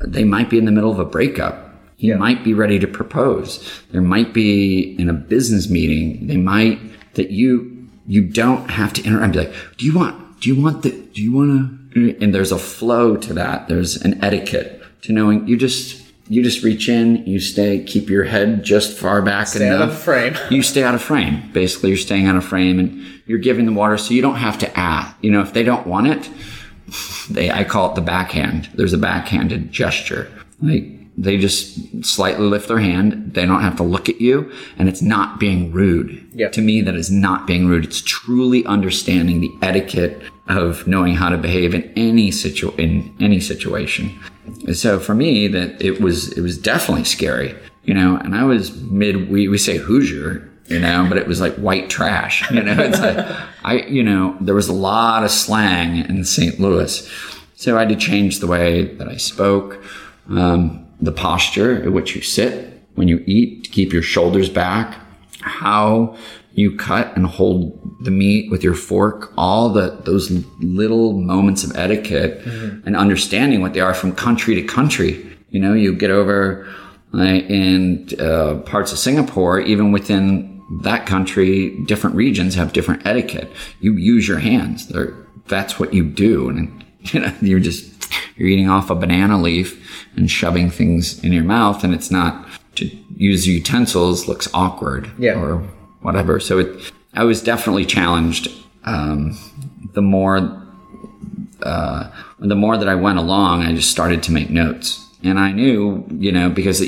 [0.00, 1.70] they might be in the middle of a breakup.
[1.96, 2.16] He yeah.
[2.16, 3.82] might be ready to propose.
[3.92, 6.26] There might be in a business meeting.
[6.26, 6.80] They might
[7.14, 9.34] that you, you don't have to interrupt.
[9.34, 12.50] Be like, do you want, do you want the, do you want to, and there's
[12.50, 13.68] a flow to that.
[13.68, 18.24] There's an etiquette to knowing you just, you just reach in, you stay, keep your
[18.24, 19.80] head just far back stay enough.
[19.82, 20.36] out of frame.
[20.50, 21.48] you stay out of frame.
[21.52, 24.58] Basically, you're staying out of frame and you're giving the water so you don't have
[24.58, 25.16] to ask.
[25.22, 26.28] You know, if they don't want it,
[27.30, 28.68] they, I call it the backhand.
[28.74, 30.28] There's a backhanded gesture.
[30.60, 30.84] Like,
[31.16, 33.34] they just slightly lift their hand.
[33.34, 36.26] They don't have to look at you and it's not being rude.
[36.32, 36.48] Yeah.
[36.48, 37.84] To me, that is not being rude.
[37.84, 43.40] It's truly understanding the etiquette of knowing how to behave in any situ, in any
[43.40, 44.18] situation.
[44.74, 47.54] So for me, that it was, it was definitely scary,
[47.84, 51.40] you know, and I was mid, we, we say Hoosier, you know, but it was
[51.40, 53.24] like white trash, you know, it's like,
[53.64, 56.58] I, you know, there was a lot of slang in St.
[56.58, 57.08] Louis.
[57.54, 59.82] So I had to change the way that I spoke.
[60.28, 64.98] Um, the posture at which you sit when you eat to keep your shoulders back,
[65.40, 66.16] how
[66.54, 70.30] you cut and hold the meat with your fork, all the those
[70.60, 72.86] little moments of etiquette mm-hmm.
[72.86, 75.26] and understanding what they are from country to country.
[75.50, 76.68] You know, you get over
[77.14, 83.50] in uh, parts of Singapore, even within that country, different regions have different etiquette.
[83.80, 84.88] You use your hands.
[84.88, 85.14] They're,
[85.48, 87.90] that's what you do, and you know, you're just
[88.36, 92.46] you're eating off a banana leaf and shoving things in your mouth and it's not
[92.74, 92.84] to
[93.16, 95.38] use utensils looks awkward yeah.
[95.38, 95.58] or
[96.00, 96.40] whatever.
[96.40, 98.48] So it, I was definitely challenged.
[98.84, 99.38] Um,
[99.94, 100.62] the more,
[101.62, 105.52] uh, the more that I went along, I just started to make notes and I
[105.52, 106.82] knew, you know, because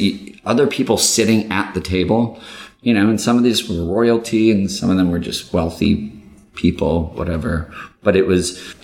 [0.45, 2.41] other people sitting at the table,
[2.81, 6.11] you know, and some of these were royalty and some of them were just wealthy
[6.55, 7.73] people, whatever.
[8.03, 8.75] But it was,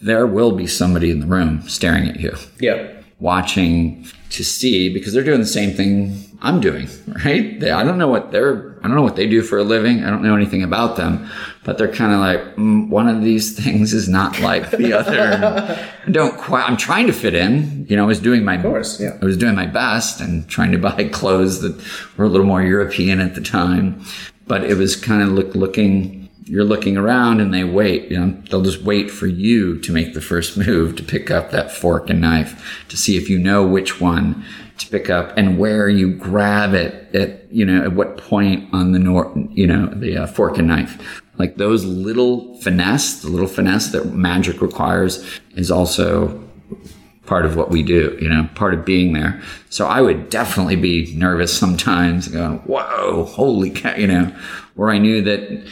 [0.00, 2.36] there will be somebody in the room staring at you.
[2.60, 6.88] Yeah watching to see because they're doing the same thing I'm doing,
[7.24, 7.60] right?
[7.60, 10.04] They, I don't know what they're, I don't know what they do for a living.
[10.04, 11.28] I don't know anything about them,
[11.64, 15.90] but they're kind of like, mm, one of these things is not like the other.
[16.06, 17.86] I don't quite, I'm trying to fit in.
[17.88, 19.18] You know, I was doing my, of course, yeah.
[19.20, 21.82] I was doing my best and trying to buy clothes that
[22.16, 24.02] were a little more European at the time,
[24.46, 28.10] but it was kind of look, looking, you're looking around and they wait.
[28.10, 31.50] You know, they'll just wait for you to make the first move to pick up
[31.50, 34.42] that fork and knife to see if you know which one
[34.80, 38.92] to pick up and where you grab it at, you know, at what point on
[38.92, 41.22] the nor, you know, the uh, fork and knife.
[41.38, 46.42] Like those little finesse, the little finesse that magic requires is also
[47.26, 49.40] part of what we do, you know, part of being there.
[49.68, 54.34] So I would definitely be nervous sometimes going, whoa, holy cow, you know,
[54.74, 55.64] where I knew that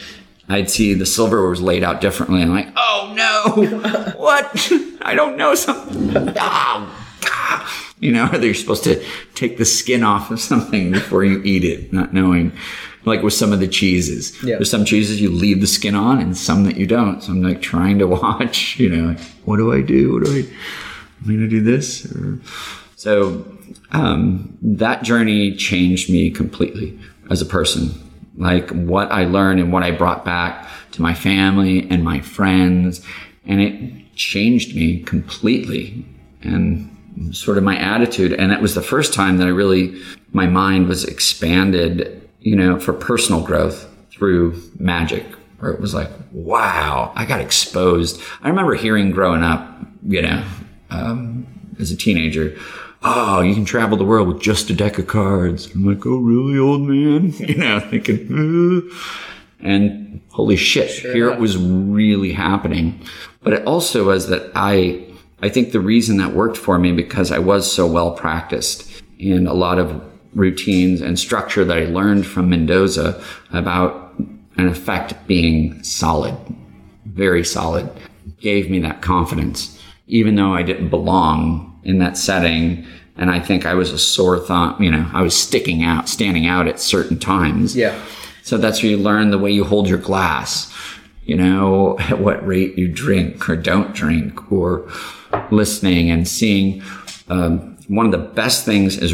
[0.47, 2.41] I'd see the silver was laid out differently.
[2.41, 4.71] I'm like, oh no, what?
[5.01, 6.33] I don't know something.
[8.01, 9.05] You know, you're supposed to
[9.35, 12.53] take the skin off of something before you eat it, not knowing.
[13.03, 14.55] Like with some of the cheeses, yeah.
[14.55, 17.21] there's some cheeses you leave the skin on, and some that you don't.
[17.21, 18.79] So I'm like trying to watch.
[18.79, 20.13] You know, like, what do I do?
[20.13, 20.49] What do I?
[21.25, 22.09] I'm to do this?
[22.15, 22.39] Or,
[22.95, 23.45] so
[23.91, 26.97] um, that journey changed me completely
[27.29, 28.09] as a person
[28.39, 33.05] like what I learned and what I brought back to my family and my friends.
[33.45, 36.05] And it changed me completely
[36.41, 36.95] and
[37.31, 38.33] sort of my attitude.
[38.33, 40.01] And that was the first time that I really,
[40.31, 45.25] my mind was expanded, you know, for personal growth through magic,
[45.59, 48.21] where it was like, wow, I got exposed.
[48.41, 49.67] I remember hearing growing up,
[50.07, 50.45] you know,
[50.89, 51.47] um,
[51.79, 52.57] as a teenager,
[53.03, 55.73] oh, you can travel the world with just a deck of cards.
[55.73, 57.33] I'm like, oh, really, old man?
[57.39, 58.91] You know, thinking,
[59.61, 63.01] and holy shit, sure here it was really happening.
[63.41, 65.05] But it also was that I,
[65.41, 69.47] I think the reason that worked for me because I was so well practiced in
[69.47, 70.01] a lot of
[70.33, 74.13] routines and structure that I learned from Mendoza about
[74.57, 76.35] an effect being solid,
[77.05, 77.89] very solid,
[78.39, 79.79] gave me that confidence.
[80.07, 82.85] Even though I didn't belong in that setting.
[83.17, 86.45] And I think I was a sore thumb, you know, I was sticking out, standing
[86.45, 87.75] out at certain times.
[87.75, 87.99] Yeah.
[88.43, 90.73] So that's where you learn the way you hold your glass,
[91.25, 94.89] you know, at what rate you drink or don't drink, or
[95.51, 96.81] listening and seeing.
[97.29, 99.13] Um, one of the best things is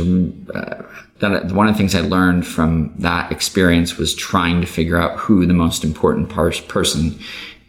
[0.49, 0.83] uh,
[1.19, 5.17] that one of the things I learned from that experience was trying to figure out
[5.17, 7.17] who the most important par- person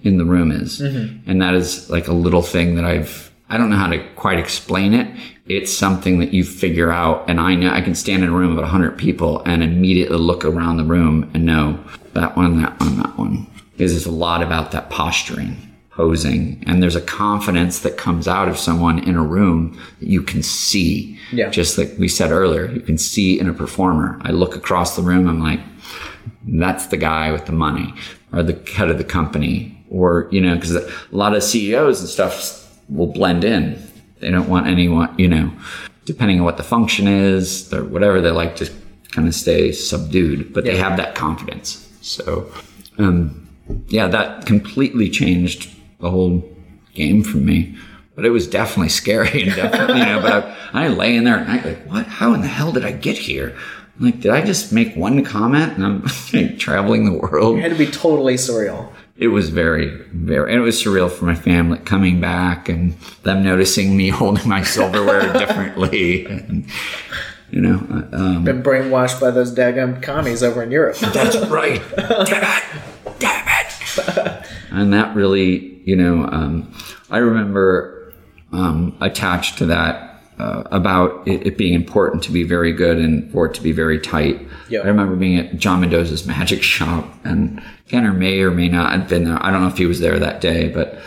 [0.03, 0.81] in the room is.
[1.27, 4.39] And that is like a little thing that I've, I don't know how to quite
[4.39, 5.09] explain it.
[5.47, 7.29] It's something that you figure out.
[7.29, 10.45] And I know I can stand in a room of 100 people and immediately look
[10.45, 11.79] around the room and know
[12.15, 13.47] that one, that one, that one.
[13.73, 15.57] Because it's a lot about that posturing,
[15.97, 16.63] posing.
[16.67, 20.43] And there's a confidence that comes out of someone in a room that you can
[20.43, 21.19] see.
[21.33, 21.49] Yeah.
[21.49, 24.21] Just like we said earlier, you can see in a performer.
[24.23, 25.61] I look across the room, I'm like,
[26.47, 27.95] that's the guy with the money
[28.33, 32.09] or the head of the company or you know because a lot of ceos and
[32.09, 33.81] stuff will blend in
[34.21, 35.53] they don't want anyone you know
[36.05, 38.71] depending on what the function is or whatever they like to
[39.11, 42.51] kind of stay subdued but they have that confidence so
[42.99, 43.49] um
[43.89, 46.45] yeah that completely changed the whole
[46.95, 47.77] game for me
[48.15, 51.39] but it was definitely scary and definitely, you know but I, I lay in there
[51.39, 53.57] at night like what how in the hell did i get here
[53.99, 57.63] I'm like did i just make one comment and i'm like, traveling the world It
[57.63, 58.91] had to be totally surreal.
[59.17, 62.93] it was very, very, and it was surreal for my family coming back and
[63.23, 66.27] them noticing me holding my silverware differently.
[66.27, 66.67] And,
[67.51, 67.79] you know,
[68.13, 70.97] um, Been brainwashed by those daggum commies over in Europe.
[70.99, 71.81] that's right.
[71.97, 72.43] Damn
[73.19, 73.46] it.
[74.77, 76.73] And that really, you know, um,
[77.11, 78.13] I remember
[78.53, 80.07] um, attached to that
[80.39, 83.73] uh, about it, it being important to be very good and for it to be
[83.73, 84.47] very tight.
[84.69, 84.81] Yeah.
[84.81, 89.09] I remember being at John Mendoza's magic shop, and Kenner may or may not have
[89.09, 89.43] been there.
[89.45, 90.99] I don't know if he was there that day, but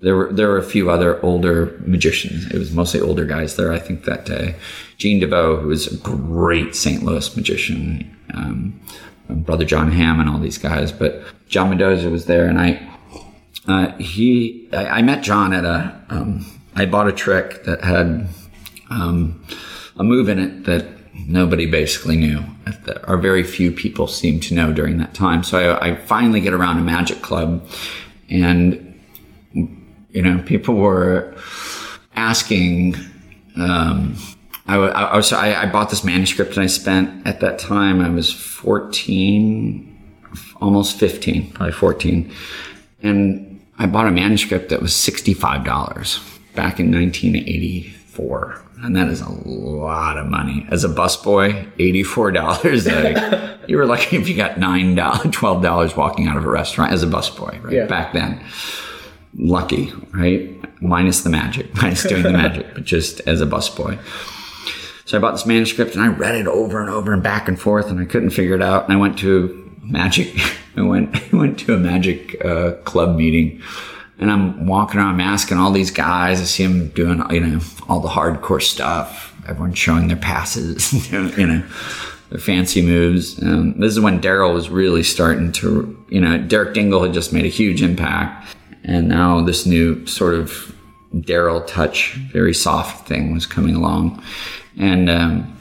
[0.00, 2.50] there were there were a few other older magicians.
[2.50, 4.56] It was mostly older guys there, I think, that day.
[4.98, 7.02] Gene DeVoe, who was a great St.
[7.02, 8.80] Louis magician, um,
[9.28, 10.92] Brother John Hamman, and all these guys.
[10.92, 12.93] But John Mendoza was there, and I
[13.66, 18.28] uh, he I, I met John at a um, I bought a trick that had
[18.90, 19.44] um,
[19.96, 22.44] a move in it that nobody basically knew
[23.06, 25.42] or very few people seemed to know during that time.
[25.42, 27.66] So I, I finally get around a magic club
[28.28, 29.00] and
[29.52, 31.34] you know people were
[32.14, 32.96] asking
[33.56, 34.16] um,
[34.66, 38.00] I, I, was I, I bought this manuscript and I spent at that time.
[38.00, 39.90] I was 14
[40.60, 42.32] almost 15 probably 14
[43.02, 45.64] and I bought a manuscript that was $65
[46.54, 53.68] back in 1984 and that is a lot of money as a busboy $84 like,
[53.68, 57.06] you were lucky if you got $9 $12 walking out of a restaurant as a
[57.06, 57.86] busboy right Yeah.
[57.86, 58.40] back then
[59.36, 60.50] lucky, right?
[60.80, 63.98] Minus the magic, minus doing the magic, but just as a busboy.
[65.06, 67.60] So I bought this manuscript and I read it over and over and back and
[67.60, 68.84] forth, and I couldn't figure it out.
[68.84, 70.34] And I went to magic.
[70.76, 73.62] I went I went to a magic uh, club meeting,
[74.18, 76.40] and I'm walking around, I'm asking all these guys.
[76.40, 79.34] I see them doing you know all the hardcore stuff.
[79.46, 81.62] Everyone's showing their passes, you know.
[82.30, 83.40] Their fancy moves.
[83.42, 87.34] Um, this is when Daryl was really starting to, you know, Derek Dingle had just
[87.34, 90.74] made a huge impact, and now this new sort of
[91.14, 94.22] Daryl touch, very soft thing was coming along.
[94.78, 95.53] And um,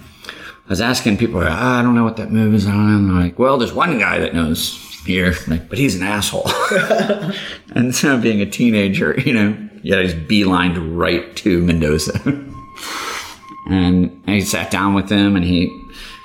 [0.65, 2.65] I was asking people, "Ah, I don't know what that move is.
[2.65, 6.49] I they're like, well, there's one guy that knows here, like, but he's an asshole.
[7.75, 12.19] and so being a teenager, you know, yeah, he's beelined right to Mendoza.
[13.69, 15.69] and I sat down with him and he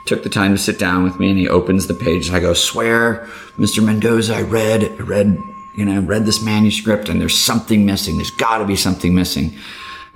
[0.07, 2.41] took the time to sit down with me and he opens the page and I
[2.41, 3.85] go, swear, Mr.
[3.85, 5.37] Mendoza, I read, I read,
[5.77, 8.17] you know, read this manuscript and there's something missing.
[8.17, 9.59] There's got to be something missing.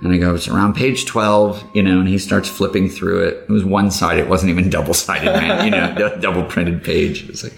[0.03, 3.45] And I go, it's around page 12, you know, and he starts flipping through it.
[3.47, 4.19] It was one side.
[4.19, 7.41] It wasn't even double sided, man, you know, double printed page.
[7.41, 7.53] Like,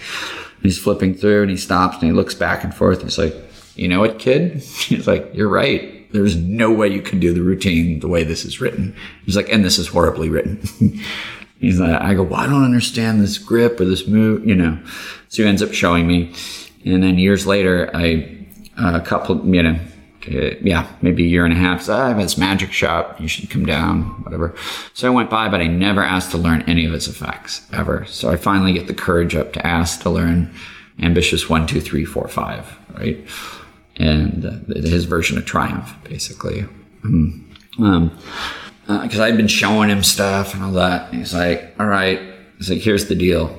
[0.61, 2.99] he's flipping through and he stops and he looks back and forth.
[2.99, 3.35] And He's like,
[3.75, 4.53] you know what, kid?
[4.61, 6.11] He's like, you're right.
[6.11, 8.95] There's no way you can do the routine the way this is written.
[9.25, 10.61] He's like, and this is horribly written.
[11.59, 14.79] He's like, I go, well, I don't understand this grip or this move, you know.
[15.29, 16.33] So he ends up showing me.
[16.85, 18.45] And then years later, I,
[18.77, 19.79] uh, a couple, you know,
[20.27, 21.83] uh, yeah, maybe a year and a half.
[21.83, 23.19] So I have this magic shop.
[23.19, 24.55] You should come down, whatever.
[24.93, 28.05] So I went by, but I never asked to learn any of its effects ever.
[28.05, 30.53] So I finally get the courage up to ask to learn
[30.99, 33.19] ambitious one, two, three, four, five, right?
[33.97, 36.65] And uh, his version of triumph, basically.
[37.79, 38.17] Um,
[38.87, 41.09] because I'd been showing him stuff and all that.
[41.09, 42.21] And he's like, all right.
[42.57, 43.57] He's like, here's the deal.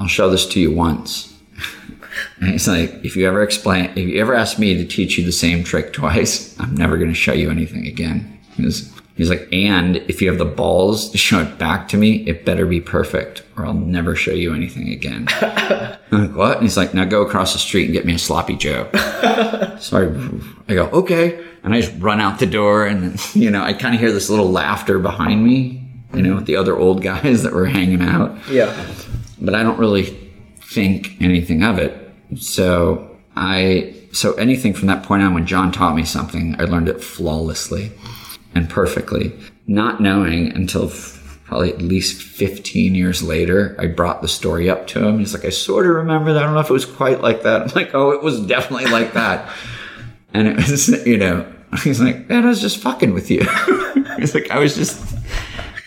[0.00, 1.33] I'll show this to you once.
[2.40, 5.24] And he's like, if you ever explain, if you ever ask me to teach you
[5.24, 8.38] the same trick twice, I'm never going to show you anything again.
[8.56, 12.26] Because He's like, and if you have the balls to show it back to me,
[12.26, 15.28] it better be perfect or I'll never show you anything again.
[15.40, 16.56] I'm like, what?
[16.56, 18.90] And he's like, now go across the street and get me a sloppy Joe.
[19.78, 19.98] so
[20.68, 21.44] I, I go, okay.
[21.62, 24.28] And I just run out the door and, you know, I kind of hear this
[24.28, 28.36] little laughter behind me, you know, with the other old guys that were hanging out.
[28.50, 28.74] Yeah.
[29.40, 32.03] But I don't really think anything of it.
[32.36, 36.88] So I, so anything from that point on when John taught me something, I learned
[36.88, 37.92] it flawlessly
[38.54, 39.32] and perfectly,
[39.66, 40.90] not knowing until
[41.44, 45.18] probably at least 15 years later, I brought the story up to him.
[45.18, 46.42] He's like, I sort of remember that.
[46.42, 47.62] I don't know if it was quite like that.
[47.62, 49.52] I'm like, oh, it was definitely like that.
[50.34, 51.46] and it was, you know,
[51.82, 53.40] he's like, man, I was just fucking with you.
[54.18, 55.00] he's like, I was just,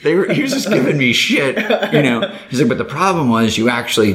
[0.04, 1.58] they were, he was just giving me shit,
[1.94, 2.34] you know.
[2.50, 4.14] He's like, but the problem was you actually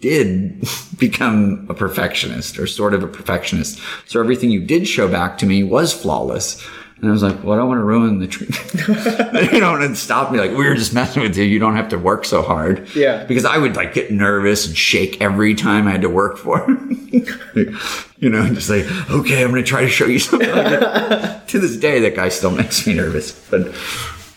[0.00, 0.66] did
[0.98, 3.80] become a perfectionist or sort of a perfectionist.
[4.06, 6.64] So everything you did show back to me was flawless.
[6.98, 9.52] And I was like, well, I don't want to ruin the treat.
[9.52, 11.44] you know, and stop me like, we were just messing with you.
[11.44, 12.88] You don't have to work so hard.
[12.96, 13.24] Yeah.
[13.24, 16.64] Because I would like get nervous and shake every time I had to work for
[16.64, 17.10] him.
[18.18, 20.48] you know, and just like, okay, I'm going to try to show you something.
[20.48, 21.48] Like that.
[21.48, 23.32] to this day, that guy still makes me nervous.
[23.50, 23.74] But,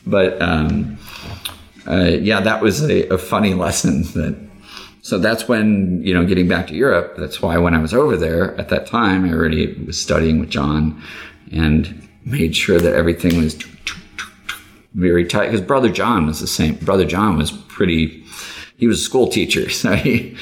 [0.06, 0.98] but, um,
[1.88, 4.49] uh, yeah, that was a, a funny lesson that,
[5.10, 8.16] so that's when, you know, getting back to Europe, that's why when I was over
[8.16, 11.02] there at that time, I already was studying with John
[11.52, 13.56] and made sure that everything was
[14.94, 16.76] very tight because brother John was the same.
[16.76, 18.24] Brother John was pretty,
[18.78, 19.68] he was a school teacher.
[19.72, 20.38] So he,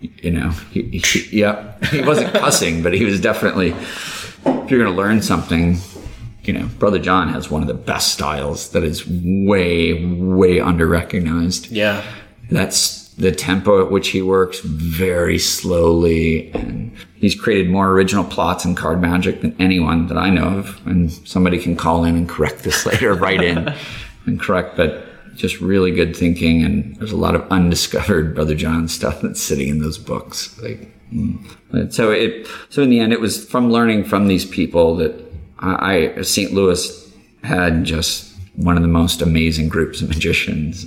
[0.00, 4.94] you know, he, he yeah, he wasn't cussing, but he was definitely, if you're going
[4.94, 5.78] to learn something,
[6.44, 10.86] you know, brother John has one of the best styles that is way, way under
[10.86, 11.72] recognized.
[11.72, 12.04] Yeah.
[12.48, 18.64] That's the tempo at which he works very slowly and he's created more original plots
[18.64, 20.84] in card magic than anyone that I know of.
[20.86, 23.72] And somebody can call in and correct this later, write in
[24.26, 26.64] and correct, but just really good thinking.
[26.64, 30.60] And there's a lot of undiscovered Brother John stuff that's sitting in those books.
[30.60, 31.92] Like, mm.
[31.92, 35.14] so it, so in the end, it was from learning from these people that
[35.60, 36.52] I, I St.
[36.52, 37.12] Louis
[37.44, 40.86] had just one of the most amazing groups of magicians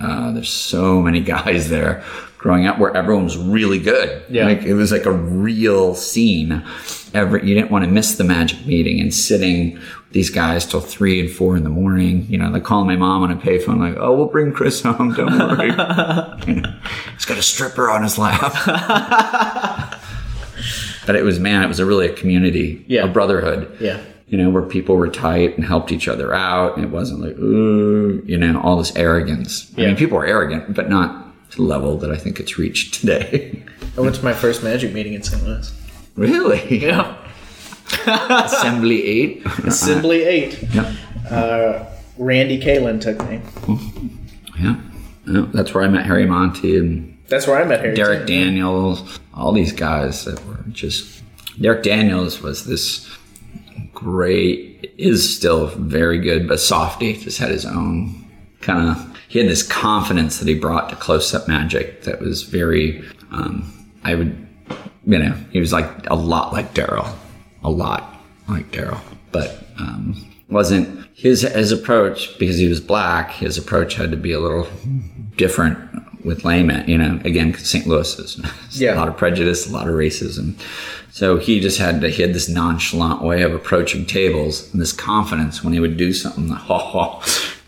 [0.00, 2.02] uh, there's so many guys there
[2.38, 4.22] growing up where everyone was really good.
[4.28, 4.44] Yeah.
[4.46, 6.62] Like it was like a real scene.
[7.14, 9.82] Every, you didn't want to miss the magic meeting and sitting with
[10.12, 12.26] these guys till three and four in the morning.
[12.28, 15.14] You know, they call my mom on a payphone like, "Oh, we'll bring Chris home.
[15.14, 15.68] Don't worry."
[16.46, 16.80] you know,
[17.14, 18.52] he's got a stripper on his lap.
[21.06, 23.04] but it was man, it was a really a community, Yeah.
[23.04, 24.00] a brotherhood Yeah.
[24.28, 26.76] You know, where people were tight and helped each other out.
[26.76, 29.72] And it wasn't like, ooh, you know, all this arrogance.
[29.78, 32.94] I mean, people are arrogant, but not to the level that I think it's reached
[32.94, 33.62] today.
[33.96, 35.42] I went to my first magic meeting in St.
[35.44, 35.72] Louis.
[36.16, 36.78] really?
[36.78, 37.16] Yeah.
[38.06, 39.46] Assembly 8?
[39.64, 40.62] Assembly 8.
[40.74, 40.94] yeah.
[41.30, 41.86] Uh,
[42.18, 43.40] Randy Kalin took me.
[44.60, 44.80] yeah.
[45.26, 45.46] Yeah.
[45.52, 47.94] That's where I met Harry Monty and That's where I met Harry.
[47.94, 48.34] Derek too.
[48.34, 51.22] Daniels, all these guys that were just.
[51.60, 53.08] Derek Daniels was this
[53.96, 58.24] great, is still very good, but softy, just had his own
[58.60, 59.18] kind of.
[59.28, 63.02] He had this confidence that he brought to close up magic that was very.
[63.32, 63.72] Um,
[64.04, 64.46] I would,
[65.04, 67.12] you know, he was like a lot like Daryl,
[67.64, 68.14] a lot
[68.48, 69.00] like Daryl,
[69.32, 70.14] but um,
[70.48, 73.32] wasn't his his approach because he was black.
[73.32, 74.68] His approach had to be a little
[75.36, 75.78] different
[76.24, 76.88] with layman.
[76.88, 77.86] You know, again, St.
[77.86, 78.40] Louis is
[78.80, 78.94] Yeah.
[78.94, 80.54] a lot of prejudice, a lot of racism.
[81.16, 84.92] So he just had to, he had this nonchalant way of approaching tables and this
[84.92, 86.46] confidence when he would do something.
[86.48, 87.20] Ho, ho,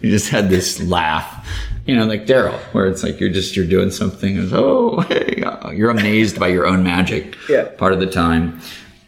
[0.02, 1.48] he just had this laugh,
[1.86, 4.36] you know, like Daryl, where it's like you're just, you're doing something.
[4.36, 7.70] And, oh, hey, uh, you're amazed by your own magic Yeah.
[7.78, 8.60] part of the time.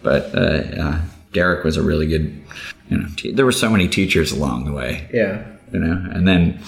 [0.03, 1.01] But, uh, uh,
[1.35, 2.43] Derek was a really good,
[2.89, 5.45] you know, te- there were so many teachers along the way Yeah.
[5.71, 6.03] you know.
[6.15, 6.61] And then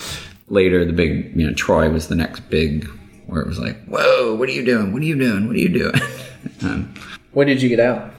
[0.48, 2.86] later, the big, you know, Troy was the next big,
[3.28, 4.92] where it was like, "Whoa, what are you doing?
[4.92, 5.46] What are you doing?
[5.46, 5.94] What are you doing?"
[6.62, 6.92] um,
[7.32, 8.12] When did you get out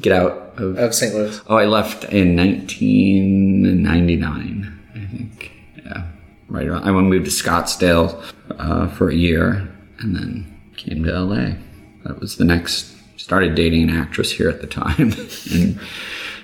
[0.00, 0.76] get out of.
[0.78, 1.12] of St.
[1.14, 1.40] Louis?
[1.46, 5.52] Oh, I left in 1999, I think.
[5.84, 6.04] Yeah,
[6.48, 6.84] right around.
[6.84, 8.22] I moved to Scottsdale
[8.58, 9.68] uh, for a year,
[9.98, 11.52] and then came to LA.
[12.04, 12.94] That was the next.
[13.16, 15.12] Started dating an actress here at the time,
[15.52, 15.78] and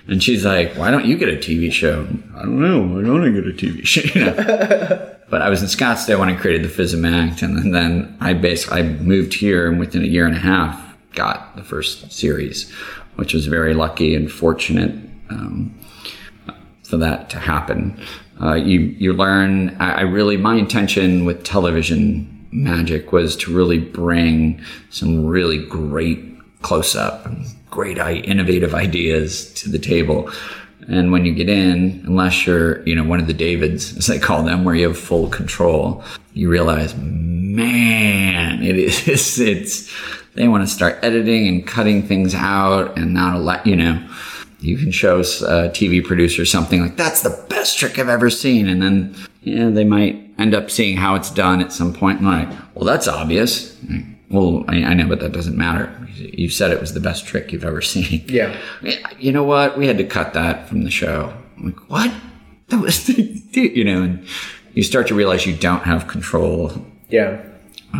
[0.07, 2.83] and she's like, "Why don't you get a TV show?" I don't know.
[2.83, 4.03] Why don't I get a TV show?
[4.15, 4.35] You know?
[5.31, 8.35] but I was in Scottsdale when I created the FISM Act, and then, then I
[8.35, 12.70] basically I moved here, and within a year and a half, got the first series,
[13.16, 14.95] which was very lucky and fortunate
[15.31, 15.78] um,
[16.82, 17.99] for that to happen.
[18.41, 19.77] Uh, you you learn.
[19.81, 26.20] I, I really my intention with television magic was to really bring some really great
[26.62, 30.31] close up and great innovative ideas to the table
[30.89, 34.19] And when you get in, unless you're, you know, one of the Davids, as they
[34.19, 36.05] call them, where you have full control,
[36.35, 39.09] you realize, man, it is,
[39.39, 39.91] it's,
[40.35, 44.06] they want to start editing and cutting things out and not let, you know,
[44.61, 45.23] you can show a
[45.70, 48.69] TV producer something like, that's the best trick I've ever seen.
[48.69, 52.28] And then, yeah, they might end up seeing how it's done at some point and
[52.28, 53.77] like, well, that's obvious.
[54.31, 55.93] Well, I, I know, but that doesn't matter.
[56.16, 58.24] You said it was the best trick you've ever seen.
[58.28, 58.56] Yeah.
[59.19, 59.78] You know what?
[59.78, 61.32] We had to cut that from the show.
[61.56, 62.12] I'm like, what?
[62.69, 63.15] That was the,
[63.52, 64.27] you know, and
[64.74, 66.73] you start to realize you don't have control
[67.09, 67.40] Yeah.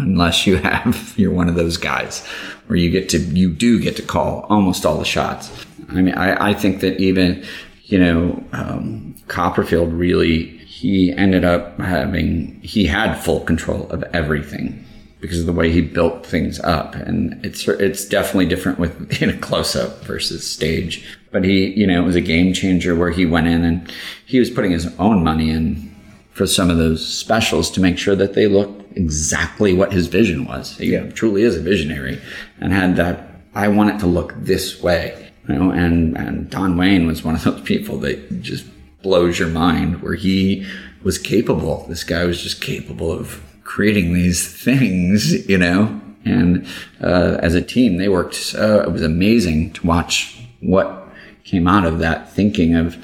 [0.03, 2.27] Unless you have you're one of those guys
[2.67, 5.51] where you get to you do get to call almost all the shots.
[5.91, 7.45] I mean i, I think that even
[7.85, 14.85] you know um, copperfield really he ended up having he had full control of everything
[15.25, 16.95] because of the way he built things up.
[16.95, 21.17] And it's it's definitely different with in a close-up versus stage.
[21.31, 23.91] But he you know it was a game changer where he went in and
[24.27, 25.95] he was putting his own money in
[26.33, 30.45] for some of those specials to make sure that they look exactly what his vision
[30.45, 30.77] was.
[30.79, 31.07] He Yeah.
[31.11, 32.19] truly is a visionary
[32.61, 36.77] and had that, I want it to look this way, you know, and, and Don
[36.77, 38.65] Wayne was one of those people that just
[39.03, 40.67] blows your mind where he
[41.03, 41.87] was capable.
[41.89, 46.67] This guy was just capable of creating these things, you know, and,
[47.03, 51.09] uh, as a team, they worked so, it was amazing to watch what
[51.45, 52.97] came out of that thinking of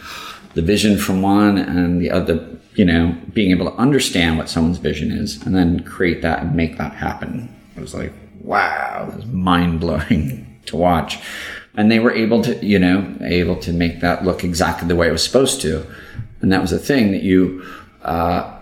[0.55, 4.79] the vision from one and the other, you know, being able to understand what someone's
[4.79, 7.55] vision is and then create that and make that happen.
[7.77, 11.21] It was like, wow, it was mind blowing to watch.
[11.77, 15.09] And they were able to, you know, able to make that look exactly the way
[15.09, 15.87] it was supposed to.
[16.41, 17.65] And that was a thing that you,
[18.03, 18.59] uh,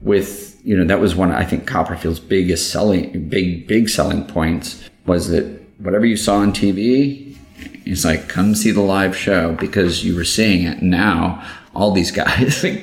[0.00, 4.88] with, you know, that was one, I think Copperfield's biggest selling, big, big selling points
[5.04, 7.23] was that whatever you saw on TV,
[7.56, 10.82] it's like, come see the live show because you were seeing it.
[10.82, 11.42] Now,
[11.74, 12.82] all these guys, like,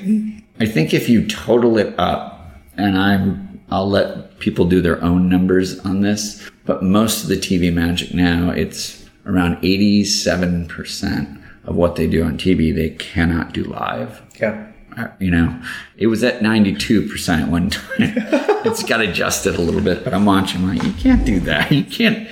[0.60, 2.40] I think if you total it up,
[2.78, 7.36] and I'm, I'll let people do their own numbers on this, but most of the
[7.38, 13.64] TV magic now, it's around 87% of what they do on TV, they cannot do
[13.64, 14.22] live.
[14.40, 14.68] Yeah.
[14.98, 15.62] Uh, You know,
[15.98, 18.14] it was at 92% one time.
[18.66, 21.72] it's got adjusted a little bit, but I'm watching like, you can't do that.
[21.72, 22.28] You can't.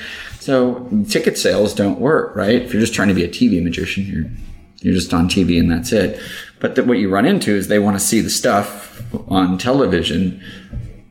[0.50, 2.56] So ticket sales don't work, right?
[2.64, 4.26] If you're just trying to be a TV magician, you're,
[4.80, 6.20] you're just on TV and that's it.
[6.60, 10.42] But the, what you run into is they want to see the stuff on television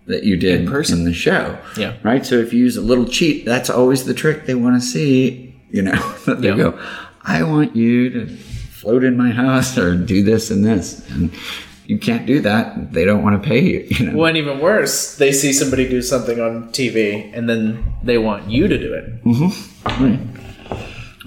[0.08, 0.98] that you did in, person.
[0.98, 1.56] in the show.
[1.76, 1.94] Yeah.
[2.02, 2.26] Right.
[2.26, 5.54] So if you use a little cheat, that's always the trick they want to see,
[5.70, 5.94] you know,
[6.26, 6.56] they Yeah.
[6.56, 6.80] go,
[7.22, 11.08] I want you to float in my house or do this and this.
[11.10, 11.30] And
[11.88, 12.92] you can't do that.
[12.92, 14.18] They don't want to pay you, you know.
[14.18, 18.50] Well, and even worse, they see somebody do something on TV and then they want
[18.50, 19.12] you to do it.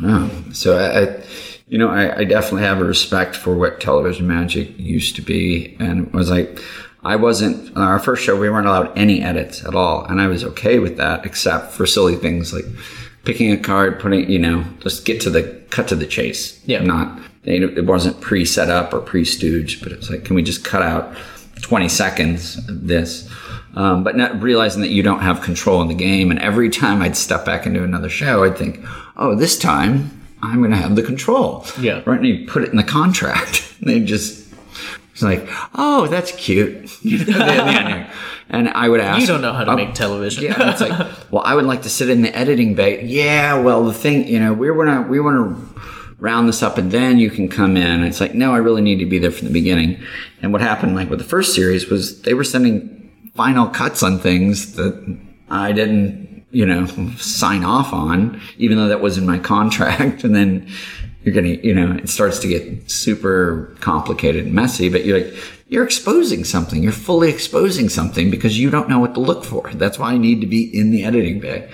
[0.04, 1.24] Oh, so I, I
[1.68, 5.76] you know, I, I definitely have a respect for what television magic used to be,
[5.80, 6.60] and it was like,
[7.04, 8.40] I wasn't on our first show.
[8.40, 11.86] We weren't allowed any edits at all, and I was okay with that, except for
[11.86, 12.66] silly things like
[13.26, 16.60] picking a card, putting, you know, just get to the cut to the chase.
[16.66, 16.84] Yeah.
[16.84, 20.64] not it wasn't pre set up or pre stooged, but it's like, can we just
[20.64, 21.16] cut out
[21.62, 23.30] twenty seconds of this?
[23.76, 26.30] Um, but not realizing that you don't have control in the game.
[26.30, 28.82] And every time I'd step back into another show, I'd think,
[29.16, 31.66] oh, this time I'm going to have the control.
[31.80, 32.02] Yeah.
[32.06, 32.18] Right.
[32.20, 33.74] And you put it in the contract.
[33.80, 34.46] and they just,
[35.14, 36.90] it's like, oh, that's cute.
[37.04, 38.08] You know, they- they-
[38.50, 40.44] and I would ask, You don't know how to make television.
[40.44, 43.06] yeah, it's like, well, I would like to sit in the editing bay.
[43.06, 45.82] Yeah, well, the thing, you know, we want to we want to
[46.22, 48.04] round this up, and then you can come in.
[48.04, 50.02] It's like, no, I really need to be there from the beginning.
[50.42, 54.20] And what happened, like with the first series, was they were sending final cuts on
[54.20, 55.20] things that
[55.50, 56.86] I didn't, you know,
[57.18, 60.24] sign off on, even though that was in my contract.
[60.32, 60.70] And then
[61.24, 64.90] you're gonna, you know, it starts to get super complicated and messy.
[64.90, 65.34] But you're like,
[65.70, 66.84] you're exposing something.
[66.84, 69.72] You're fully exposing something because you don't know what to look for.
[69.74, 71.72] That's why I need to be in the editing bay.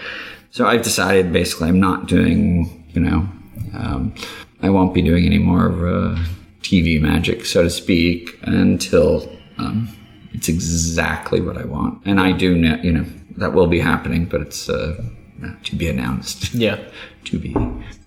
[0.52, 3.28] So I've decided basically I'm not doing, you know,
[3.74, 4.14] um,
[4.62, 6.22] I won't be doing any more of uh,
[6.62, 9.90] TV magic, so to speak, until um,
[10.34, 12.02] it's exactly what I want.
[12.06, 13.06] And I do know, you know,
[13.38, 15.02] that will be happening, but it's uh,
[15.64, 16.80] to be announced Yeah.
[17.26, 17.54] to be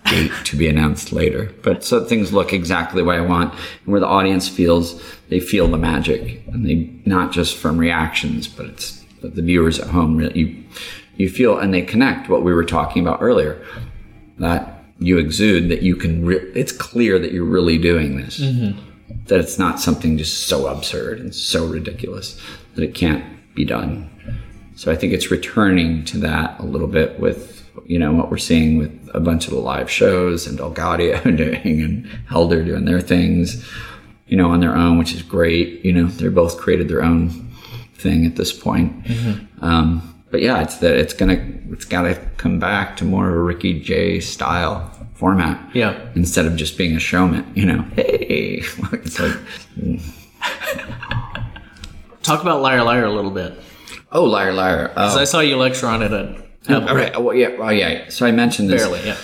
[0.07, 1.55] date to be announced later.
[1.63, 5.69] But so things look exactly what I want, and where the audience feels they feel
[5.69, 10.17] the magic, and they not just from reactions, but it's but the viewers at home
[10.17, 10.65] really you
[11.17, 13.63] you feel and they connect what we were talking about earlier
[14.39, 14.70] that
[15.01, 16.25] you exude that you can.
[16.25, 18.39] Re- it's clear that you're really doing this.
[19.27, 22.41] That it's not something just so absurd and so ridiculous
[22.75, 23.25] that it can't
[23.55, 24.09] be done.
[24.77, 28.39] So I think it's returning to that a little bit with you know what we're
[28.39, 33.01] seeing with a bunch of the live shows and DelGaudio doing and Helder doing their
[33.01, 33.67] things,
[34.27, 35.85] you know, on their own, which is great.
[35.85, 37.31] You know, they're both created their own
[37.95, 38.93] thing at this point.
[39.61, 43.39] Um, but yeah, it's that it's gonna it's gotta come back to more of a
[43.41, 45.75] Ricky Jay style format.
[45.75, 45.99] Yeah.
[46.15, 47.83] Instead of just being a showman, you know.
[47.97, 48.63] Hey,
[48.93, 49.37] it's like
[52.23, 53.55] Talk about Liar Liar a little bit.
[54.13, 54.91] oh liar liar.
[54.93, 56.37] Oh, 'Cause I saw you lecture on it at
[56.69, 57.13] all right.
[57.15, 57.57] Oh, well, yeah.
[57.59, 58.09] Oh, yeah.
[58.11, 58.83] So I mentioned this.
[58.83, 59.17] Barely, yeah.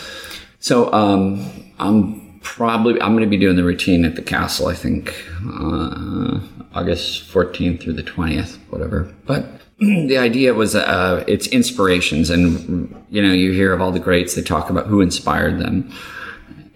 [0.58, 4.66] So um, I'm probably I'm going to be doing the routine at the castle.
[4.68, 5.14] I think
[5.46, 6.40] uh,
[6.74, 9.12] August 14th through the 20th, whatever.
[9.26, 9.44] But
[9.78, 14.35] the idea was uh, it's inspirations, and you know you hear of all the greats.
[14.35, 15.93] They talk about who inspired them,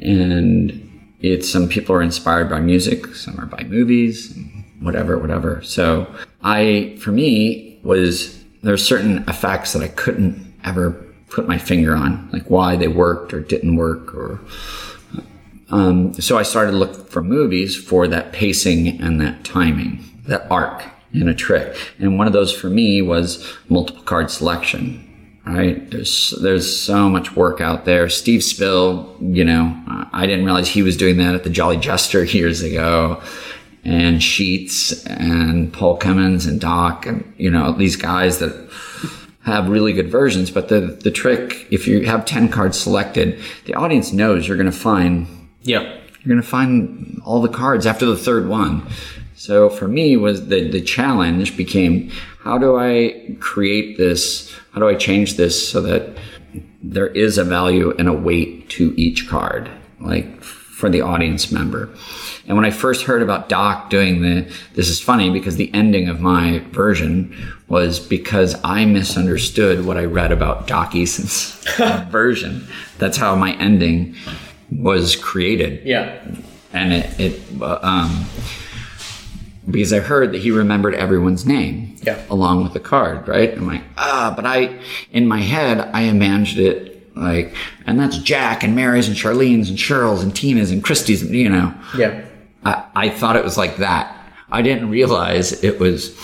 [0.00, 4.38] and it's some people are inspired by music, some are by movies,
[4.80, 5.62] whatever, whatever.
[5.62, 10.90] So I, for me, was there's certain effects that I couldn't ever
[11.30, 14.40] put my finger on, like why they worked or didn't work, or
[15.70, 20.46] um, so I started to look for movies for that pacing and that timing, that
[20.50, 21.76] arc in a trick.
[21.98, 25.06] And one of those for me was multiple card selection.
[25.46, 25.90] Right?
[25.90, 28.08] There's there's so much work out there.
[28.08, 29.74] Steve Spill, you know,
[30.12, 33.22] I didn't realize he was doing that at the Jolly Jester years ago.
[33.82, 38.52] And Sheets and Paul Cummins and Doc and you know these guys that
[39.44, 40.50] have really good versions.
[40.50, 44.70] But the the trick, if you have ten cards selected, the audience knows you're going
[44.70, 45.26] to find
[45.62, 45.80] Yeah.
[46.22, 48.86] you're going to find all the cards after the third one.
[49.40, 52.10] So for me was the, the challenge became
[52.40, 54.54] how do I create this?
[54.72, 56.18] How do I change this so that
[56.82, 61.88] there is a value and a weight to each card, like for the audience member.
[62.46, 66.10] And when I first heard about Doc doing the, this is funny because the ending
[66.10, 67.34] of my version
[67.68, 71.54] was because I misunderstood what I read about Doc Eason's
[72.10, 72.66] version.
[72.98, 74.16] That's how my ending
[74.70, 76.22] was created Yeah.
[76.74, 78.26] and it, it uh, um,
[79.68, 82.20] because I heard that he remembered everyone's name Yeah.
[82.30, 83.52] along with the card, right?
[83.56, 84.78] I'm like, ah, but I,
[85.12, 87.54] in my head, I imagined it like,
[87.86, 91.74] and that's Jack and Mary's and Charlene's and Cheryl's and Tina's and Christie's, you know.
[91.96, 92.24] Yeah.
[92.64, 94.16] I, I thought it was like that.
[94.50, 96.18] I didn't realize it was,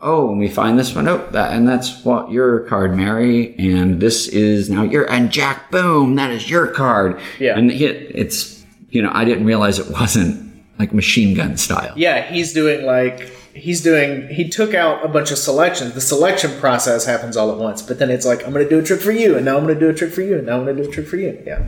[0.00, 4.00] oh, when we find this one, oh, that, and that's what your card, Mary, and
[4.00, 7.18] this is now your, and Jack, boom, that is your card.
[7.40, 7.58] Yeah.
[7.58, 10.45] And it, it's, you know, I didn't realize it wasn't
[10.78, 11.92] like machine gun style.
[11.96, 15.94] Yeah, he's doing like he's doing he took out a bunch of selections.
[15.94, 18.78] The selection process happens all at once, but then it's like I'm going to do
[18.78, 20.46] a trick for you, and now I'm going to do a trick for you, and
[20.46, 21.42] now I'm going to do a trick for you.
[21.46, 21.66] Yeah.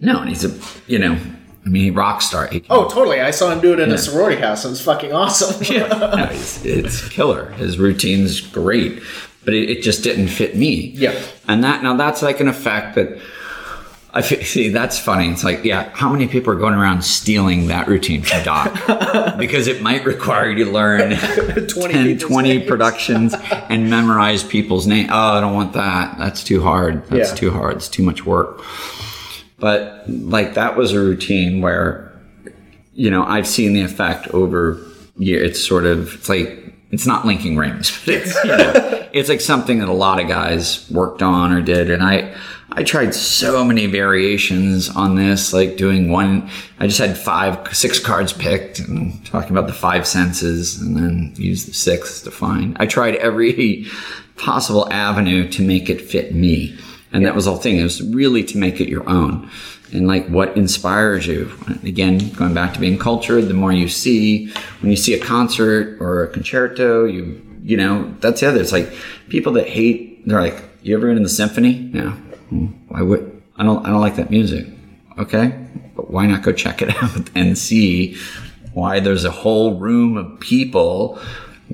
[0.00, 0.56] No, and he's a,
[0.86, 1.18] you know,
[1.66, 2.46] I mean, rock star.
[2.46, 3.20] He Oh, totally.
[3.20, 4.64] I saw him do it in a sorority house.
[4.64, 5.60] It was fucking awesome.
[5.74, 7.50] yeah, no, it's, it's killer.
[7.52, 9.02] His routine's great,
[9.44, 10.92] but it, it just didn't fit me.
[10.94, 11.20] Yeah.
[11.48, 13.18] and that now that's like an effect that
[14.12, 14.70] I see.
[14.70, 15.28] That's funny.
[15.30, 18.72] It's like, yeah, how many people are going around stealing that routine from Doc?
[19.38, 21.10] because it might require you to learn
[21.68, 23.34] 20 10, 20 productions
[23.68, 25.08] and memorize people's name.
[25.10, 26.16] Oh, I don't want that.
[26.18, 27.04] That's too hard.
[27.08, 27.36] That's Yeah.
[27.36, 27.76] too hard.
[27.76, 28.62] It's too much work.
[29.58, 32.10] But like that was a routine where,
[32.94, 34.78] you know, I've seen the effect over
[35.18, 35.42] year.
[35.44, 38.72] It's sort of, it's like, it's not linking rings, but it's, you know,
[39.12, 41.90] it's like something that a lot of guys worked on or did.
[41.90, 42.34] And I,
[42.78, 46.48] I tried so many variations on this, like doing one,
[46.78, 51.34] I just had five, six cards picked and talking about the five senses and then
[51.36, 52.76] use the sixth to find.
[52.78, 53.86] I tried every
[54.36, 56.78] possible avenue to make it fit me.
[57.12, 57.78] And that was the whole thing.
[57.78, 59.50] It was really to make it your own.
[59.92, 61.50] And like what inspires you.
[61.82, 64.52] Again, going back to being cultured, the more you see,
[64.82, 68.60] when you see a concert or a concerto, you, you know, that's the other.
[68.60, 68.92] It's like
[69.30, 71.90] people that hate, they're like, you ever been in the symphony?
[71.92, 72.16] No.
[72.50, 74.66] Why would, I don't, I don't like that music.
[75.18, 75.52] Okay.
[75.96, 78.16] But why not go check it out and see
[78.72, 81.18] why there's a whole room of people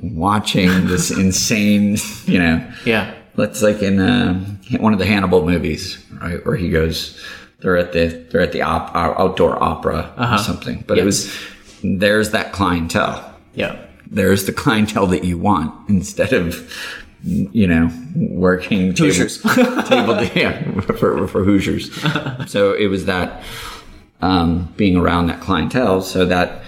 [0.03, 3.15] watching this insane, you know, Yeah.
[3.37, 4.45] Let's like in uh,
[4.79, 7.21] one of the Hannibal movies, right, where he goes,
[7.59, 10.85] they're at the they're at the op, uh, outdoor opera or something.
[10.87, 11.35] But it was
[11.83, 13.35] there's that clientele.
[13.55, 13.77] Yeah.
[14.07, 16.73] There's the clientele that you want instead of
[17.25, 19.43] you know working table, Hoosiers.
[19.43, 21.91] table yeah for, for Hoosiers.
[22.47, 23.43] so it was that
[24.21, 26.63] um, being around that clientele, so that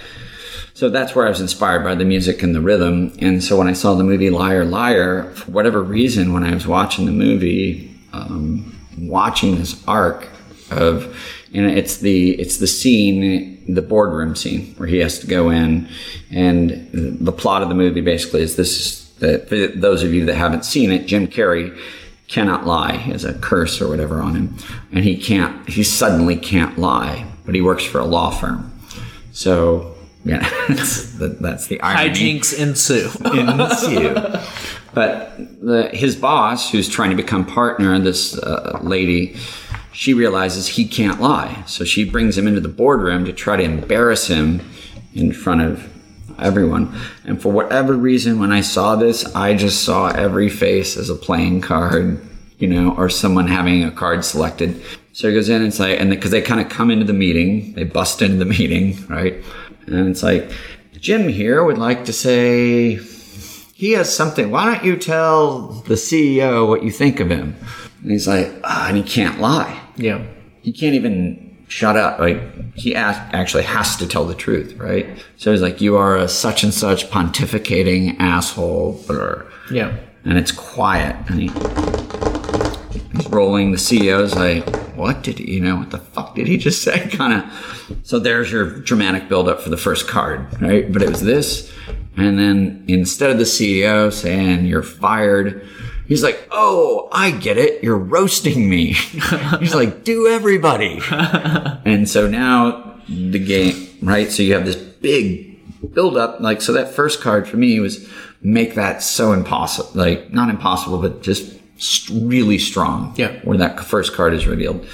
[0.74, 3.16] so that's where I was inspired by the music and the rhythm.
[3.20, 6.66] And so when I saw the movie Liar Liar, for whatever reason, when I was
[6.66, 10.28] watching the movie, um, watching this arc
[10.70, 11.16] of,
[11.54, 15.88] and it's the it's the scene, the boardroom scene where he has to go in,
[16.30, 20.34] and the plot of the movie basically is this that for those of you that
[20.34, 21.76] haven't seen it, Jim Carrey
[22.28, 22.96] cannot lie.
[22.96, 24.56] He has a curse or whatever on him,
[24.92, 25.68] and he can't.
[25.68, 28.72] He suddenly can't lie, but he works for a law firm.
[29.32, 29.94] So
[30.24, 32.38] yeah, that's the, that's the irony.
[32.38, 33.10] Hijinks ensue.
[33.24, 34.16] ensue.
[34.96, 39.36] But the, his boss, who's trying to become partner, this uh, lady,
[39.92, 41.64] she realizes he can't lie.
[41.66, 44.62] So she brings him into the boardroom to try to embarrass him
[45.14, 45.86] in front of
[46.38, 46.98] everyone.
[47.24, 51.14] And for whatever reason, when I saw this, I just saw every face as a
[51.14, 52.20] playing card,
[52.58, 54.82] you know, or someone having a card selected.
[55.12, 57.12] So he goes in and it's like, and because they kind of come into the
[57.12, 59.42] meeting, they bust into the meeting, right?
[59.86, 60.50] And it's like,
[60.98, 62.98] Jim here would like to say
[63.74, 64.50] he has something.
[64.50, 67.54] Why don't you tell the CEO what you think of him?
[68.02, 69.80] And he's like, ah, and he can't lie.
[69.96, 70.24] Yeah.
[70.62, 72.18] He can't even shut up.
[72.18, 72.40] Like
[72.74, 75.06] he actually has to tell the truth, right?
[75.36, 79.96] So he's like, you are a such and such pontificating asshole, or Yeah.
[80.24, 81.48] and it's quiet, and he,
[83.12, 83.72] he's rolling.
[83.72, 84.64] The CEO's like,
[84.96, 85.76] what did he, you know?
[85.76, 87.08] What the fuck did he just say?
[87.12, 87.96] Kind of.
[88.02, 90.90] So there's your dramatic buildup for the first card, right?
[90.92, 91.72] But it was this,
[92.16, 95.66] and then instead of the CEO saying you're fired.
[96.06, 97.82] He's like, oh, I get it.
[97.82, 98.92] You're roasting me.
[99.60, 101.00] He's like, do everybody.
[101.86, 104.30] And so now the game, right?
[104.30, 106.40] So you have this big build up.
[106.40, 108.08] Like, so that first card for me was
[108.42, 111.60] make that so impossible, like not impossible, but just
[112.10, 113.14] really strong.
[113.16, 113.38] Yeah.
[113.44, 114.84] Where that first card is revealed.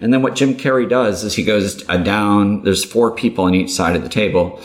[0.00, 3.54] And then what Jim Carrey does is he goes uh, down, there's four people on
[3.54, 4.60] each side of the table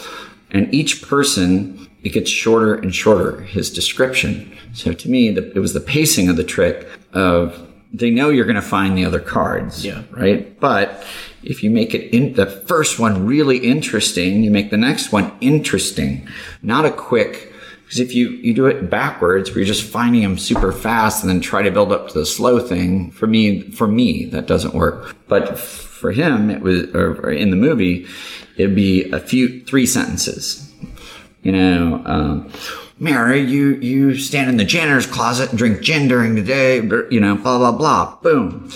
[0.52, 4.56] and each person, it gets shorter and shorter, his description.
[4.74, 8.46] So to me, the, it was the pacing of the trick of they know you're
[8.46, 9.86] going to find the other cards.
[9.86, 10.04] Yeah.
[10.12, 10.60] Right.
[10.60, 11.06] But
[11.44, 15.32] if you make it in the first one really interesting, you make the next one
[15.42, 16.28] interesting,
[16.62, 17.54] not a quick.
[17.84, 21.30] Because if you, you do it backwards, where you're just finding them super fast and
[21.30, 24.76] then try to build up to the slow thing, for me, for me, that doesn't
[24.76, 25.16] work.
[25.28, 28.06] But for him, it was, or or in the movie,
[28.58, 30.69] it'd be a few, three sentences.
[31.42, 32.52] You know, um,
[33.00, 36.78] Mary, you, you stand in the janitor's closet and drink gin during the day,
[37.10, 38.70] you know, blah, blah, blah, boom.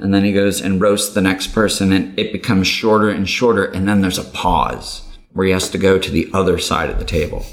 [0.00, 3.64] And then he goes and roasts the next person and it becomes shorter and shorter.
[3.66, 6.98] And then there's a pause where he has to go to the other side of
[6.98, 7.44] the table.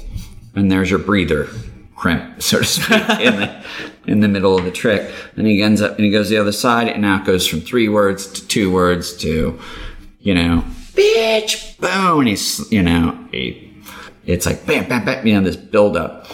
[0.56, 1.48] And there's your breather
[1.94, 2.90] crimp, so to speak,
[3.20, 3.64] in the,
[4.06, 5.12] in the middle of the trick.
[5.36, 7.60] And he ends up and he goes the other side and now it goes from
[7.60, 9.60] three words to two words to,
[10.20, 10.64] you know,
[10.94, 12.20] bitch, boom.
[12.20, 13.67] And he's, you know, he,
[14.28, 16.26] it's like bam, bam, bam, you know, this build up.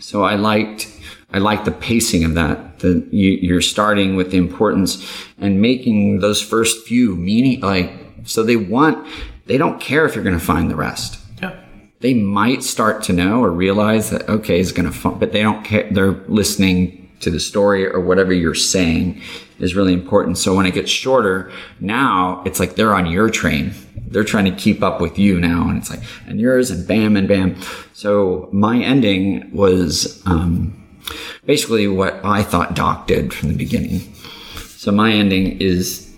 [0.00, 0.88] So I liked,
[1.32, 2.78] I liked the pacing of that.
[2.78, 5.06] The, you, you're starting with the importance
[5.38, 7.92] and making those first few meaning, like,
[8.24, 9.06] so they want,
[9.46, 11.18] they don't care if you're going to find the rest.
[11.42, 11.54] Yeah.
[12.00, 15.42] They might start to know or realize that, okay, it's going to, fun, but they
[15.42, 15.88] don't care.
[15.92, 19.20] They're listening to the story or whatever you're saying
[19.58, 20.38] is really important.
[20.38, 23.74] So when it gets shorter, now it's like they're on your train.
[24.12, 25.68] They're trying to keep up with you now.
[25.68, 27.60] And it's like, and yours and bam and bam.
[27.92, 30.78] So my ending was, um,
[31.44, 34.00] basically what I thought Doc did from the beginning.
[34.76, 36.14] So my ending is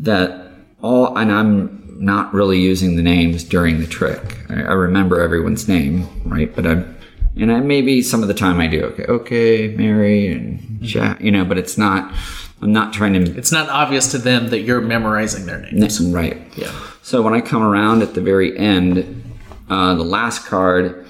[0.00, 0.52] that
[0.82, 4.38] all, and I'm not really using the names during the trick.
[4.48, 6.54] I, I remember everyone's name, right?
[6.54, 6.96] But I'm,
[7.36, 8.82] and I maybe some of the time I do.
[8.82, 12.12] Okay, okay, Mary and Jack, you know, but it's not.
[12.60, 13.38] I'm not trying to.
[13.38, 16.00] It's not obvious to them that you're memorizing their names.
[16.02, 16.36] Right.
[16.56, 16.72] Yeah.
[17.08, 19.24] So when I come around at the very end,
[19.70, 21.06] uh, the last card,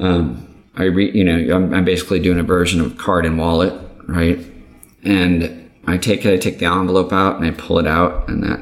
[0.00, 3.78] um, I re, you know, I'm, I'm basically doing a version of card and wallet,
[4.08, 4.38] right?
[5.04, 8.42] And I take it, I take the envelope out and I pull it out, and
[8.42, 8.58] that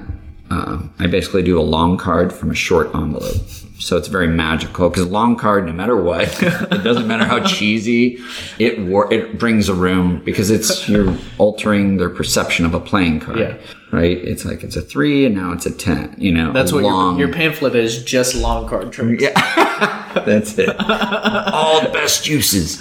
[0.51, 3.37] um, I basically do a long card from a short envelope.
[3.81, 8.19] So it's very magical because long card, no matter what, it doesn't matter how cheesy,
[8.59, 13.21] it wor- it brings a room because it's you're altering their perception of a playing
[13.21, 13.39] card.
[13.41, 13.57] Yeah.
[13.91, 14.17] Right.
[14.17, 16.15] It's like it's a three and now it's a ten.
[16.19, 17.19] You know, That's what long.
[17.19, 19.23] your, your pamphlet is just long card tricks.
[19.23, 19.33] yeah
[20.25, 20.69] That's it.
[20.79, 22.81] All the best uses.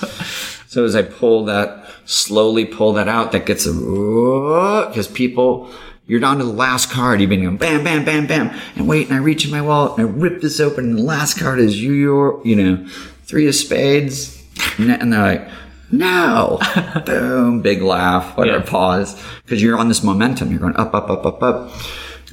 [0.67, 5.69] So as I pull that, slowly pull that out, that gets a because people,
[6.05, 7.21] you're down to the last card.
[7.21, 9.97] You've been going bam, bam, bam, bam, and wait, and I reach in my wallet
[9.97, 12.87] and I rip this open, and the last card is you, your, you know,
[13.23, 14.43] three of spades,
[14.77, 15.49] and and they're like.
[15.91, 16.57] No!
[17.05, 17.61] Boom!
[17.61, 18.35] Big laugh.
[18.35, 18.63] Whatever.
[18.63, 18.65] Yeah.
[18.65, 20.49] Pause because you're on this momentum.
[20.49, 21.71] You're going up, up, up, up, up.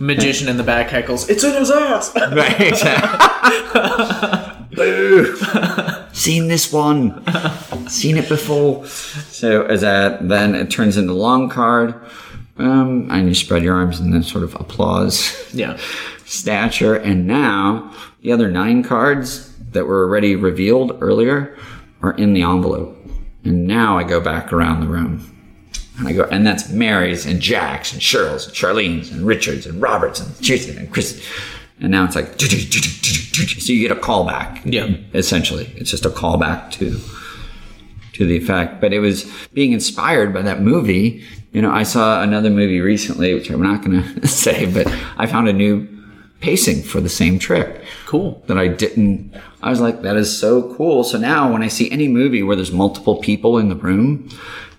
[0.01, 1.29] Magician in the back heckles.
[1.29, 2.15] It's in his ass.
[2.33, 2.73] Right.
[4.75, 5.37] Boo.
[6.13, 7.23] Seen this one.
[7.89, 8.87] Seen it before.
[8.87, 11.95] So as that then it turns into long card.
[12.61, 15.79] Um, and you spread your arms and then sort of applause yeah.
[16.25, 16.95] stature.
[16.95, 21.57] And now the other nine cards that were already revealed earlier
[22.03, 22.97] are in the envelope.
[23.45, 25.27] And now I go back around the room.
[25.99, 29.81] And I go, and that's Mary's and Jack's and Cheryl's and Charlene's and Richard's and
[29.83, 31.27] Robert's and Jason and Chris.
[31.81, 34.61] And now it's like, so you get a callback.
[34.65, 34.97] Yeah.
[35.15, 37.01] Essentially, it's just a callback to
[38.15, 38.81] to the effect.
[38.81, 41.25] But it was being inspired by that movie.
[41.53, 44.87] You know, I saw another movie recently, which I'm not going to say, but
[45.17, 45.89] I found a new
[46.41, 48.43] pacing for the same trick Cool.
[48.47, 49.35] that I didn't.
[49.63, 51.05] I was like, that is so cool.
[51.05, 54.29] So now when I see any movie where there's multiple people in the room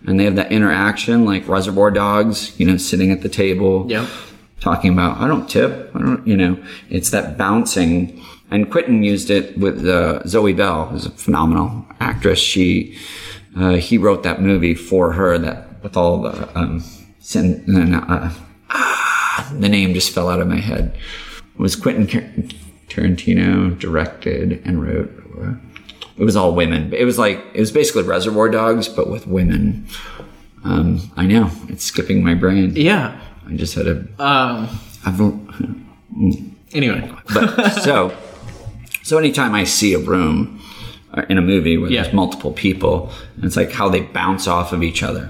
[0.08, 4.08] and they have that interaction, like Reservoir Dogs, you know, sitting at the table, Yep.
[4.60, 6.58] talking about, I don't tip, I don't, you know,
[6.90, 8.24] it's that bouncing.
[8.50, 12.40] And Quentin used it with uh, Zoe Bell, who's a phenomenal actress.
[12.40, 12.98] She,
[13.58, 16.84] uh, he wrote that movie for her that with all the, um,
[17.20, 17.64] sin,
[17.94, 18.32] uh,
[18.70, 20.96] ah, the name just fell out of my head.
[21.54, 22.48] It was Quentin Tar-
[22.90, 25.12] Tarantino directed and wrote.
[26.18, 26.94] It was all women.
[26.94, 29.88] It was like, it was basically Reservoir Dogs, but with women.
[30.64, 32.74] Um, I know, it's skipping my brain.
[32.76, 33.20] Yeah.
[33.48, 34.70] I just had a, Um.
[35.04, 35.20] I've,
[36.74, 37.12] Anyway.
[37.34, 38.16] but so
[39.04, 40.62] so anytime i see a room
[41.14, 42.04] uh, in a movie where Yeah.
[42.04, 43.12] there's multiple people
[43.44, 45.30] it's like how they bounce off of each other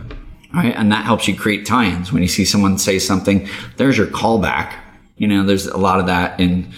[0.53, 0.73] right?
[0.76, 2.11] And that helps you create tie-ins.
[2.11, 3.48] When you see someone say something
[3.78, 4.73] there's your callback.
[5.18, 6.72] You know there's a lot of that in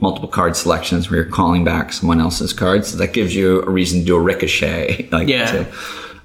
[0.00, 2.88] multiple card selections where you're calling back someone else's cards.
[2.88, 5.50] So that gives you a reason to do a ricochet like Yeah.
[5.52, 5.66] to,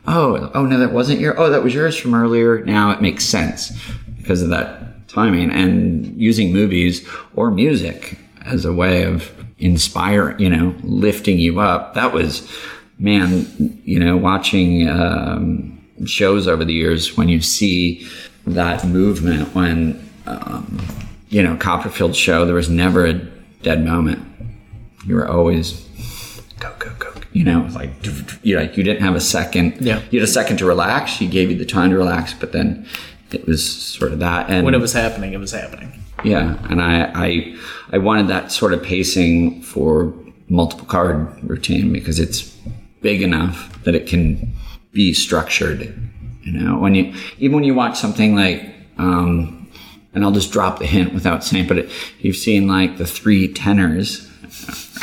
[0.07, 2.63] oh oh no that wasn't your oh that was yours from earlier.
[2.63, 3.71] Now it makes sense
[4.17, 5.51] because of that timing.
[5.51, 11.93] And using movies or music as a way of inspiring you know lifting you up
[11.95, 12.45] that was
[12.99, 13.45] man
[13.85, 15.74] you know watching um,
[16.05, 18.05] shows over the years when you see
[18.45, 20.79] that movement when um,
[21.29, 23.13] you know copperfield show there was never a
[23.63, 24.19] dead moment
[25.05, 25.87] you were always
[26.59, 27.91] go go go you know like
[28.43, 30.01] you like you didn't have a second Yeah.
[30.11, 32.85] you had a second to relax she gave you the time to relax but then
[33.31, 35.91] it was sort of that and When it was happening, it was happening.
[36.23, 37.55] yeah and I, I
[37.91, 40.13] i wanted that sort of pacing for
[40.49, 42.55] multiple card routine because it's
[43.01, 44.53] big enough that it can
[44.95, 45.79] be structured
[46.41, 46.77] you know?
[46.79, 48.63] When you even when you watch something like
[48.97, 49.67] um
[50.13, 51.89] and i'll just drop the hint without saying but it,
[52.19, 54.29] you've seen like the three tenors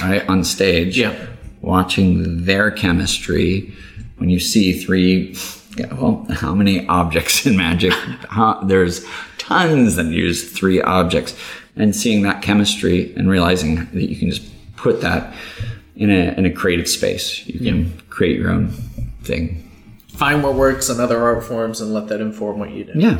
[0.01, 1.14] right on stage Yeah.
[1.60, 3.73] watching their chemistry.
[4.19, 5.36] When you see three
[5.77, 7.93] yeah, well how many objects in magic?
[8.39, 9.05] Huh, there's
[9.39, 11.35] tons that use three objects.
[11.77, 14.44] And seeing that chemistry and realizing that you can just
[14.77, 15.35] put that
[15.97, 17.44] in a in a creative space.
[17.47, 18.69] You can create your own
[19.24, 19.69] thing
[20.14, 22.93] Find what works in other art forms and let that inform what you do.
[22.94, 23.18] yeah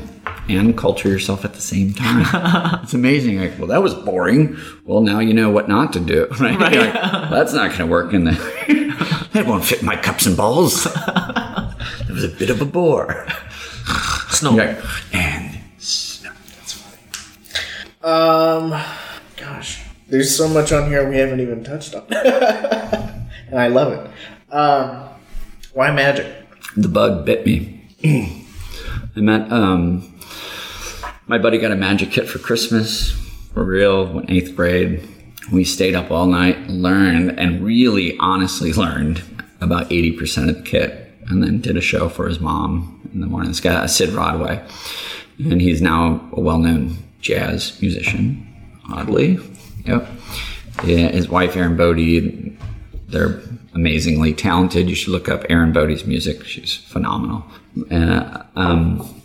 [0.49, 5.01] and culture yourself at the same time it's amazing like well that was boring well
[5.01, 7.87] now you know what not to do right, You're like, well, that's not going to
[7.87, 8.33] work in the
[9.33, 13.27] that won't fit my cups and balls it was a bit of a bore
[14.31, 14.53] Snow.
[14.59, 14.81] Okay.
[15.13, 16.31] and snow.
[16.57, 17.03] That's funny.
[18.03, 18.71] Um,
[19.37, 24.53] gosh, there's so much on here we haven't even touched on, and I love it.
[24.53, 25.09] Um,
[25.75, 26.42] why magic?
[26.77, 27.87] The bug bit me.
[29.17, 30.19] I met um,
[31.27, 33.11] my buddy got a magic kit for Christmas
[33.53, 35.07] for real in eighth grade.
[35.53, 39.23] We stayed up all night, learned, and really honestly learned
[39.61, 43.27] about 80% of the kit, and then did a show for his mom in the
[43.27, 43.51] morning.
[43.51, 44.67] This guy, Sid Rodway,
[45.39, 48.47] and he's now a well known jazz musician,
[48.91, 49.39] oddly.
[49.85, 50.09] Yep.
[50.85, 52.57] Yeah, his wife, Erin Bode,
[53.09, 53.43] they're
[53.75, 54.89] amazingly talented.
[54.89, 56.45] You should look up Erin Bode's music.
[56.45, 57.45] She's phenomenal.
[57.91, 59.23] Uh, um,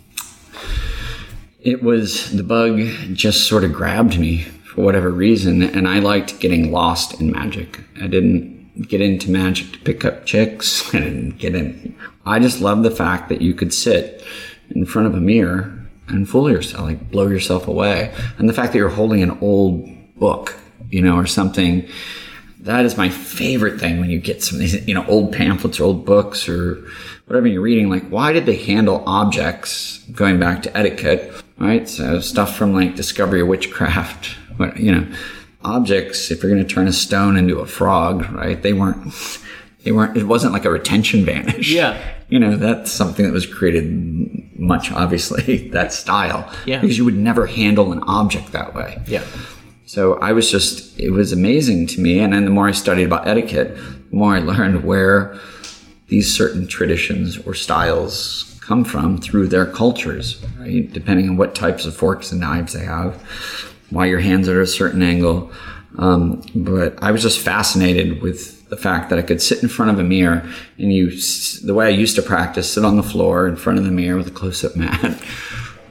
[1.60, 2.80] it was the bug
[3.12, 7.80] just sort of grabbed me for whatever reason, and I liked getting lost in magic.
[8.00, 10.88] I didn't get into magic to pick up chicks.
[10.94, 11.96] I didn't get in.
[12.24, 14.22] I just loved the fact that you could sit
[14.70, 15.74] in front of a mirror
[16.08, 19.88] and fool yourself, like blow yourself away, and the fact that you're holding an old
[20.16, 20.58] book,
[20.90, 21.86] you know, or something
[22.60, 25.78] that is my favorite thing when you get some of these, you know, old pamphlets
[25.78, 26.84] or old books or
[27.26, 27.88] whatever you're reading.
[27.88, 31.88] Like, why did they handle objects going back to etiquette, right?
[31.88, 34.26] So stuff from like Discovery of Witchcraft,
[34.56, 35.06] what, you know,
[35.64, 38.60] objects, if you're going to turn a stone into a frog, right?
[38.60, 39.12] They weren't,
[39.84, 41.70] they weren't, it wasn't like a retention vanish.
[41.72, 42.14] Yeah.
[42.30, 46.52] You know, that's something that was created much, obviously, that style.
[46.66, 46.78] Yeah.
[46.78, 49.00] Because you would never handle an object that way.
[49.06, 49.24] Yeah,
[49.88, 52.18] So I was just, it was amazing to me.
[52.18, 55.40] And then the more I studied about etiquette, the more I learned where
[56.08, 60.92] these certain traditions or styles come from through their cultures, right?
[60.92, 63.14] Depending on what types of forks and knives they have,
[63.88, 65.50] why your hands are at a certain angle.
[65.96, 69.90] Um, but I was just fascinated with the fact that I could sit in front
[69.90, 70.46] of a mirror
[70.76, 71.18] and you,
[71.64, 74.18] the way I used to practice, sit on the floor in front of the mirror
[74.18, 75.18] with a close-up mat,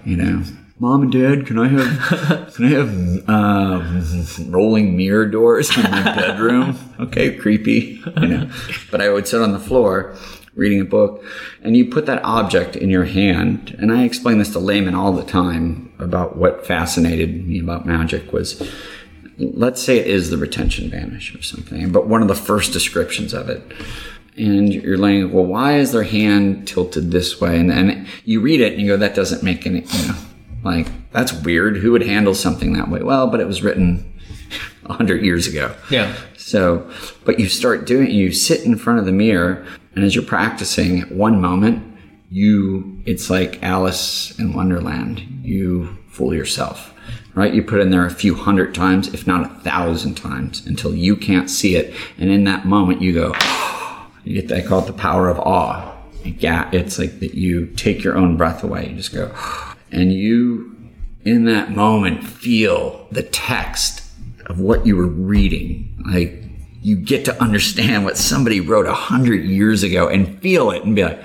[0.06, 0.44] you know.
[0.80, 6.04] Mom and Dad, can I have can I have uh, rolling mirror doors in my
[6.04, 6.78] bedroom?
[7.00, 8.50] Okay, creepy, you know.
[8.90, 10.16] But I would sit on the floor
[10.56, 11.24] reading a book,
[11.62, 13.76] and you put that object in your hand.
[13.78, 18.34] And I explain this to laymen all the time about what fascinated me about magic
[18.34, 18.68] was
[19.38, 23.34] let's say it is the retention vanish or something, but one of the first descriptions
[23.34, 23.62] of it.
[24.36, 27.60] And you're laying, well, why is their hand tilted this way?
[27.60, 30.16] And then you read it and you go, that doesn't make any, you know,
[30.64, 31.78] like, that's weird.
[31.78, 33.02] Who would handle something that way?
[33.02, 34.14] Well, but it was written
[34.86, 35.76] a hundred years ago.
[35.90, 36.16] Yeah.
[36.36, 36.90] So,
[37.26, 39.66] but you start doing, you sit in front of the mirror,
[39.96, 41.84] and as you're practicing, at one moment,
[42.30, 45.22] you, it's like Alice in Wonderland.
[45.42, 46.94] You fool yourself,
[47.36, 47.54] right?
[47.54, 51.16] You put in there a few hundred times, if not a thousand times, until you
[51.16, 51.96] can't see it.
[52.18, 53.34] And in that moment, you go,
[54.24, 55.94] you get, they call it the power of awe.
[56.24, 58.90] Yeah, it's like that you take your own breath away.
[58.90, 59.34] You just go,
[59.92, 60.76] and you,
[61.24, 64.04] in that moment, feel the text
[64.46, 66.04] of what you were reading.
[66.10, 66.44] Like
[66.82, 70.96] you get to understand what somebody wrote a hundred years ago and feel it and
[70.96, 71.24] be like,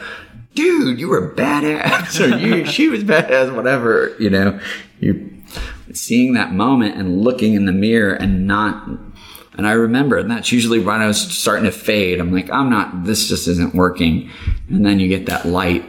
[0.55, 4.59] dude, you were badass or you, she was badass, whatever, you know,
[5.01, 5.30] you
[5.93, 8.89] seeing that moment and looking in the mirror and not,
[9.56, 12.18] and I remember, and that's usually when I was starting to fade.
[12.18, 14.30] I'm like, I'm not, this just isn't working.
[14.68, 15.84] And then you get that light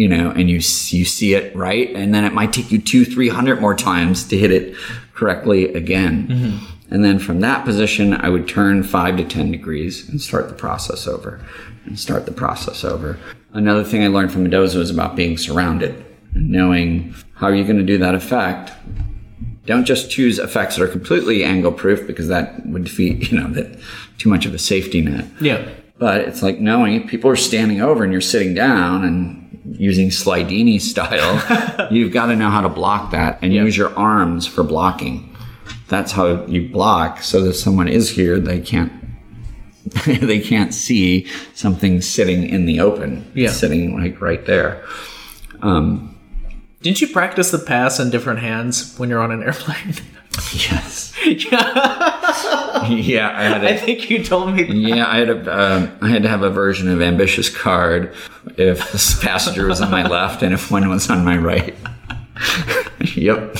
[0.00, 3.04] you know, and you you see it right, and then it might take you two,
[3.04, 4.74] three hundred more times to hit it
[5.12, 6.26] correctly again.
[6.26, 6.94] Mm-hmm.
[6.94, 10.54] And then from that position, I would turn five to ten degrees and start the
[10.54, 11.44] process over,
[11.84, 13.18] and start the process over.
[13.52, 16.02] Another thing I learned from Mendoza was about being surrounded,
[16.34, 18.72] and knowing how are you going to do that effect.
[19.66, 23.48] Don't just choose effects that are completely angle proof because that would defeat, you know,
[23.48, 23.78] that
[24.16, 25.26] too much of a safety net.
[25.42, 25.68] Yeah.
[25.98, 30.08] But it's like knowing if people are standing over and you're sitting down and using
[30.08, 34.62] Slidini style, you've got to know how to block that and use your arms for
[34.62, 35.36] blocking.
[35.88, 38.92] That's how you block so that someone is here, they can't
[40.06, 43.30] they can't see something sitting in the open.
[43.34, 43.50] Yeah.
[43.50, 44.84] Sitting like right there.
[45.62, 46.16] Um,
[46.82, 49.94] Didn't you practice the pass in different hands when you're on an airplane?
[50.52, 51.12] yes.
[51.24, 52.26] yeah.
[52.88, 54.74] Yeah, I had a, I think you told me that.
[54.74, 58.14] Yeah, I had a, um, I had to have a version of ambitious card
[58.56, 61.74] if the passenger was on my left and if one was on my right.
[63.14, 63.56] yep.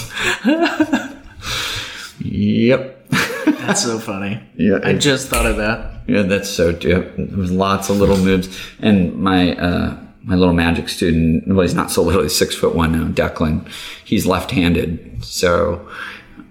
[2.19, 3.07] yep.
[3.11, 4.43] That's so funny.
[4.57, 6.03] Yeah, I just thought of that.
[6.07, 6.71] Yeah, that's so.
[6.71, 7.17] Yep.
[7.17, 8.49] There was lots of little moves,
[8.81, 11.47] and my uh, my little magic student.
[11.47, 12.23] Well, he's not so little.
[12.23, 13.07] He's six foot one now.
[13.09, 13.69] Declan.
[14.05, 15.25] He's left-handed.
[15.25, 15.89] So,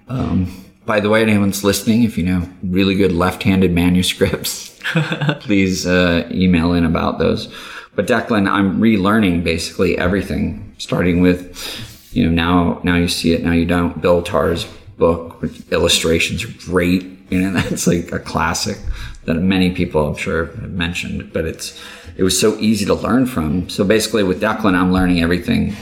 [0.09, 4.79] um, by the way, anyone's listening, if you know really good left-handed manuscripts,
[5.39, 7.53] please uh, email in about those.
[7.95, 13.43] But Declan, I'm relearning basically everything, starting with, you know, now now you see it,
[13.43, 14.01] now you don't.
[14.01, 14.65] Bill Tarr's
[14.97, 17.03] book with illustrations are great.
[17.29, 18.77] You know, that's like a classic
[19.25, 21.79] that many people I'm sure have mentioned, but it's
[22.17, 23.69] it was so easy to learn from.
[23.69, 25.75] So basically with Declan, I'm learning everything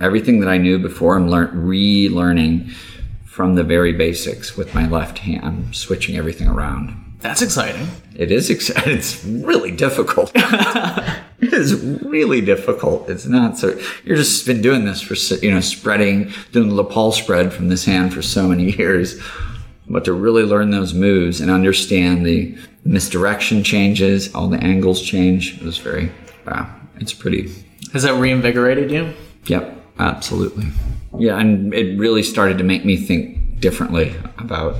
[0.00, 1.16] everything that I knew before.
[1.16, 2.72] I'm learn relearning
[3.34, 7.16] from the very basics with my left hand, switching everything around.
[7.18, 7.88] That's exciting.
[8.14, 8.92] It is exciting.
[8.98, 10.30] It's really difficult.
[10.36, 11.74] it is
[12.04, 13.10] really difficult.
[13.10, 13.76] It's not so.
[14.04, 17.84] You're just been doing this for you know spreading doing the lapel spread from this
[17.84, 19.20] hand for so many years,
[19.88, 25.56] but to really learn those moves and understand the misdirection changes, all the angles change.
[25.56, 26.12] It was very
[26.46, 26.72] wow.
[27.00, 27.52] It's pretty.
[27.92, 29.12] Has that reinvigorated you?
[29.46, 30.66] Yep, absolutely.
[31.18, 34.76] Yeah, and it really started to make me think differently about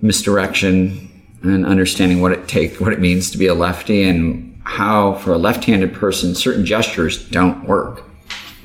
[0.00, 1.08] misdirection
[1.42, 5.32] and understanding what it take what it means to be a lefty and how for
[5.32, 8.04] a left-handed person certain gestures don't work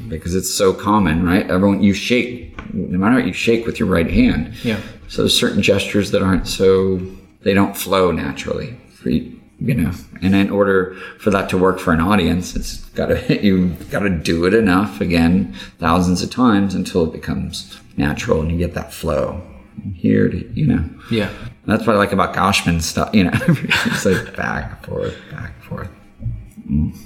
[0.07, 3.87] because it's so common right everyone you shake no matter what you shake with your
[3.87, 4.79] right hand Yeah.
[5.07, 6.99] so there's certain gestures that aren't so
[7.41, 11.79] they don't flow naturally for you you know and in order for that to work
[11.79, 16.29] for an audience it's got to you got to do it enough again thousands of
[16.29, 19.41] times until it becomes natural and you get that flow
[19.95, 21.29] here to you know Yeah.
[21.65, 23.13] that's what I like about Goshman stuff.
[23.13, 25.89] You know, it's like back and forth, back and forth.
[26.69, 26.97] Mm.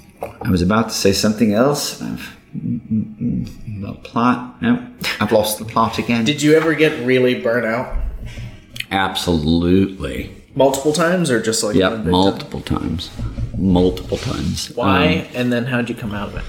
[0.42, 2.00] I was about to say something else.
[2.00, 2.80] I've, mm,
[3.20, 4.62] mm, about plot.
[4.62, 4.86] No,
[5.20, 6.24] I've lost the plot again.
[6.24, 7.94] Did you ever get really burnt out?
[8.90, 10.30] Absolutely.
[10.54, 12.10] Multiple times or just like one big time?
[12.10, 13.10] multiple times.
[13.56, 14.74] Multiple times.
[14.74, 15.26] Why?
[15.30, 16.44] Um, and then how'd you come out of it?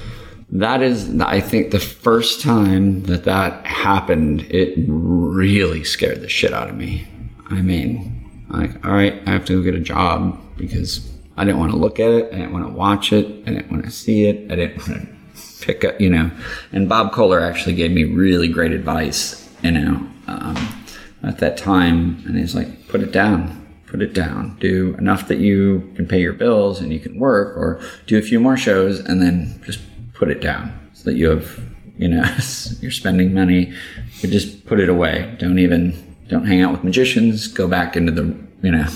[0.53, 6.53] that is, I think, the first time that that happened, it really scared the shit
[6.53, 7.07] out of me.
[7.49, 11.59] I mean, like, all right, I have to go get a job because I didn't
[11.59, 12.27] want to look at it.
[12.31, 13.25] I didn't want to watch it.
[13.47, 14.51] I didn't want to see it.
[14.51, 16.29] I didn't want to pick up, you know.
[16.71, 20.83] And Bob Kohler actually gave me really great advice, you know, um,
[21.23, 22.21] at that time.
[22.27, 23.62] And he's like, put it down.
[23.93, 24.57] Put it down.
[24.59, 28.23] Do enough that you can pay your bills and you can work, or do a
[28.23, 29.81] few more shows and then just
[30.13, 31.59] put it down so that you have,
[31.99, 32.23] you know,
[32.81, 33.71] you're spending money.
[34.19, 35.35] But just put it away.
[35.37, 37.47] Don't even, don't hang out with magicians.
[37.47, 38.87] Go back into the, you know,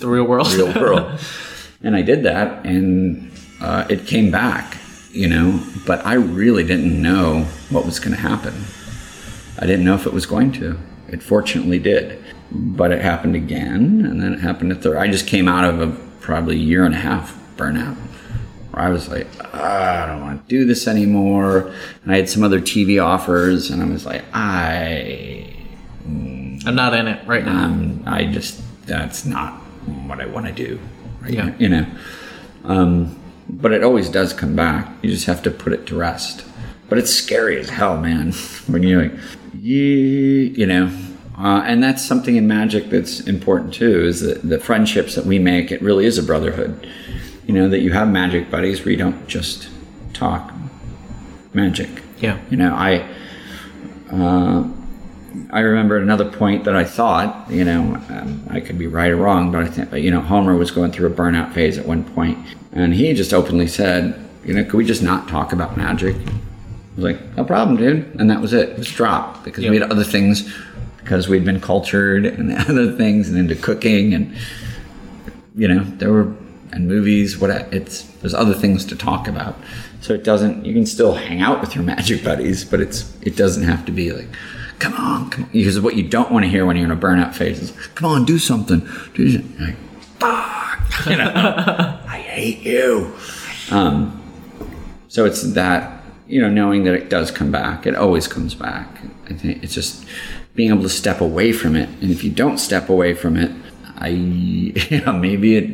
[0.00, 0.52] The real world.
[0.52, 1.20] real world.
[1.84, 4.78] and I did that, and uh, it came back,
[5.12, 5.62] you know.
[5.86, 8.64] But I really didn't know what was going to happen.
[9.60, 10.76] I didn't know if it was going to.
[11.06, 12.20] It fortunately did,
[12.52, 14.96] but it happened again, and then it happened a third.
[14.96, 15.88] I just came out of a
[16.20, 17.96] probably year and a half burnout.
[18.70, 21.72] Where I was like, "Ah, I don't want to do this anymore.
[22.02, 25.50] And I had some other TV offers, and I was like, I
[26.66, 27.64] I'm not in it right now.
[27.64, 29.54] um, I just that's not
[30.06, 30.78] what I want to do.
[31.20, 31.32] Right?
[31.32, 31.54] Yeah.
[31.58, 31.86] You know,
[32.64, 33.18] um,
[33.48, 34.88] but it always does come back.
[35.02, 36.44] You just have to put it to rest.
[36.88, 38.32] But it's scary as hell, man.
[38.66, 39.14] When you're like,
[39.54, 40.90] yeah, you know,
[41.40, 44.04] uh, and that's something in magic that's important too.
[44.04, 45.72] Is that the friendships that we make?
[45.72, 46.86] It really is a brotherhood.
[47.46, 49.68] You know that you have magic buddies where you don't just
[50.12, 50.52] talk
[51.54, 51.88] magic.
[52.18, 52.38] yeah.
[52.50, 53.08] You know, I
[54.12, 54.68] uh,
[55.50, 59.10] I remember at another point that I thought, you know, um, I could be right
[59.10, 61.86] or wrong, but I think, you know, Homer was going through a burnout phase at
[61.86, 62.38] one point,
[62.72, 66.16] and he just openly said, you know, could we just not talk about magic?
[66.16, 66.30] I
[66.96, 68.70] was like, no problem, dude, and that was it.
[68.70, 70.52] It was dropped because we had other things,
[71.10, 74.32] because we'd been cultured and other things, and into cooking, and
[75.56, 76.32] you know, there were
[76.70, 77.36] and movies.
[77.36, 79.56] What it's there's other things to talk about,
[80.00, 80.64] so it doesn't.
[80.64, 83.92] You can still hang out with your magic buddies, but it's it doesn't have to
[83.92, 84.28] be like,
[84.78, 85.50] come on, come on.
[85.50, 88.08] Because what you don't want to hear when you're in a burnout phase is, come
[88.08, 88.88] on, do something.
[89.14, 89.66] Do something.
[89.66, 89.76] Like,
[90.20, 93.16] fuck, you know, I hate you.
[93.72, 94.16] Um,
[95.08, 97.84] so it's that you know knowing that it does come back.
[97.84, 99.00] It always comes back.
[99.28, 100.04] I think it's just
[100.60, 101.88] being able to step away from it.
[102.02, 103.50] And if you don't step away from it,
[103.96, 104.10] I
[105.06, 105.70] know maybe it.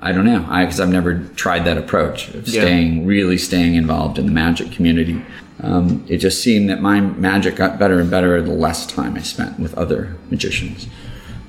[0.00, 0.46] I don't know.
[0.48, 2.60] I because I've never tried that approach of Yeah.
[2.62, 5.20] staying really staying involved in the magic community.
[5.60, 9.22] Um, it just seemed that my magic got better and better the less time I
[9.22, 10.86] spent with other magicians,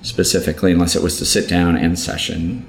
[0.01, 2.65] specifically, unless it was to sit down and session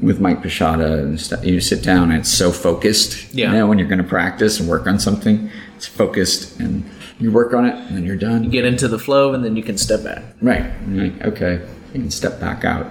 [0.00, 1.44] with Mike Pashada and stuff.
[1.44, 3.34] You sit down and it's so focused.
[3.34, 3.50] Yeah.
[3.50, 6.84] You know, when you're going to practice and work on something, it's focused and
[7.18, 8.44] you work on it and then you're done.
[8.44, 10.22] You Get into the flow and then you can step back.
[10.40, 10.70] Right.
[10.88, 12.90] Like, okay, you can step back out.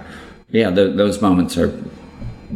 [0.50, 1.72] Yeah, th- those moments are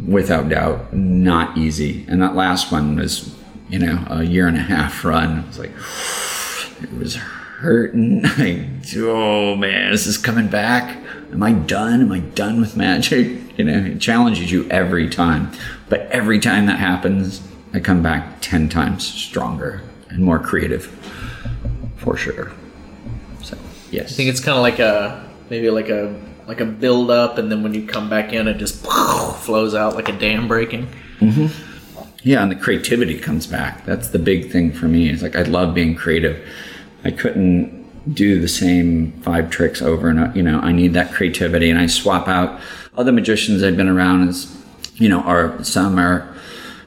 [0.07, 2.05] without doubt not easy.
[2.07, 3.35] And that last one was,
[3.69, 5.39] you know, a year and a half run.
[5.39, 5.71] It was like,
[6.83, 8.23] it was hurting.
[8.37, 8.59] Like,
[8.95, 10.97] oh man, this is coming back?
[11.31, 12.01] Am I done?
[12.01, 13.39] Am I done with magic?
[13.57, 15.51] You know, it challenges you every time.
[15.87, 17.41] But every time that happens,
[17.73, 20.87] I come back 10 times stronger and more creative.
[22.01, 22.51] For sure.
[23.43, 23.57] So,
[23.91, 24.11] yes.
[24.11, 27.51] I think it's kind of like a maybe like a like a build up, and
[27.51, 28.83] then when you come back in, it just
[29.37, 30.87] flows out like a dam breaking.
[31.19, 32.07] Mm-hmm.
[32.23, 33.85] Yeah, and the creativity comes back.
[33.85, 35.09] That's the big thing for me.
[35.09, 36.43] It's like I love being creative.
[37.03, 37.79] I couldn't
[38.13, 40.35] do the same five tricks over and over.
[40.35, 42.59] You know, I need that creativity, and I swap out
[42.95, 44.27] other magicians I've been around.
[44.27, 44.57] As
[44.95, 46.27] you know, are some are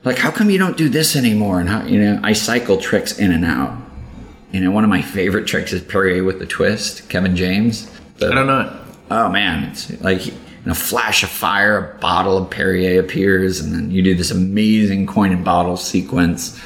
[0.05, 3.17] like, "How come you don't do this anymore?" And how you know, I cycle tricks
[3.19, 3.84] in and out.
[4.55, 7.91] You know, one of my favorite tricks is Perrier with the twist, Kevin James.
[8.19, 8.73] The- I don't know it.
[9.11, 13.75] Oh man, it's like in a flash of fire, a bottle of Perrier appears, and
[13.75, 16.57] then you do this amazing coin and bottle sequence,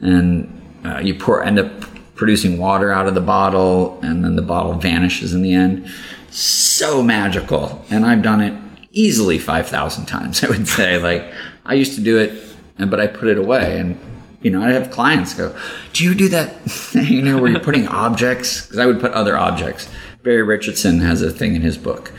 [0.00, 0.48] and
[0.84, 1.72] uh, you pour end up
[2.14, 5.90] producing water out of the bottle, and then the bottle vanishes in the end.
[6.30, 8.56] So magical, and I've done it
[8.92, 10.44] easily five thousand times.
[10.44, 11.34] I would say, like
[11.66, 12.40] I used to do it,
[12.78, 13.98] and but I put it away, and
[14.44, 15.56] you know, I have clients go,
[15.94, 19.10] "Do you do that thing, you know, where you're putting objects?" Because I would put
[19.12, 19.88] other objects.
[20.22, 22.12] Barry Richardson has a thing in his book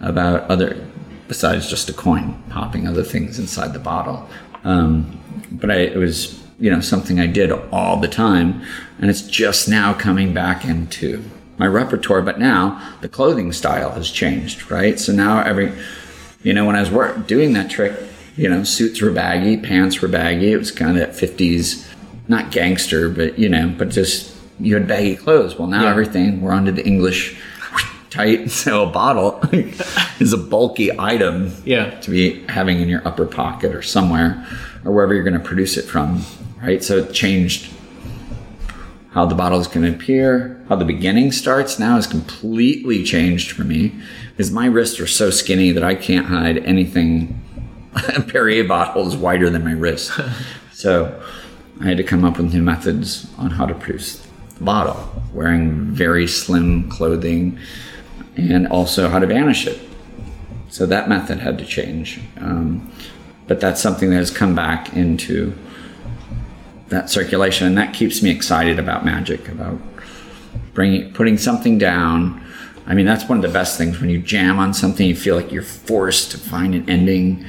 [0.00, 0.84] about other,
[1.28, 4.28] besides just a coin, popping other things inside the bottle.
[4.64, 8.62] Um, but I, it was, you know, something I did all the time,
[9.00, 11.24] and it's just now coming back into
[11.58, 12.22] my repertoire.
[12.22, 15.00] But now the clothing style has changed, right?
[15.00, 15.72] So now every,
[16.44, 17.92] you know, when I was work, doing that trick,
[18.36, 20.52] you know, suits were baggy, pants were baggy.
[20.52, 21.86] It was kind of that 50s,
[22.28, 25.58] not gangster, but, you know, but just you had baggy clothes.
[25.58, 25.90] Well, now Yeah.
[25.90, 27.36] everything, we're onto the English
[28.10, 28.50] tight.
[28.50, 29.40] So a bottle
[30.20, 31.90] is a bulky item Yeah.
[32.00, 34.46] to be having in your upper pocket or somewhere
[34.84, 36.22] or wherever you're going to produce it from,
[36.62, 36.82] right?
[36.82, 37.70] So it changed
[39.12, 43.50] how the bottle is going to appear, how the beginning starts now is completely changed
[43.52, 43.92] for me
[44.30, 47.38] because my wrists are so skinny that I can't hide anything.
[48.16, 50.18] A Perrier bottle is wider than my wrist.
[50.72, 51.22] so
[51.80, 55.86] I had to come up with new methods on how to produce the bottle, wearing
[55.86, 57.58] very slim clothing,
[58.36, 59.80] and also how to vanish it.
[60.68, 62.20] So that method had to change.
[62.38, 62.90] Um,
[63.46, 65.52] but that's something that has come back into
[66.88, 69.78] that circulation, and that keeps me excited about magic, about
[70.72, 72.42] bringing putting something down.
[72.86, 75.36] I mean, that's one of the best things when you jam on something, you feel
[75.36, 77.44] like you're forced to find an ending.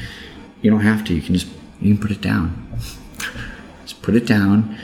[0.64, 1.14] You don't have to.
[1.14, 1.48] You can just
[1.82, 2.68] you can put it down.
[3.84, 4.78] Just put it down,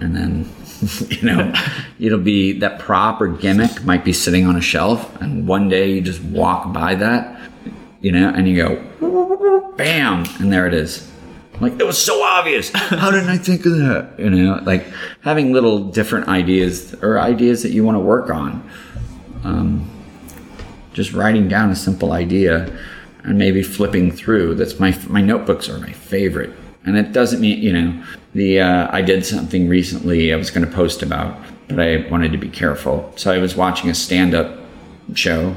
[0.00, 0.48] and then
[1.10, 1.52] you know
[1.98, 5.90] it'll be that prop or gimmick might be sitting on a shelf, and one day
[5.90, 7.50] you just walk by that,
[8.00, 11.10] you know, and you go, bam, and there it is.
[11.60, 12.70] Like it was so obvious.
[12.70, 14.14] How didn't I think of that?
[14.18, 14.86] You know, like
[15.22, 18.70] having little different ideas or ideas that you want to work on.
[19.42, 19.90] Um,
[20.92, 22.72] just writing down a simple idea
[23.24, 24.54] and maybe flipping through.
[24.54, 26.50] That's my my notebooks are my favorite.
[26.86, 30.66] And it doesn't mean you know the uh, I did something recently I was going
[30.66, 31.36] to post about,
[31.68, 33.12] but I wanted to be careful.
[33.16, 34.58] So I was watching a stand up
[35.14, 35.56] show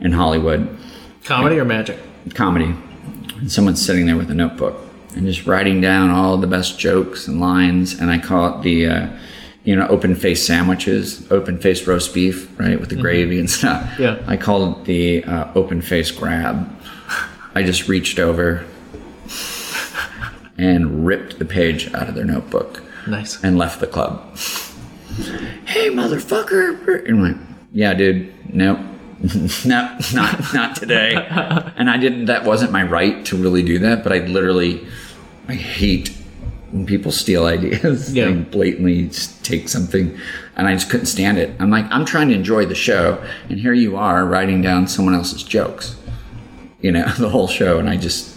[0.00, 0.78] in Hollywood,
[1.24, 1.98] Comedy or magic?
[2.34, 2.74] comedy,
[3.36, 4.76] and someone's sitting there with a notebook
[5.14, 7.98] and just writing down all the best jokes and lines.
[7.98, 9.08] And I call it the, uh,
[9.64, 13.98] you know, open face sandwiches, open face roast beef, right, with the gravy and stuff.
[13.98, 14.22] Yeah.
[14.26, 16.70] I call it the uh, open face grab.
[17.54, 18.64] I just reached over
[20.56, 23.42] and ripped the page out of their notebook Nice.
[23.42, 24.36] and left the club.
[25.66, 27.08] Hey, motherfucker!
[27.08, 28.78] And I'm yeah, dude, nope.
[29.64, 31.14] no, not not today.
[31.76, 32.26] and I didn't.
[32.26, 34.04] That wasn't my right to really do that.
[34.04, 34.86] But I literally,
[35.48, 36.10] I hate
[36.70, 38.14] when people steal ideas.
[38.14, 38.26] Yeah.
[38.26, 39.10] They blatantly
[39.42, 40.16] take something,
[40.56, 41.50] and I just couldn't stand it.
[41.58, 45.14] I'm like, I'm trying to enjoy the show, and here you are writing down someone
[45.14, 45.96] else's jokes.
[46.80, 48.36] You know, the whole show, and I just,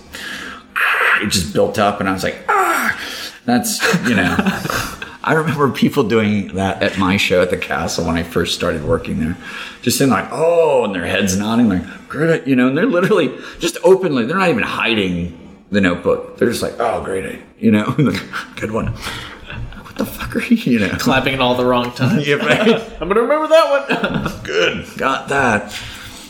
[1.22, 3.00] it just built up, and I was like, ah,
[3.46, 4.36] that's you know.
[5.24, 8.84] I remember people doing that at my show at the castle when I first started
[8.84, 9.38] working there.
[9.84, 13.38] Just saying like, oh, and their heads nodding like, great, you know, and they're literally
[13.60, 15.38] just openly, they're not even hiding
[15.70, 16.38] the notebook.
[16.38, 17.92] They're just like, oh, great, you know,
[18.56, 18.88] good one.
[18.88, 20.90] What the fuck are you, you know?
[20.98, 22.28] Clapping at all the wrong times.
[22.28, 22.82] Yeah, right.
[23.00, 24.44] I'm gonna remember that one.
[24.44, 25.72] good, got that.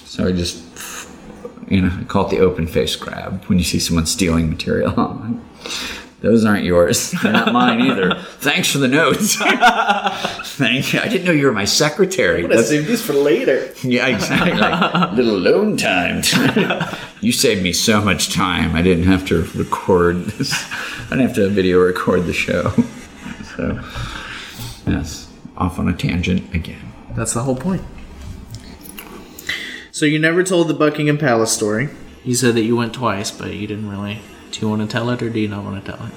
[0.04, 0.64] So I just,
[1.72, 4.92] you know, I call it the open face grab when you see someone stealing material.
[6.22, 7.12] Those aren't yours.
[7.24, 8.14] They're not mine either.
[8.40, 9.38] Thanks for the notes.
[10.58, 11.00] Thank you.
[11.00, 12.44] I didn't know you were my secretary.
[12.44, 13.74] That's- save these for later.
[13.82, 14.52] yeah, exactly.
[14.54, 16.22] Like, little alone time.
[17.22, 18.76] you saved me so much time.
[18.76, 20.54] I didn't have to record this.
[21.08, 22.70] I didn't have to video record the show.
[23.56, 23.82] So,
[24.86, 25.28] yes,
[25.58, 26.94] off on a tangent again.
[27.16, 27.82] That's the whole point.
[30.02, 31.88] So you never told the Buckingham Palace story.
[32.24, 34.20] You said that you went twice, but you didn't really.
[34.50, 36.12] Do you want to tell it or do you not want to tell it?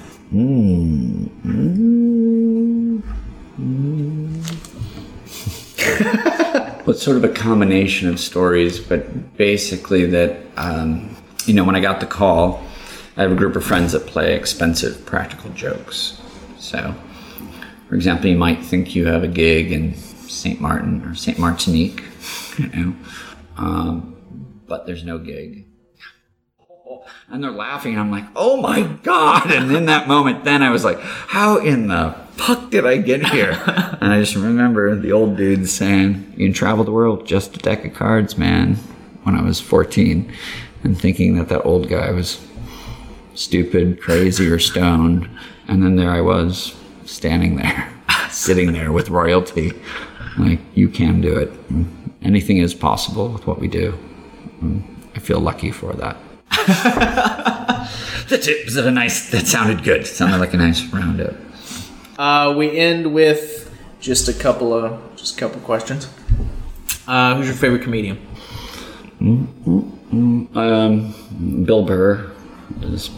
[6.79, 11.75] Well, it's sort of a combination of stories, but basically that, um, you know, when
[11.75, 12.63] I got the call,
[13.15, 16.19] I have a group of friends that play expensive practical jokes.
[16.57, 16.95] So,
[17.87, 20.59] for example, you might think you have a gig in St.
[20.59, 21.37] Martin or St.
[21.37, 22.03] Martinique,
[22.57, 22.95] you know,
[23.57, 24.15] um,
[24.67, 25.67] but there's no gig.
[27.29, 29.51] And they're laughing, and I'm like, oh my God.
[29.51, 33.27] And in that moment, then I was like, how in the fuck did I get
[33.27, 33.51] here?
[34.01, 37.59] and I just remember the old dude saying, you can travel the world, just a
[37.59, 38.75] deck of cards, man,
[39.23, 40.31] when I was 14,
[40.83, 42.45] and thinking that that old guy was
[43.33, 45.29] stupid, crazy, or stoned.
[45.67, 46.75] And then there I was,
[47.05, 47.91] standing there,
[48.29, 49.73] sitting there with royalty.
[50.37, 51.51] Like, you can do it.
[52.25, 53.97] Anything is possible with what we do.
[55.15, 56.17] I feel lucky for that.
[58.29, 58.65] the it.
[58.65, 59.29] Was a nice?
[59.29, 60.05] That sounded good.
[60.07, 61.35] Sounded like a nice roundup.
[62.17, 66.09] Uh, we end with just a couple of just a couple questions.
[67.07, 68.17] Uh, who's your favorite comedian?
[69.21, 71.13] Um,
[71.65, 72.31] Bill Burr
[72.81, 73.11] is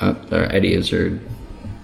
[0.00, 0.50] up there.
[0.52, 1.20] Eddie Izzard.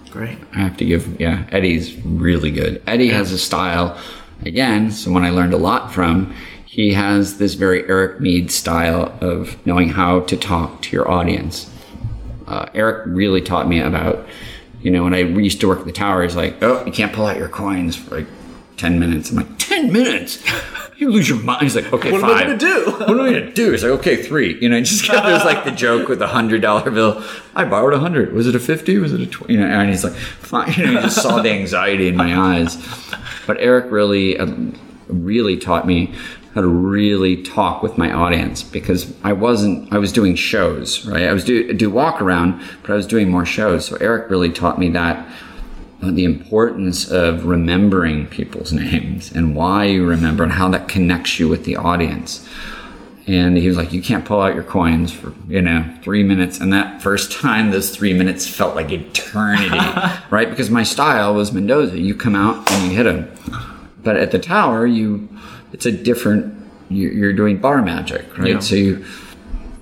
[0.09, 0.37] Great.
[0.53, 2.83] I have to give, yeah, Eddie's really good.
[2.85, 3.97] Eddie has a style,
[4.45, 6.35] again, someone I learned a lot from.
[6.73, 11.69] He has this very Eric Mead style of knowing how to talk to your audience.
[12.47, 14.25] Uh, Eric really taught me about,
[14.81, 17.13] you know, when I used to work at the tower, he's like, oh, you can't
[17.13, 18.27] pull out your coins for like
[18.77, 19.29] 10 minutes.
[19.29, 20.43] I'm like, 10 minutes?
[20.95, 21.63] You lose your mind.
[21.63, 22.85] He's like, okay, What am I gonna do?
[22.97, 23.71] what am I gonna do?
[23.71, 24.57] He's like, okay, three.
[24.61, 27.21] You know, just get there's like the joke with the hundred dollar bill.
[27.55, 28.31] I borrowed a hundred.
[28.31, 28.99] Was it a fifty?
[28.99, 29.55] Was it a twenty?
[29.55, 30.71] You know, and he's like, fine.
[30.77, 32.77] You know, you just saw the anxiety in my eyes.
[33.47, 34.53] But Eric really, uh,
[35.09, 36.13] really taught me
[36.53, 39.91] how to really talk with my audience because I wasn't.
[39.91, 41.23] I was doing shows, right?
[41.23, 43.85] I was do do walk around, but I was doing more shows.
[43.85, 45.27] So Eric really taught me that
[46.03, 51.39] uh, the importance of remembering people's names and why you remember and how that connects
[51.39, 52.47] you with the audience.
[53.25, 56.59] And he was like, "You can't pull out your coins for you know three minutes."
[56.59, 59.79] And that first time, those three minutes felt like eternity,
[60.29, 60.49] right?
[60.51, 61.99] Because my style was Mendoza.
[61.99, 63.31] You come out and you hit them,
[64.03, 65.29] but at the tower, you
[65.73, 66.53] it's a different.
[66.89, 68.51] you- You're doing bar magic, right?
[68.51, 68.59] Yeah.
[68.59, 69.05] So you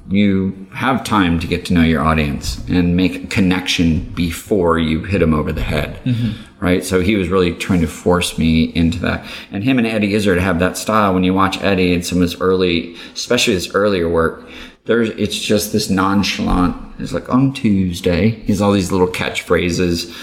[0.09, 5.03] you have time to get to know your audience and make a connection before you
[5.03, 6.31] hit them over the head mm-hmm.
[6.63, 6.83] right?
[6.83, 9.25] So he was really trying to force me into that.
[9.51, 11.13] And him and eddie izzard have that style.
[11.13, 14.47] When you watch eddie and some of his early especially his earlier work
[14.85, 18.29] there's it's just this nonchalant it's like on tuesday.
[18.29, 20.13] He's all these little catchphrases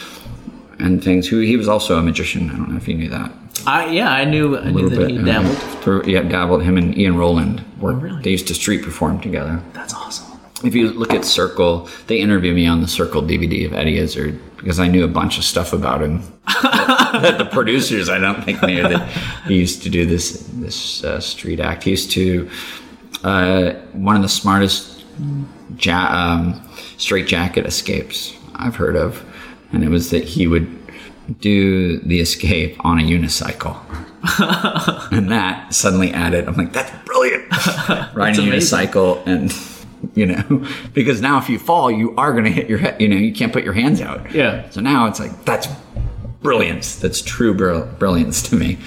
[0.79, 1.27] and things.
[1.29, 2.51] Who he was also a magician.
[2.51, 3.33] I don't know if you knew that
[3.67, 5.59] I yeah, I knew I knew that he uh, dabbled.
[5.83, 8.23] through, yeah dabbled him and ian rowland worked really?
[8.23, 10.39] they used to street perform together That's awesome.
[10.65, 14.39] if you look at Circle, they interview me on the Circle DVD of Eddie Izzard
[14.57, 16.23] because I knew a bunch of stuff about him
[16.63, 19.09] that the producers I don't think knew that
[19.47, 21.85] he used to do this this uh, street act.
[21.85, 22.49] He used to
[23.25, 25.05] uh, one of the smartest
[25.79, 29.25] ja- um, straight jacket escapes I've heard of,
[29.73, 30.67] and it was that he would
[31.41, 33.79] do the escape on a unicycle.
[35.13, 37.45] and that suddenly added, I'm like, that's brilliant.
[38.15, 39.53] Riding a unicycle and
[40.15, 43.01] you know, because now if you fall, you are going to hit your head.
[43.01, 44.33] You know, you can't put your hands out.
[44.33, 44.69] Yeah.
[44.71, 45.69] So now it's like that's
[46.41, 46.97] brilliance.
[46.97, 48.79] That's true brill- brilliance to me.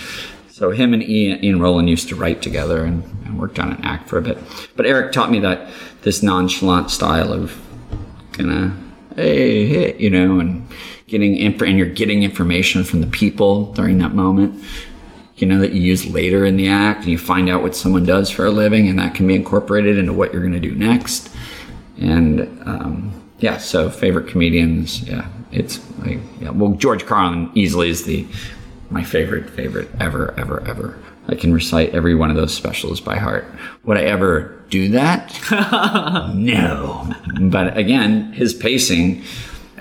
[0.50, 3.84] So him and Ian, Ian Rowland used to write together and, and worked on an
[3.84, 4.38] act for a bit.
[4.76, 5.70] But Eric taught me that
[6.04, 7.60] this nonchalant style of
[8.34, 10.68] kind of hey, hey, you know, and
[11.12, 14.64] getting inf- and you're getting information from the people during that moment.
[15.36, 18.06] You know that you use later in the act, and you find out what someone
[18.06, 20.74] does for a living, and that can be incorporated into what you're going to do
[20.74, 21.30] next.
[22.00, 26.52] And um, yeah, so favorite comedians, yeah, it's like yeah.
[26.52, 28.26] Well, George Carlin easily is the
[28.90, 30.98] my favorite favorite ever ever ever.
[31.28, 33.46] I can recite every one of those specials by heart.
[33.84, 35.40] Would I ever do that?
[36.36, 37.14] no.
[37.42, 39.24] But again, his pacing.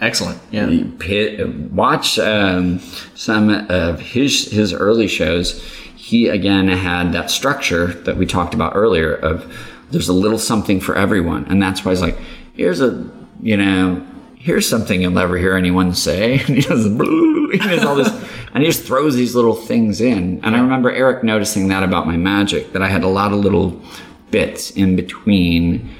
[0.00, 0.40] Excellent.
[0.50, 1.44] Yeah.
[1.72, 2.78] Watch um,
[3.14, 5.62] some of his his early shows.
[5.94, 9.54] He again had that structure that we talked about earlier of
[9.90, 12.18] there's a little something for everyone, and that's why he's like,
[12.54, 13.06] here's a
[13.42, 14.06] you know
[14.36, 18.08] here's something you'll never hear anyone say, and he does he does all this,
[18.54, 20.42] and he just throws these little things in.
[20.42, 23.40] And I remember Eric noticing that about my magic that I had a lot of
[23.40, 23.80] little
[24.30, 25.94] bits in between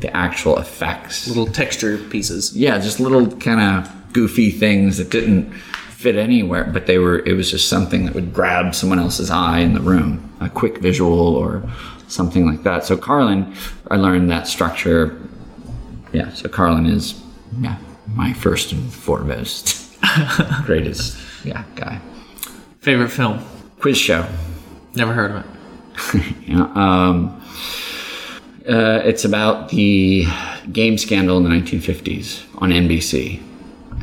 [0.00, 2.56] the actual effects Little texture pieces.
[2.56, 7.18] yeah, just little kind of goofy things that didn't fit anywhere, but they were.
[7.26, 10.78] It was just something that would grab someone else's eye in the room, a quick
[10.78, 11.62] visual or
[12.08, 12.84] something like that.
[12.84, 13.54] So Carlin,
[13.90, 15.20] I learned that structure.
[16.12, 17.20] Yeah, so Carlin is
[17.60, 17.76] yeah
[18.14, 19.96] my first and foremost
[20.64, 22.00] greatest yeah guy.
[22.80, 23.38] Favorite film?
[23.78, 24.26] Quiz show.
[24.94, 25.46] Never heard of it.
[26.46, 27.40] Yeah, um,
[28.70, 30.26] uh, it's about the
[30.72, 33.42] game scandal in the 1950s on NBC,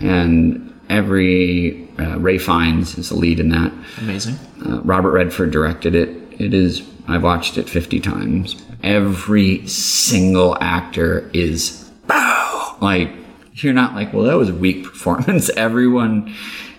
[0.02, 3.72] and every uh, Ralph Fiennes is the lead in that.
[3.99, 4.35] Amazing.
[4.65, 6.10] Uh, Robert Redford directed it.
[6.39, 8.61] It is I've watched it 50 times.
[8.84, 12.77] Every single actor is bow.
[12.81, 13.10] Like
[13.53, 15.49] you're not like, well, that was a weak performance.
[15.52, 16.34] Everyone,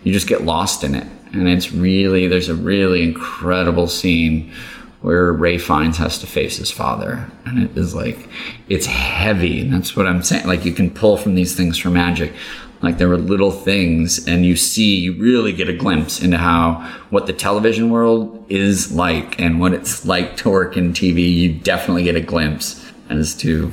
[0.04, 4.52] you just get lost in it, and it's really there's a really incredible scene
[5.00, 8.28] where Ralph Fiennes has to face his father, and it is like
[8.68, 10.46] it's heavy, and that's what I'm saying.
[10.46, 12.32] Like you can pull from these things for magic.
[12.80, 16.88] Like there were little things, and you see, you really get a glimpse into how
[17.10, 21.32] what the television world is like, and what it's like to work in TV.
[21.32, 23.72] You definitely get a glimpse as to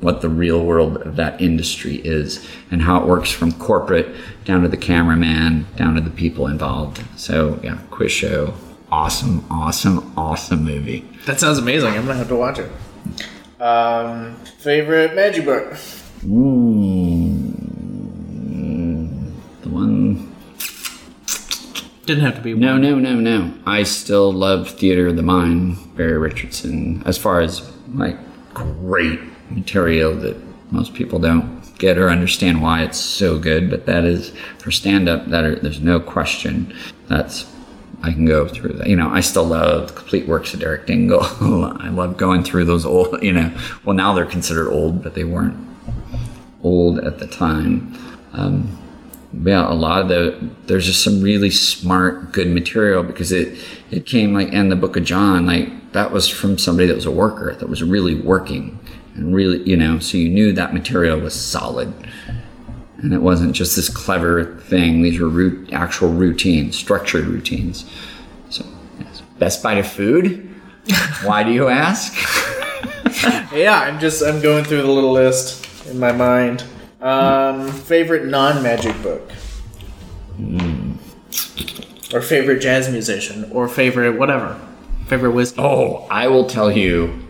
[0.00, 4.12] what the real world of that industry is and how it works from corporate
[4.44, 8.52] down to the cameraman down to the people involved so yeah quiz show
[8.92, 11.94] awesome awesome awesome movie That sounds amazing.
[11.94, 12.70] I'm gonna have to watch it.
[13.60, 15.74] Um, favorite magic book?
[19.62, 20.32] the one
[22.06, 22.82] Didn't have to be no one.
[22.82, 27.68] no no no i still love theater of the mind barry richardson as far as
[27.94, 28.16] like
[28.54, 29.18] great
[29.50, 30.36] material that
[30.70, 35.08] most people don't get or understand why it's so good but that is for stand
[35.08, 36.72] up that are, there's no question
[37.08, 37.46] that's
[38.02, 38.88] I can go through that.
[38.88, 41.22] You know, I still love the complete works of Derek Dingle.
[41.80, 43.54] I love going through those old, you know,
[43.84, 45.56] well, now they're considered old, but they weren't
[46.62, 47.96] old at the time.
[48.32, 48.78] Um,
[49.44, 53.58] yeah, a lot of the there's just some really smart, good material because it
[53.90, 57.06] it came like in the Book of John, like that was from somebody that was
[57.06, 58.78] a worker that was really working
[59.14, 61.92] and really, you know, so you knew that material was solid,
[63.02, 65.02] and it wasn't just this clever thing.
[65.02, 67.84] These were root, actual routines, structured routines.
[68.48, 68.64] So,
[69.00, 69.22] yes.
[69.38, 70.48] best bite of food.
[71.24, 72.14] Why do you ask?
[73.52, 76.64] yeah, I'm just I'm going through the little list in my mind.
[77.00, 79.28] Um, favorite non-magic book,
[82.14, 84.60] or favorite jazz musician, or favorite whatever,
[85.06, 85.60] favorite whiskey.
[85.60, 87.20] Oh, I will tell you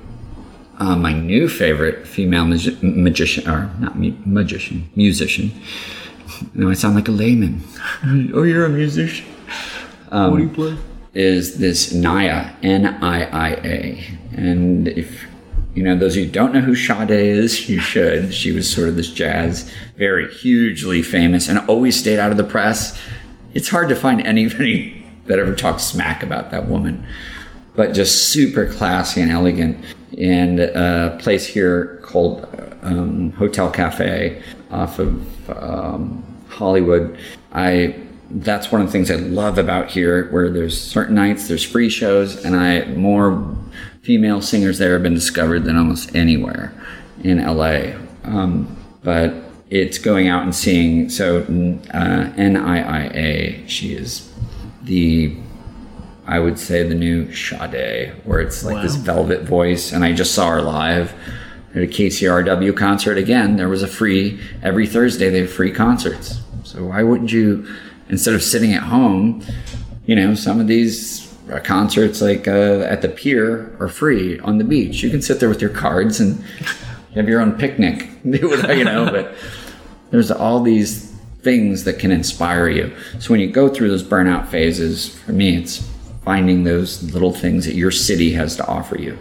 [0.83, 5.53] uh, my new favorite female magi- magician, or not mu- magician, musician.
[6.55, 7.63] No, I sound like a layman.
[8.35, 9.27] oh, you're a musician.
[10.11, 10.77] Um, what do you play?
[11.15, 14.05] Is this Niia, N I I A.
[14.33, 15.25] And if
[15.75, 18.35] you know, those of you who don't know who Sade is, you should.
[18.35, 22.45] She was sort of this jazz, very hugely famous, and always stayed out of the
[22.45, 22.99] press.
[23.55, 27.07] It's hard to find anybody that ever talks smack about that woman,
[27.75, 29.85] but just super classy and elegant.
[30.19, 32.47] And a place here called
[32.83, 37.17] um, Hotel Cafe off of um, Hollywood.
[37.53, 37.97] I
[38.35, 41.91] that's one of the things I love about here, where there's certain nights there's free
[41.91, 43.57] shows, and I more
[44.03, 46.73] female singers there have been discovered than almost anywhere
[47.23, 47.93] in LA.
[48.25, 49.35] Um, but
[49.71, 51.09] it's going out and seeing.
[51.09, 54.31] So uh, NIIA, she is
[54.83, 55.37] the
[56.27, 58.83] I would say the new Sade, where it's like Wow.
[58.83, 61.13] this velvet voice, and I just saw her live
[61.75, 63.57] at a KCRW concert again.
[63.57, 65.31] There was a free every Thursday.
[65.31, 66.41] They have free concerts.
[66.65, 67.67] So why wouldn't you,
[68.09, 69.43] instead of sitting at home,
[70.07, 71.29] you know, some of these
[71.65, 75.03] concerts like uh, at the pier are free on the beach.
[75.03, 76.43] You can sit there with your cards and
[77.15, 79.11] have your own picnic, do whatever, you know.
[79.11, 79.35] But
[80.11, 81.11] there's all these
[81.43, 82.95] things that can inspire you.
[83.19, 85.89] So when you go through those burnout phases, for me, it's
[86.25, 89.19] finding those little things that your city has to offer you.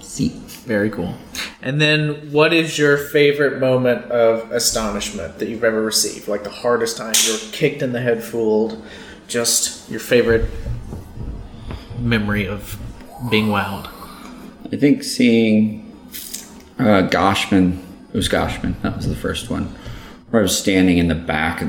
[0.00, 0.42] See.
[0.66, 1.14] Very cool.
[1.62, 6.26] And then, what is your favorite moment of astonishment that you've ever received?
[6.26, 8.84] Like the hardest time you were kicked in the head, fooled.
[9.28, 10.50] Just your favorite
[12.00, 12.76] memory of
[13.30, 13.88] being wowed.
[14.72, 15.96] I think seeing
[16.80, 17.80] uh, Goshman,
[18.12, 19.72] it was Goshman, that was the first one,
[20.30, 21.62] where I was standing in the back,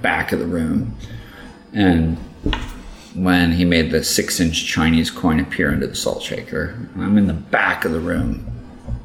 [0.00, 0.96] back of the room,
[1.72, 2.16] and
[3.14, 7.34] when he made the six-inch Chinese coin appear into the salt shaker, I'm in the
[7.34, 8.46] back of the room,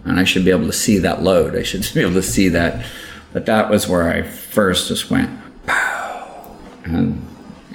[0.03, 1.55] and I should be able to see that load.
[1.55, 2.85] I should be able to see that,
[3.33, 5.29] but that was where I first just went,
[5.65, 7.25] pow, and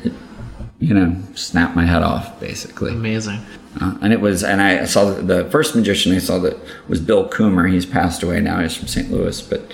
[0.04, 0.12] it,
[0.78, 2.92] you know, snapped my head off, basically.
[2.92, 3.40] Amazing.
[3.80, 6.56] Uh, and it was, and I saw the, the first magician I saw that
[6.88, 7.72] was Bill Coomer.
[7.72, 8.60] He's passed away now.
[8.60, 9.10] He's from St.
[9.10, 9.72] Louis, but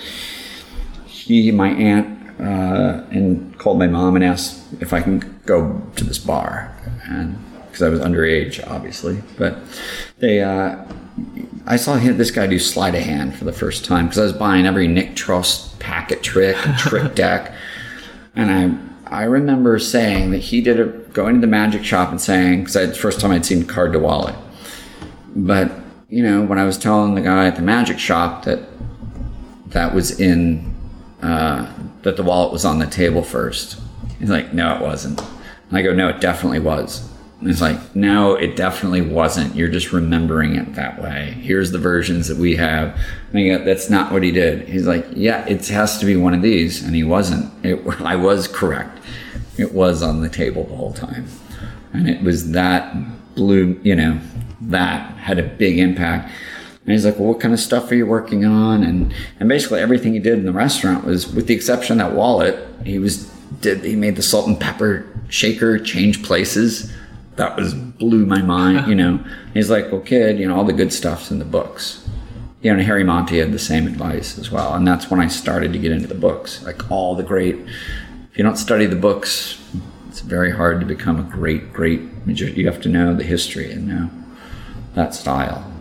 [1.07, 6.03] he, my aunt, uh, and called my mom and asked if I can go to
[6.03, 9.21] this bar, and because I was underage, obviously.
[9.37, 9.57] But
[10.19, 10.83] they, uh,
[11.65, 14.23] I saw him, this guy do sleight of hand for the first time because I
[14.23, 17.53] was buying every Nick Trost packet trick and trick deck,
[18.35, 22.19] and I I remember saying that he did it, going to the magic shop and
[22.19, 24.35] saying, because the first time I'd seen card to wallet.
[25.35, 25.71] But,
[26.09, 28.59] you know, when I was telling the guy at the magic shop that
[29.67, 30.73] that was in,
[31.21, 31.71] uh,
[32.03, 33.79] that the wallet was on the table first,
[34.19, 35.21] he's like, no, it wasn't.
[35.69, 37.07] And I go, no, it definitely was.
[37.39, 39.55] And he's like, no, it definitely wasn't.
[39.55, 41.37] You're just remembering it that way.
[41.39, 42.99] Here's the versions that we have.
[43.31, 44.67] And I go, that's not what he did.
[44.67, 46.83] He's like, yeah, it has to be one of these.
[46.83, 47.53] And he wasn't.
[47.63, 48.99] It, I was correct.
[49.57, 51.27] It was on the table the whole time.
[51.93, 52.95] And it was that
[53.35, 54.19] blue, you know,
[54.61, 56.31] that had a big impact.
[56.83, 58.83] And he's like, well, what kind of stuff are you working on?
[58.83, 62.15] And, and basically everything he did in the restaurant was, with the exception of that
[62.15, 63.31] wallet, he was,
[63.61, 66.91] did, he made the salt and pepper shaker change places
[67.37, 69.23] that was blew my mind, you know.
[69.53, 72.07] He's like, well, kid, you know, all the good stuff's in the books.
[72.61, 74.73] You know, and Harry Monty had the same advice as well.
[74.73, 76.63] And that's when I started to get into the books.
[76.63, 79.63] Like all the great, if you don't study the books,
[80.09, 82.55] it's very hard to become a great, great magician.
[82.55, 84.09] You have to know the history and know
[84.95, 85.71] that style.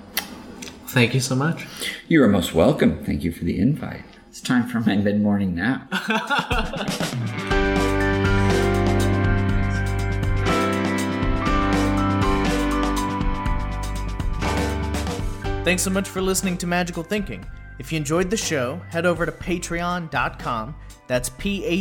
[0.88, 1.66] Thank you so much.
[2.08, 3.04] You are most welcome.
[3.04, 4.05] Thank you for the invite.
[4.36, 5.90] It's time for my mid morning nap.
[15.64, 17.46] Thanks so much for listening to Magical Thinking.
[17.78, 20.74] If you enjoyed the show, head over to patreon.com
[21.06, 21.80] That's P-A-T-R-E-O-N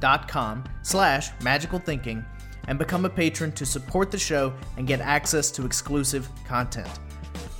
[0.00, 2.24] dot com slash magical thinking
[2.66, 6.90] and become a patron to support the show and get access to exclusive content.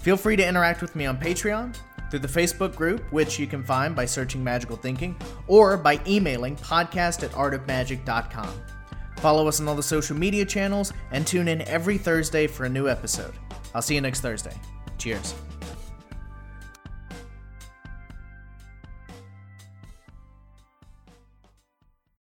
[0.01, 1.77] Feel free to interact with me on Patreon,
[2.11, 5.17] through the Facebook group, which you can find by searching Magical Thinking,
[5.47, 8.53] or by emailing podcast at artofmagic.com.
[9.19, 12.69] Follow us on all the social media channels and tune in every Thursday for a
[12.69, 13.35] new episode.
[13.75, 14.55] I'll see you next Thursday.
[14.99, 15.35] Cheers.